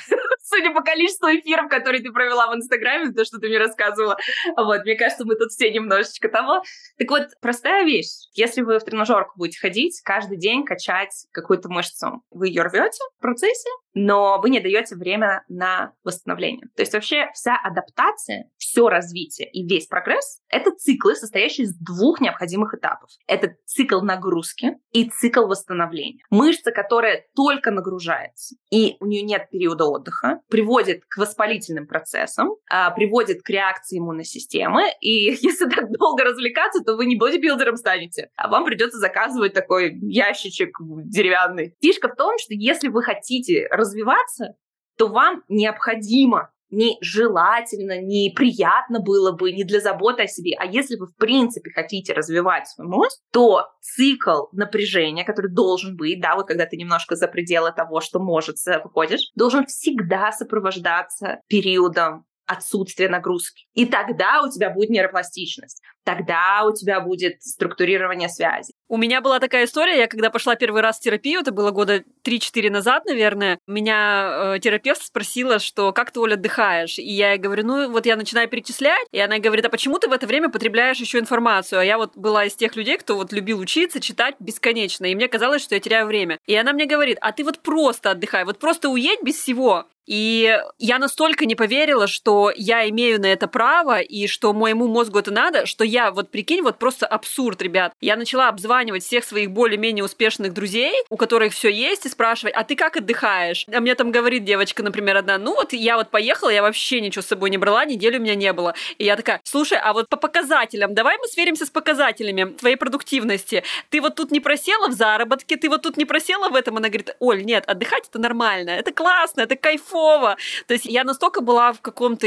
судя 0.48 0.72
по 0.72 0.82
количеству 0.82 1.28
эфиров, 1.28 1.68
которые 1.68 2.02
ты 2.02 2.10
провела 2.10 2.50
в 2.50 2.54
Инстаграме, 2.54 3.12
то, 3.12 3.24
что 3.24 3.38
ты 3.38 3.48
мне 3.48 3.58
рассказывала. 3.58 4.16
Вот, 4.56 4.84
мне 4.84 4.96
кажется, 4.96 5.24
мы 5.24 5.34
тут 5.34 5.50
все 5.50 5.70
немножечко 5.70 6.28
того. 6.28 6.62
Так 6.98 7.10
вот, 7.10 7.28
простая 7.40 7.84
вещь. 7.84 8.28
Если 8.34 8.62
вы 8.62 8.78
в 8.78 8.84
тренажерку 8.84 9.34
будете 9.36 9.58
ходить, 9.60 10.00
каждый 10.04 10.38
день 10.38 10.64
качать 10.64 11.26
какую-то 11.32 11.68
мышцу, 11.68 12.22
вы 12.30 12.48
ее 12.48 12.62
рвете 12.62 12.98
в 13.18 13.22
процессе, 13.22 13.68
но 13.98 14.40
вы 14.40 14.50
не 14.50 14.60
даете 14.60 14.94
время 14.94 15.44
на 15.48 15.92
восстановление. 16.04 16.66
То 16.76 16.82
есть 16.82 16.92
вообще 16.92 17.28
вся 17.34 17.56
адаптация, 17.56 18.50
все 18.56 18.88
развитие 18.88 19.50
и 19.50 19.66
весь 19.66 19.86
прогресс— 19.86 20.40
это 20.48 20.70
циклы, 20.70 21.16
состоящие 21.16 21.64
из 21.64 21.76
двух 21.76 22.20
необходимых 22.20 22.74
этапов. 22.74 23.10
Это 23.26 23.56
цикл 23.64 24.00
нагрузки 24.00 24.76
и 24.92 25.08
цикл 25.10 25.46
восстановления. 25.46 26.22
Мышца, 26.30 26.70
которая 26.70 27.24
только 27.34 27.70
нагружается, 27.70 28.54
и 28.70 28.96
у 29.00 29.06
нее 29.06 29.22
нет 29.22 29.50
периода 29.50 29.86
отдыха, 29.86 30.40
приводит 30.48 31.02
к 31.08 31.16
воспалительным 31.16 31.86
процессам, 31.86 32.50
а, 32.70 32.90
приводит 32.92 33.42
к 33.42 33.50
реакции 33.50 33.98
иммунной 33.98 34.24
системы, 34.24 34.82
и 35.00 35.30
если 35.42 35.68
так 35.68 35.90
долго 35.90 36.22
развлекаться, 36.24 36.84
то 36.84 36.94
вы 36.94 37.06
не 37.06 37.16
бодибилдером 37.16 37.76
станете, 37.76 38.30
а 38.36 38.48
вам 38.48 38.64
придется 38.64 38.98
заказывать 38.98 39.54
такой 39.54 39.98
ящичек 40.02 40.76
деревянный. 40.80 41.74
Фишка 41.80 42.08
в 42.08 42.14
том, 42.14 42.36
что 42.38 42.54
если 42.54 42.88
вы 42.88 43.02
хотите 43.02 43.66
развиваться, 43.88 44.54
то 44.96 45.08
вам 45.08 45.42
необходимо 45.48 46.50
не 46.70 46.98
желательно, 47.00 47.98
не 47.98 48.30
приятно 48.34 49.00
было 49.00 49.32
бы, 49.32 49.52
не 49.52 49.64
для 49.64 49.80
заботы 49.80 50.24
о 50.24 50.26
себе. 50.26 50.54
А 50.58 50.66
если 50.66 50.96
вы, 50.96 51.06
в 51.06 51.16
принципе, 51.16 51.70
хотите 51.70 52.12
развивать 52.12 52.68
свой 52.68 52.86
мозг, 52.86 53.18
то 53.32 53.64
цикл 53.80 54.48
напряжения, 54.52 55.24
который 55.24 55.50
должен 55.50 55.96
быть, 55.96 56.20
да, 56.20 56.36
вот 56.36 56.46
когда 56.46 56.66
ты 56.66 56.76
немножко 56.76 57.16
за 57.16 57.26
пределы 57.26 57.72
того, 57.72 58.00
что 58.02 58.18
может, 58.18 58.56
выходишь, 58.84 59.30
должен 59.34 59.64
всегда 59.64 60.30
сопровождаться 60.30 61.40
периодом 61.48 62.26
отсутствия 62.44 63.08
нагрузки. 63.08 63.66
И 63.74 63.86
тогда 63.86 64.42
у 64.42 64.50
тебя 64.50 64.70
будет 64.70 64.90
нейропластичность 64.90 65.82
тогда 66.08 66.64
у 66.64 66.72
тебя 66.72 67.00
будет 67.00 67.42
структурирование 67.42 68.30
связи. 68.30 68.72
У 68.90 68.96
меня 68.96 69.20
была 69.20 69.38
такая 69.38 69.66
история, 69.66 69.98
я 69.98 70.06
когда 70.06 70.30
пошла 70.30 70.54
первый 70.54 70.80
раз 70.80 70.96
в 70.98 71.02
терапию, 71.02 71.40
это 71.40 71.52
было 71.52 71.72
года 71.72 72.04
3-4 72.24 72.70
назад, 72.70 73.04
наверное, 73.04 73.58
меня 73.66 74.54
э, 74.54 74.58
терапевт 74.60 75.02
спросила, 75.02 75.58
что 75.58 75.92
как 75.92 76.10
ты, 76.10 76.20
Оля, 76.20 76.34
отдыхаешь? 76.34 76.98
И 76.98 77.12
я 77.12 77.32
ей 77.32 77.38
говорю, 77.38 77.66
ну 77.66 77.90
вот 77.90 78.06
я 78.06 78.16
начинаю 78.16 78.48
перечислять, 78.48 79.06
и 79.12 79.18
она 79.18 79.40
говорит, 79.40 79.66
а 79.66 79.68
почему 79.68 79.98
ты 79.98 80.08
в 80.08 80.12
это 80.12 80.26
время 80.26 80.48
потребляешь 80.48 80.96
еще 80.96 81.18
информацию? 81.18 81.80
А 81.80 81.84
я 81.84 81.98
вот 81.98 82.16
была 82.16 82.46
из 82.46 82.56
тех 82.56 82.76
людей, 82.76 82.96
кто 82.96 83.16
вот 83.16 83.30
любил 83.30 83.58
учиться, 83.60 84.00
читать 84.00 84.36
бесконечно, 84.38 85.04
и 85.04 85.14
мне 85.14 85.28
казалось, 85.28 85.62
что 85.62 85.74
я 85.74 85.82
теряю 85.82 86.06
время. 86.06 86.38
И 86.46 86.54
она 86.54 86.72
мне 86.72 86.86
говорит, 86.86 87.18
а 87.20 87.32
ты 87.32 87.44
вот 87.44 87.58
просто 87.58 88.12
отдыхай, 88.12 88.46
вот 88.46 88.58
просто 88.58 88.88
уедь 88.88 89.22
без 89.22 89.36
всего. 89.36 89.84
И 90.08 90.58
я 90.78 90.98
настолько 90.98 91.44
не 91.44 91.54
поверила, 91.54 92.06
что 92.06 92.50
я 92.56 92.88
имею 92.88 93.20
на 93.20 93.26
это 93.26 93.46
право, 93.46 94.00
и 94.00 94.26
что 94.26 94.54
моему 94.54 94.88
мозгу 94.88 95.18
это 95.18 95.30
надо, 95.30 95.66
что 95.66 95.84
я 95.84 96.10
вот 96.12 96.30
прикинь, 96.30 96.62
вот 96.62 96.78
просто 96.78 97.06
абсурд, 97.06 97.60
ребят. 97.60 97.92
Я 98.00 98.16
начала 98.16 98.48
обзванивать 98.78 99.04
всех 99.04 99.24
своих 99.24 99.50
более-менее 99.50 100.04
успешных 100.04 100.52
друзей, 100.52 100.94
у 101.10 101.16
которых 101.16 101.52
все 101.52 101.68
есть, 101.68 102.06
и 102.06 102.08
спрашивать, 102.08 102.54
а 102.54 102.62
ты 102.62 102.76
как 102.76 102.96
отдыхаешь? 102.96 103.66
А 103.72 103.80
мне 103.80 103.94
там 103.96 104.12
говорит 104.12 104.44
девочка, 104.44 104.84
например, 104.84 105.16
одна, 105.16 105.36
ну 105.36 105.54
вот 105.54 105.72
я 105.72 105.96
вот 105.96 106.10
поехала, 106.10 106.50
я 106.50 106.62
вообще 106.62 107.00
ничего 107.00 107.22
с 107.22 107.26
собой 107.26 107.50
не 107.50 107.58
брала, 107.58 107.84
неделю 107.84 108.18
у 108.18 108.22
меня 108.22 108.36
не 108.36 108.52
было. 108.52 108.74
И 108.98 109.04
я 109.04 109.16
такая, 109.16 109.40
слушай, 109.42 109.78
а 109.82 109.92
вот 109.92 110.08
по 110.08 110.16
показателям, 110.16 110.94
давай 110.94 111.18
мы 111.18 111.26
сверимся 111.26 111.66
с 111.66 111.70
показателями 111.70 112.44
твоей 112.44 112.76
продуктивности. 112.76 113.64
Ты 113.90 114.00
вот 114.00 114.14
тут 114.14 114.30
не 114.30 114.38
просела 114.38 114.88
в 114.88 114.92
заработке, 114.92 115.56
ты 115.56 115.68
вот 115.68 115.82
тут 115.82 115.96
не 115.96 116.04
просела 116.04 116.48
в 116.48 116.54
этом. 116.54 116.76
Она 116.76 116.88
говорит, 116.88 117.16
Оль, 117.18 117.44
нет, 117.44 117.64
отдыхать 117.66 118.04
это 118.08 118.20
нормально, 118.20 118.70
это 118.70 118.92
классно, 118.92 119.40
это 119.40 119.56
кайфово. 119.56 120.36
То 120.68 120.74
есть 120.74 120.86
я 120.86 121.02
настолько 121.02 121.40
была 121.40 121.72
в 121.72 121.80
каком-то 121.80 122.26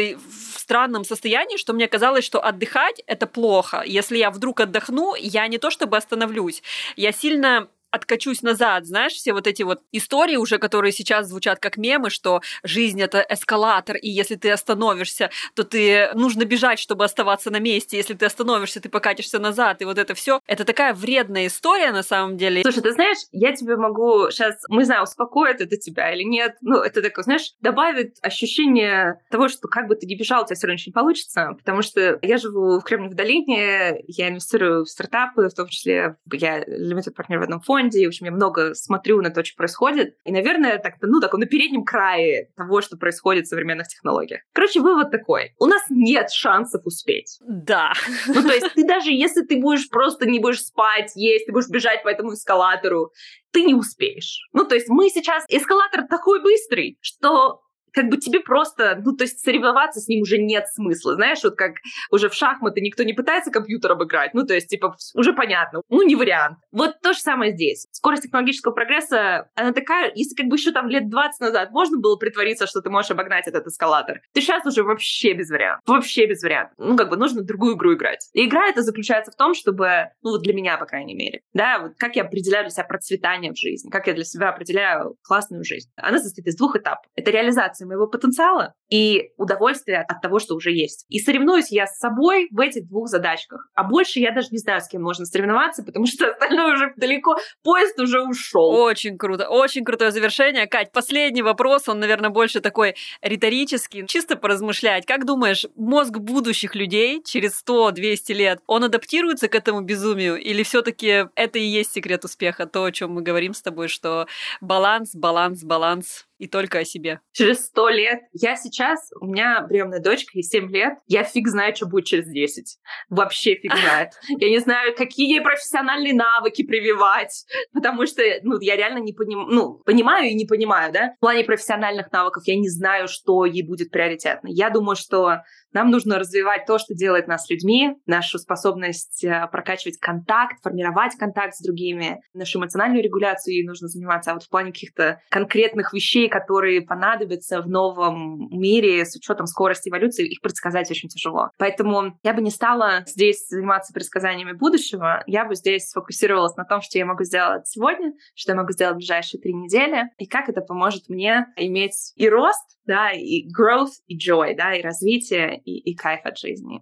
странном 0.57 1.05
состоянии, 1.05 1.57
что 1.57 1.73
мне 1.73 1.87
казалось, 1.87 2.25
что 2.25 2.43
отдыхать 2.43 3.01
это 3.07 3.25
плохо. 3.25 3.83
Если 3.85 4.17
я 4.17 4.31
вдруг 4.31 4.59
отдохну, 4.59 5.15
я 5.15 5.47
не 5.47 5.57
то 5.57 5.69
чтобы 5.69 5.97
остановлюсь, 6.41 6.63
я 6.95 7.11
сильно 7.11 7.67
откачусь 7.91 8.41
назад, 8.41 8.85
знаешь, 8.85 9.13
все 9.13 9.33
вот 9.33 9.47
эти 9.47 9.63
вот 9.63 9.81
истории 9.91 10.37
уже, 10.37 10.57
которые 10.57 10.91
сейчас 10.91 11.27
звучат 11.27 11.59
как 11.59 11.77
мемы, 11.77 12.09
что 12.09 12.41
жизнь 12.63 13.01
это 13.01 13.25
эскалатор, 13.29 13.97
и 13.97 14.09
если 14.09 14.35
ты 14.35 14.49
остановишься, 14.51 15.29
то 15.55 15.63
ты 15.63 16.09
нужно 16.13 16.45
бежать, 16.45 16.79
чтобы 16.79 17.03
оставаться 17.03 17.51
на 17.51 17.59
месте, 17.59 17.97
если 17.97 18.13
ты 18.13 18.25
остановишься, 18.25 18.81
ты 18.81 18.89
покатишься 18.89 19.39
назад, 19.39 19.81
и 19.81 19.85
вот 19.85 19.97
это 19.97 20.13
все, 20.13 20.39
это 20.47 20.63
такая 20.63 20.93
вредная 20.93 21.47
история 21.47 21.91
на 21.91 22.03
самом 22.03 22.37
деле. 22.37 22.61
Слушай, 22.63 22.81
ты 22.81 22.93
знаешь, 22.93 23.17
я 23.31 23.53
тебе 23.53 23.75
могу 23.75 24.31
сейчас, 24.31 24.55
мы 24.69 24.85
знаю, 24.85 25.03
успокоит 25.03 25.61
это 25.61 25.77
тебя 25.77 26.13
или 26.13 26.23
нет, 26.23 26.55
ну, 26.61 26.77
это 26.77 27.01
такое, 27.01 27.23
знаешь, 27.23 27.53
добавит 27.61 28.15
ощущение 28.21 29.21
того, 29.29 29.49
что 29.49 29.67
как 29.67 29.87
бы 29.87 29.95
ты 29.95 30.05
не 30.05 30.15
бежал, 30.15 30.43
у 30.43 30.45
тебя 30.45 30.55
все 30.55 30.67
равно 30.67 30.75
ничего 30.75 30.91
не 30.91 30.93
получится, 30.93 31.53
потому 31.57 31.81
что 31.81 32.19
я 32.21 32.37
живу 32.37 32.79
в 32.79 32.83
Кремниевой 32.83 33.15
долине, 33.15 34.01
я 34.07 34.29
инвестирую 34.29 34.85
в 34.85 34.89
стартапы, 34.89 35.49
в 35.49 35.53
том 35.53 35.67
числе 35.67 36.15
я 36.31 36.63
лимитед 36.65 37.15
партнер 37.15 37.39
в 37.39 37.43
одном 37.43 37.59
фонде, 37.61 37.80
фонде, 37.81 38.05
в 38.05 38.09
общем, 38.09 38.25
я 38.27 38.31
много 38.31 38.73
смотрю 38.73 39.21
на 39.21 39.29
то, 39.29 39.43
что 39.43 39.55
происходит, 39.55 40.15
и, 40.23 40.31
наверное, 40.31 40.77
так, 40.77 40.95
ну, 41.01 41.19
так, 41.19 41.33
на 41.33 41.45
переднем 41.45 41.83
крае 41.83 42.49
того, 42.55 42.81
что 42.81 42.97
происходит 42.97 43.45
в 43.45 43.49
современных 43.49 43.87
технологиях. 43.87 44.41
Короче, 44.53 44.79
вывод 44.79 45.11
такой. 45.11 45.53
У 45.59 45.65
нас 45.65 45.81
нет 45.89 46.31
шансов 46.31 46.81
успеть. 46.85 47.39
Да. 47.41 47.93
Ну, 48.27 48.41
то 48.41 48.53
есть 48.53 48.73
ты 48.73 48.85
даже 48.85 49.11
если 49.11 49.43
ты 49.43 49.59
будешь 49.59 49.89
просто 49.89 50.25
не 50.25 50.39
будешь 50.39 50.63
спать, 50.63 51.11
есть, 51.15 51.45
ты 51.45 51.51
будешь 51.51 51.69
бежать 51.69 52.03
по 52.03 52.09
этому 52.09 52.33
эскалатору, 52.33 53.11
ты 53.51 53.63
не 53.63 53.73
успеешь. 53.73 54.47
Ну, 54.53 54.65
то 54.65 54.75
есть 54.75 54.87
мы 54.87 55.09
сейчас... 55.09 55.43
Эскалатор 55.49 56.07
такой 56.07 56.41
быстрый, 56.41 56.97
что 57.01 57.61
как 57.93 58.09
бы 58.09 58.17
тебе 58.17 58.39
просто, 58.39 58.99
ну, 59.03 59.15
то 59.15 59.23
есть 59.23 59.39
соревноваться 59.39 59.99
с 59.99 60.07
ним 60.07 60.21
уже 60.21 60.37
нет 60.37 60.67
смысла. 60.67 61.15
Знаешь, 61.15 61.43
вот 61.43 61.55
как 61.55 61.73
уже 62.09 62.29
в 62.29 62.33
шахматы 62.33 62.81
никто 62.81 63.03
не 63.03 63.13
пытается 63.13 63.51
компьютер 63.51 63.91
обыграть, 63.91 64.33
ну, 64.33 64.45
то 64.45 64.53
есть, 64.53 64.67
типа, 64.67 64.95
уже 65.13 65.33
понятно, 65.33 65.81
ну, 65.89 66.01
не 66.03 66.15
вариант. 66.15 66.57
Вот 66.71 66.99
то 67.01 67.13
же 67.13 67.19
самое 67.19 67.53
здесь. 67.53 67.87
Скорость 67.91 68.23
технологического 68.23 68.73
прогресса, 68.73 69.49
она 69.55 69.73
такая, 69.73 70.11
если 70.15 70.35
как 70.35 70.47
бы 70.47 70.55
еще 70.55 70.71
там 70.71 70.87
лет 70.87 71.09
20 71.09 71.39
назад 71.41 71.71
можно 71.71 71.99
было 71.99 72.15
притвориться, 72.15 72.67
что 72.67 72.81
ты 72.81 72.89
можешь 72.89 73.11
обогнать 73.11 73.47
этот 73.47 73.67
эскалатор, 73.67 74.21
то 74.33 74.41
сейчас 74.41 74.65
уже 74.65 74.83
вообще 74.83 75.33
без 75.33 75.49
вариантов. 75.49 75.83
Вообще 75.87 76.27
без 76.27 76.41
вариантов. 76.43 76.73
Ну, 76.77 76.95
как 76.95 77.09
бы 77.09 77.17
нужно 77.17 77.43
другую 77.43 77.75
игру 77.75 77.93
играть. 77.93 78.29
И 78.33 78.45
игра 78.45 78.67
это 78.67 78.81
заключается 78.81 79.31
в 79.31 79.35
том, 79.35 79.53
чтобы, 79.53 80.09
ну, 80.21 80.31
вот 80.31 80.41
для 80.41 80.53
меня, 80.53 80.77
по 80.77 80.85
крайней 80.85 81.15
мере, 81.15 81.41
да, 81.53 81.79
вот 81.79 81.93
как 81.97 82.15
я 82.15 82.23
определяю 82.23 82.65
для 82.65 82.71
себя 82.71 82.85
процветание 82.85 83.51
в 83.51 83.57
жизни, 83.57 83.89
как 83.89 84.07
я 84.07 84.13
для 84.13 84.23
себя 84.23 84.49
определяю 84.49 85.15
классную 85.23 85.63
жизнь. 85.63 85.89
Она 85.95 86.19
состоит 86.19 86.47
из 86.47 86.55
двух 86.55 86.75
этапов. 86.75 87.05
Это 87.15 87.31
реализация 87.31 87.80
реализации 87.81 87.85
моего 87.85 88.07
потенциала 88.07 88.73
и 88.89 89.31
удовольствие 89.37 90.01
от 90.01 90.21
того, 90.21 90.39
что 90.39 90.55
уже 90.55 90.71
есть. 90.71 91.05
И 91.09 91.19
соревнуюсь 91.19 91.71
я 91.71 91.87
с 91.87 91.97
собой 91.97 92.47
в 92.51 92.59
этих 92.59 92.87
двух 92.87 93.07
задачках. 93.07 93.69
А 93.73 93.83
больше 93.83 94.19
я 94.19 94.31
даже 94.33 94.49
не 94.51 94.57
знаю, 94.57 94.81
с 94.81 94.87
кем 94.87 95.01
можно 95.01 95.25
соревноваться, 95.25 95.83
потому 95.83 96.05
что 96.05 96.31
остальное 96.31 96.73
уже 96.73 96.93
далеко, 96.97 97.37
поезд 97.63 97.99
уже 97.99 98.21
ушел. 98.21 98.69
Очень 98.69 99.17
круто, 99.17 99.47
очень 99.47 99.85
крутое 99.85 100.11
завершение. 100.11 100.67
Кать, 100.67 100.91
последний 100.91 101.41
вопрос, 101.41 101.87
он, 101.87 101.99
наверное, 101.99 102.29
больше 102.29 102.59
такой 102.59 102.95
риторический, 103.21 104.05
чисто 104.07 104.35
поразмышлять. 104.35 105.05
Как 105.05 105.25
думаешь, 105.25 105.65
мозг 105.75 106.17
будущих 106.17 106.75
людей 106.75 107.21
через 107.23 107.63
100-200 107.65 108.33
лет, 108.33 108.59
он 108.67 108.83
адаптируется 108.83 109.47
к 109.47 109.55
этому 109.55 109.81
безумию 109.81 110.37
или 110.37 110.63
все 110.63 110.81
таки 110.81 111.27
это 111.35 111.59
и 111.59 111.63
есть 111.63 111.93
секрет 111.93 112.25
успеха, 112.25 112.65
то, 112.65 112.83
о 112.83 112.91
чем 112.91 113.13
мы 113.13 113.21
говорим 113.21 113.53
с 113.53 113.61
тобой, 113.61 113.87
что 113.87 114.27
баланс, 114.59 115.15
баланс, 115.15 115.63
баланс 115.63 116.27
и 116.41 116.47
только 116.47 116.79
о 116.79 116.85
себе. 116.85 117.19
Через 117.33 117.67
сто 117.67 117.87
лет. 117.87 118.21
Я 118.33 118.55
сейчас, 118.55 119.11
у 119.21 119.27
меня 119.27 119.63
приемная 119.69 119.99
дочка, 119.99 120.31
ей 120.33 120.41
7 120.41 120.71
лет. 120.71 120.93
Я 121.05 121.23
фиг 121.23 121.47
знаю, 121.47 121.75
что 121.75 121.85
будет 121.85 122.05
через 122.05 122.27
10. 122.27 122.79
Вообще 123.09 123.53
фиг 123.53 123.71
знает. 123.71 124.13
Я 124.39 124.49
не 124.49 124.57
знаю, 124.57 124.95
какие 124.95 125.29
ей 125.29 125.41
профессиональные 125.41 126.15
навыки 126.15 126.63
прививать. 126.63 127.45
Потому 127.73 128.07
что, 128.07 128.23
ну, 128.41 128.59
я 128.59 128.75
реально 128.75 128.99
не 128.99 129.13
понимаю, 129.13 129.47
ну, 129.51 129.81
понимаю 129.85 130.29
и 130.29 130.33
не 130.33 130.45
понимаю, 130.45 130.91
да. 130.91 131.13
В 131.17 131.19
плане 131.19 131.43
профессиональных 131.43 132.11
навыков 132.11 132.43
я 132.47 132.55
не 132.55 132.69
знаю, 132.69 133.07
что 133.07 133.45
ей 133.45 133.61
будет 133.61 133.91
приоритетно. 133.91 134.47
Я 134.47 134.71
думаю, 134.71 134.95
что 134.95 135.41
нам 135.73 135.89
нужно 135.89 136.19
развивать 136.19 136.65
то, 136.65 136.77
что 136.77 136.93
делает 136.93 137.27
нас 137.27 137.49
людьми, 137.49 137.95
нашу 138.05 138.39
способность 138.39 139.23
э, 139.23 139.47
прокачивать 139.51 139.97
контакт, 139.99 140.61
формировать 140.61 141.15
контакт 141.15 141.55
с 141.55 141.61
другими, 141.61 142.21
нашу 142.33 142.59
эмоциональную 142.59 143.03
регуляцию 143.03 143.55
ей 143.55 143.65
нужно 143.65 143.87
заниматься. 143.87 144.31
А 144.31 144.33
вот 144.33 144.43
в 144.43 144.49
плане 144.49 144.71
каких-то 144.71 145.21
конкретных 145.29 145.93
вещей, 145.93 146.27
которые 146.31 146.81
понадобятся 146.81 147.61
в 147.61 147.69
новом 147.69 148.49
мире 148.49 149.05
с 149.05 149.15
учетом 149.15 149.45
скорости 149.45 149.89
эволюции, 149.89 150.27
их 150.27 150.41
предсказать 150.41 150.89
очень 150.89 151.09
тяжело. 151.09 151.51
Поэтому 151.57 152.17
я 152.23 152.33
бы 152.33 152.41
не 152.41 152.49
стала 152.49 153.03
здесь 153.05 153.47
заниматься 153.47 153.93
предсказаниями 153.93 154.53
будущего, 154.53 155.23
я 155.27 155.45
бы 155.45 155.55
здесь 155.55 155.89
сфокусировалась 155.89 156.55
на 156.55 156.65
том, 156.65 156.81
что 156.81 156.97
я 156.97 157.05
могу 157.05 157.23
сделать 157.23 157.67
сегодня, 157.67 158.13
что 158.33 158.53
я 158.53 158.55
могу 158.55 158.71
сделать 158.71 158.95
в 158.95 158.97
ближайшие 158.97 159.39
три 159.41 159.53
недели, 159.53 160.09
и 160.17 160.25
как 160.25 160.49
это 160.49 160.61
поможет 160.61 161.09
мне 161.09 161.47
иметь 161.57 162.13
и 162.15 162.27
рост, 162.29 162.77
да, 162.85 163.11
и 163.11 163.45
growth, 163.47 164.01
и 164.07 164.17
joy, 164.17 164.55
да, 164.55 164.73
и 164.73 164.81
развитие, 164.81 165.59
и, 165.59 165.91
и 165.91 165.95
кайф 165.95 166.21
от 166.25 166.37
жизни. 166.37 166.81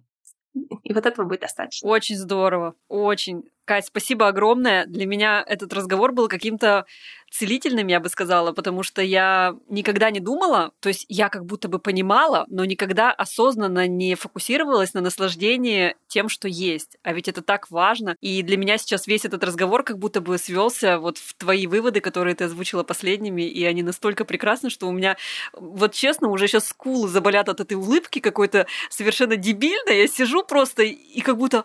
И 0.82 0.92
вот 0.92 1.06
этого 1.06 1.26
будет 1.26 1.40
достаточно. 1.40 1.88
Очень 1.88 2.16
здорово, 2.16 2.74
очень. 2.88 3.44
Кать, 3.70 3.86
спасибо 3.86 4.26
огромное. 4.26 4.84
Для 4.86 5.06
меня 5.06 5.44
этот 5.46 5.72
разговор 5.72 6.10
был 6.10 6.26
каким-то 6.26 6.86
целительным, 7.30 7.86
я 7.86 8.00
бы 8.00 8.08
сказала, 8.08 8.50
потому 8.50 8.82
что 8.82 9.00
я 9.00 9.54
никогда 9.68 10.10
не 10.10 10.18
думала, 10.18 10.72
то 10.80 10.88
есть 10.88 11.06
я 11.08 11.28
как 11.28 11.46
будто 11.46 11.68
бы 11.68 11.78
понимала, 11.78 12.44
но 12.48 12.64
никогда 12.64 13.12
осознанно 13.12 13.86
не 13.86 14.16
фокусировалась 14.16 14.92
на 14.94 15.00
наслаждении 15.00 15.94
тем, 16.08 16.28
что 16.28 16.48
есть. 16.48 16.98
А 17.04 17.12
ведь 17.12 17.28
это 17.28 17.42
так 17.42 17.70
важно. 17.70 18.16
И 18.20 18.42
для 18.42 18.56
меня 18.56 18.76
сейчас 18.76 19.06
весь 19.06 19.24
этот 19.24 19.44
разговор 19.44 19.84
как 19.84 19.98
будто 19.98 20.20
бы 20.20 20.36
свелся 20.38 20.98
вот 20.98 21.18
в 21.18 21.34
твои 21.34 21.68
выводы, 21.68 22.00
которые 22.00 22.34
ты 22.34 22.44
озвучила 22.44 22.82
последними, 22.82 23.42
и 23.42 23.64
они 23.64 23.84
настолько 23.84 24.24
прекрасны, 24.24 24.68
что 24.68 24.88
у 24.88 24.92
меня, 24.92 25.16
вот 25.52 25.94
честно, 25.94 26.28
уже 26.28 26.48
сейчас 26.48 26.66
скулы 26.66 27.08
заболят 27.08 27.48
от 27.48 27.60
этой 27.60 27.74
улыбки 27.74 28.18
какой-то 28.18 28.66
совершенно 28.88 29.36
дебильной. 29.36 30.00
Я 30.00 30.08
сижу 30.08 30.42
просто 30.42 30.82
и 30.82 31.20
как 31.20 31.36
будто 31.36 31.64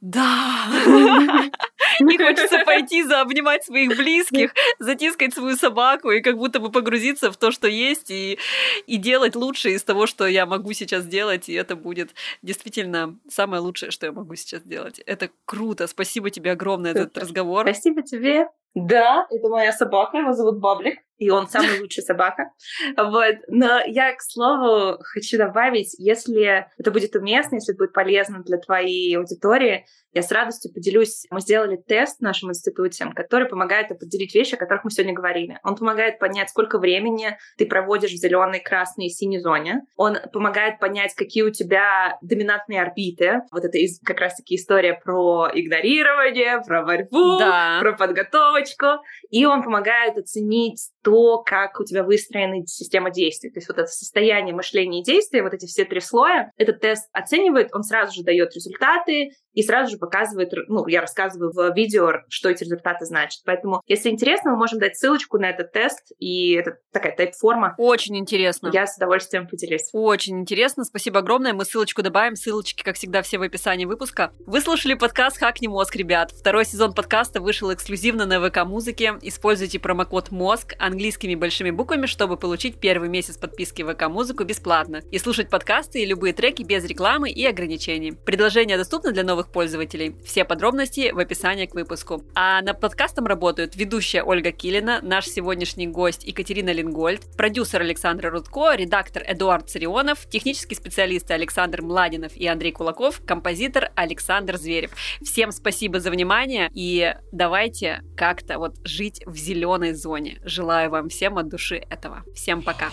да. 0.00 0.66
Не 2.00 2.18
хочется 2.18 2.58
пойти 2.64 3.02
заобнимать 3.02 3.64
своих 3.64 3.96
близких, 3.96 4.52
затискать 4.78 5.34
свою 5.34 5.56
собаку 5.56 6.10
и 6.10 6.20
как 6.20 6.36
будто 6.36 6.60
бы 6.60 6.70
погрузиться 6.70 7.30
в 7.30 7.36
то, 7.36 7.50
что 7.50 7.68
есть, 7.68 8.10
и, 8.10 8.38
и 8.86 8.96
делать 8.96 9.36
лучшее 9.36 9.76
из 9.76 9.84
того, 9.84 10.06
что 10.06 10.26
я 10.26 10.46
могу 10.46 10.72
сейчас 10.72 11.06
делать, 11.06 11.48
и 11.48 11.54
это 11.54 11.76
будет 11.76 12.14
действительно 12.42 13.16
самое 13.28 13.60
лучшее, 13.60 13.90
что 13.90 14.06
я 14.06 14.12
могу 14.12 14.34
сейчас 14.36 14.62
делать. 14.62 14.98
Это 15.00 15.30
круто. 15.44 15.86
Спасибо 15.86 16.30
тебе 16.30 16.52
огромное 16.52 16.92
за 16.92 17.00
этот 17.00 17.18
разговор. 17.18 17.64
Спасибо 17.64 18.02
тебе. 18.02 18.48
Да, 18.74 19.26
это 19.30 19.48
моя 19.48 19.72
собака, 19.72 20.18
его 20.18 20.32
зовут 20.32 20.58
Баблик 20.58 21.05
и 21.18 21.30
он 21.30 21.48
самый 21.48 21.78
лучший 21.80 22.02
собака. 22.02 22.50
Вот. 22.96 23.36
Но 23.48 23.80
я, 23.86 24.14
к 24.14 24.22
слову, 24.22 24.98
хочу 25.00 25.38
добавить, 25.38 25.94
если 25.98 26.66
это 26.78 26.90
будет 26.90 27.14
уместно, 27.14 27.56
если 27.56 27.74
это 27.74 27.84
будет 27.84 27.92
полезно 27.92 28.42
для 28.42 28.58
твоей 28.58 29.16
аудитории, 29.16 29.86
я 30.16 30.22
с 30.22 30.32
радостью 30.32 30.72
поделюсь. 30.72 31.26
Мы 31.30 31.42
сделали 31.42 31.76
тест 31.76 32.20
в 32.20 32.22
нашем 32.22 32.48
институте, 32.48 33.04
который 33.14 33.46
помогает 33.48 33.90
определить 33.90 34.34
вещи, 34.34 34.54
о 34.54 34.56
которых 34.56 34.82
мы 34.84 34.90
сегодня 34.90 35.12
говорили. 35.12 35.58
Он 35.62 35.76
помогает 35.76 36.18
понять, 36.18 36.48
сколько 36.48 36.78
времени 36.78 37.36
ты 37.58 37.66
проводишь 37.66 38.12
в 38.12 38.16
зеленой, 38.16 38.60
красной 38.60 39.06
и 39.06 39.10
синей 39.10 39.40
зоне. 39.40 39.82
Он 39.94 40.16
помогает 40.32 40.78
понять, 40.78 41.14
какие 41.14 41.42
у 41.42 41.50
тебя 41.50 42.16
доминантные 42.22 42.80
орбиты. 42.80 43.42
Вот 43.52 43.64
это 43.66 43.76
как 44.06 44.20
раз-таки 44.20 44.56
история 44.56 44.94
про 44.94 45.50
игнорирование, 45.52 46.62
про 46.66 46.82
борьбу, 46.82 47.38
да. 47.38 47.80
про 47.82 47.92
подготовочку. 47.92 49.02
И 49.28 49.44
он 49.44 49.62
помогает 49.62 50.16
оценить 50.16 50.92
то, 51.06 51.38
как 51.38 51.78
у 51.78 51.84
тебя 51.84 52.02
выстроена 52.02 52.66
система 52.66 53.12
действий. 53.12 53.50
То 53.50 53.58
есть 53.58 53.68
вот 53.68 53.78
это 53.78 53.86
состояние 53.86 54.52
мышления 54.52 55.02
и 55.02 55.04
действия, 55.04 55.44
вот 55.44 55.54
эти 55.54 55.64
все 55.66 55.84
три 55.84 56.00
слоя, 56.00 56.50
этот 56.56 56.80
тест 56.80 57.08
оценивает, 57.12 57.68
он 57.72 57.84
сразу 57.84 58.12
же 58.12 58.24
дает 58.24 58.52
результаты, 58.56 59.30
и 59.56 59.62
сразу 59.62 59.92
же 59.92 59.98
показывает, 59.98 60.52
ну, 60.68 60.86
я 60.86 61.00
рассказываю 61.00 61.50
в 61.50 61.74
видео, 61.74 62.12
что 62.28 62.50
эти 62.50 62.62
результаты 62.64 63.06
значат. 63.06 63.40
Поэтому, 63.46 63.80
если 63.86 64.10
интересно, 64.10 64.50
мы 64.50 64.58
можем 64.58 64.80
дать 64.80 64.98
ссылочку 64.98 65.38
на 65.38 65.48
этот 65.48 65.72
тест, 65.72 66.12
и 66.18 66.52
это 66.52 66.76
такая 66.92 67.16
тайп-форма. 67.16 67.74
Очень 67.78 68.18
интересно. 68.18 68.70
Я 68.74 68.86
с 68.86 68.96
удовольствием 68.98 69.48
поделюсь. 69.48 69.88
Очень 69.92 70.40
интересно, 70.40 70.84
спасибо 70.84 71.20
огромное. 71.20 71.54
Мы 71.54 71.64
ссылочку 71.64 72.02
добавим, 72.02 72.36
ссылочки, 72.36 72.82
как 72.82 72.96
всегда, 72.96 73.22
все 73.22 73.38
в 73.38 73.42
описании 73.42 73.86
выпуска. 73.86 74.30
Вы 74.40 74.60
слушали 74.60 74.92
подкаст 74.92 75.38
«Хакни 75.38 75.68
мозг», 75.68 75.96
ребят. 75.96 76.32
Второй 76.32 76.66
сезон 76.66 76.92
подкаста 76.92 77.40
вышел 77.40 77.72
эксклюзивно 77.72 78.26
на 78.26 78.46
ВК-музыке. 78.46 79.14
Используйте 79.22 79.78
промокод 79.78 80.32
«МОЗГ» 80.32 80.74
английскими 80.96 81.34
большими 81.34 81.70
буквами, 81.70 82.06
чтобы 82.06 82.38
получить 82.38 82.80
первый 82.80 83.10
месяц 83.10 83.36
подписки 83.36 83.82
в 83.82 83.92
ВК-музыку 83.92 84.44
бесплатно 84.44 85.02
и 85.10 85.18
слушать 85.18 85.50
подкасты 85.50 86.02
и 86.02 86.06
любые 86.06 86.32
треки 86.32 86.62
без 86.62 86.86
рекламы 86.86 87.28
и 87.30 87.44
ограничений. 87.44 88.12
Предложение 88.12 88.78
доступно 88.78 89.12
для 89.12 89.22
новых 89.22 89.52
пользователей. 89.52 90.16
Все 90.24 90.46
подробности 90.46 91.10
в 91.12 91.18
описании 91.18 91.66
к 91.66 91.74
выпуску. 91.74 92.24
А 92.34 92.62
над 92.62 92.80
подкастом 92.80 93.26
работают 93.26 93.76
ведущая 93.76 94.22
Ольга 94.22 94.52
Килина, 94.52 95.00
наш 95.02 95.26
сегодняшний 95.26 95.86
гость 95.86 96.24
Екатерина 96.24 96.70
Лингольд, 96.70 97.20
продюсер 97.36 97.82
Александр 97.82 98.30
Рудко, 98.30 98.74
редактор 98.74 99.22
Эдуард 99.26 99.68
Царионов, 99.68 100.26
технические 100.30 100.78
специалисты 100.78 101.34
Александр 101.34 101.82
Младинов 101.82 102.34
и 102.34 102.46
Андрей 102.46 102.72
Кулаков, 102.72 103.20
композитор 103.26 103.90
Александр 103.96 104.56
Зверев. 104.56 104.92
Всем 105.22 105.52
спасибо 105.52 106.00
за 106.00 106.10
внимание 106.10 106.70
и 106.72 107.14
давайте 107.32 108.02
как-то 108.16 108.58
вот 108.58 108.76
жить 108.84 109.20
в 109.26 109.36
зеленой 109.36 109.92
зоне. 109.92 110.40
Желаю 110.86 111.02
вам 111.02 111.08
всем 111.08 111.36
от 111.36 111.48
души 111.48 111.84
этого. 111.90 112.22
Всем 112.32 112.62
пока. 112.62 112.90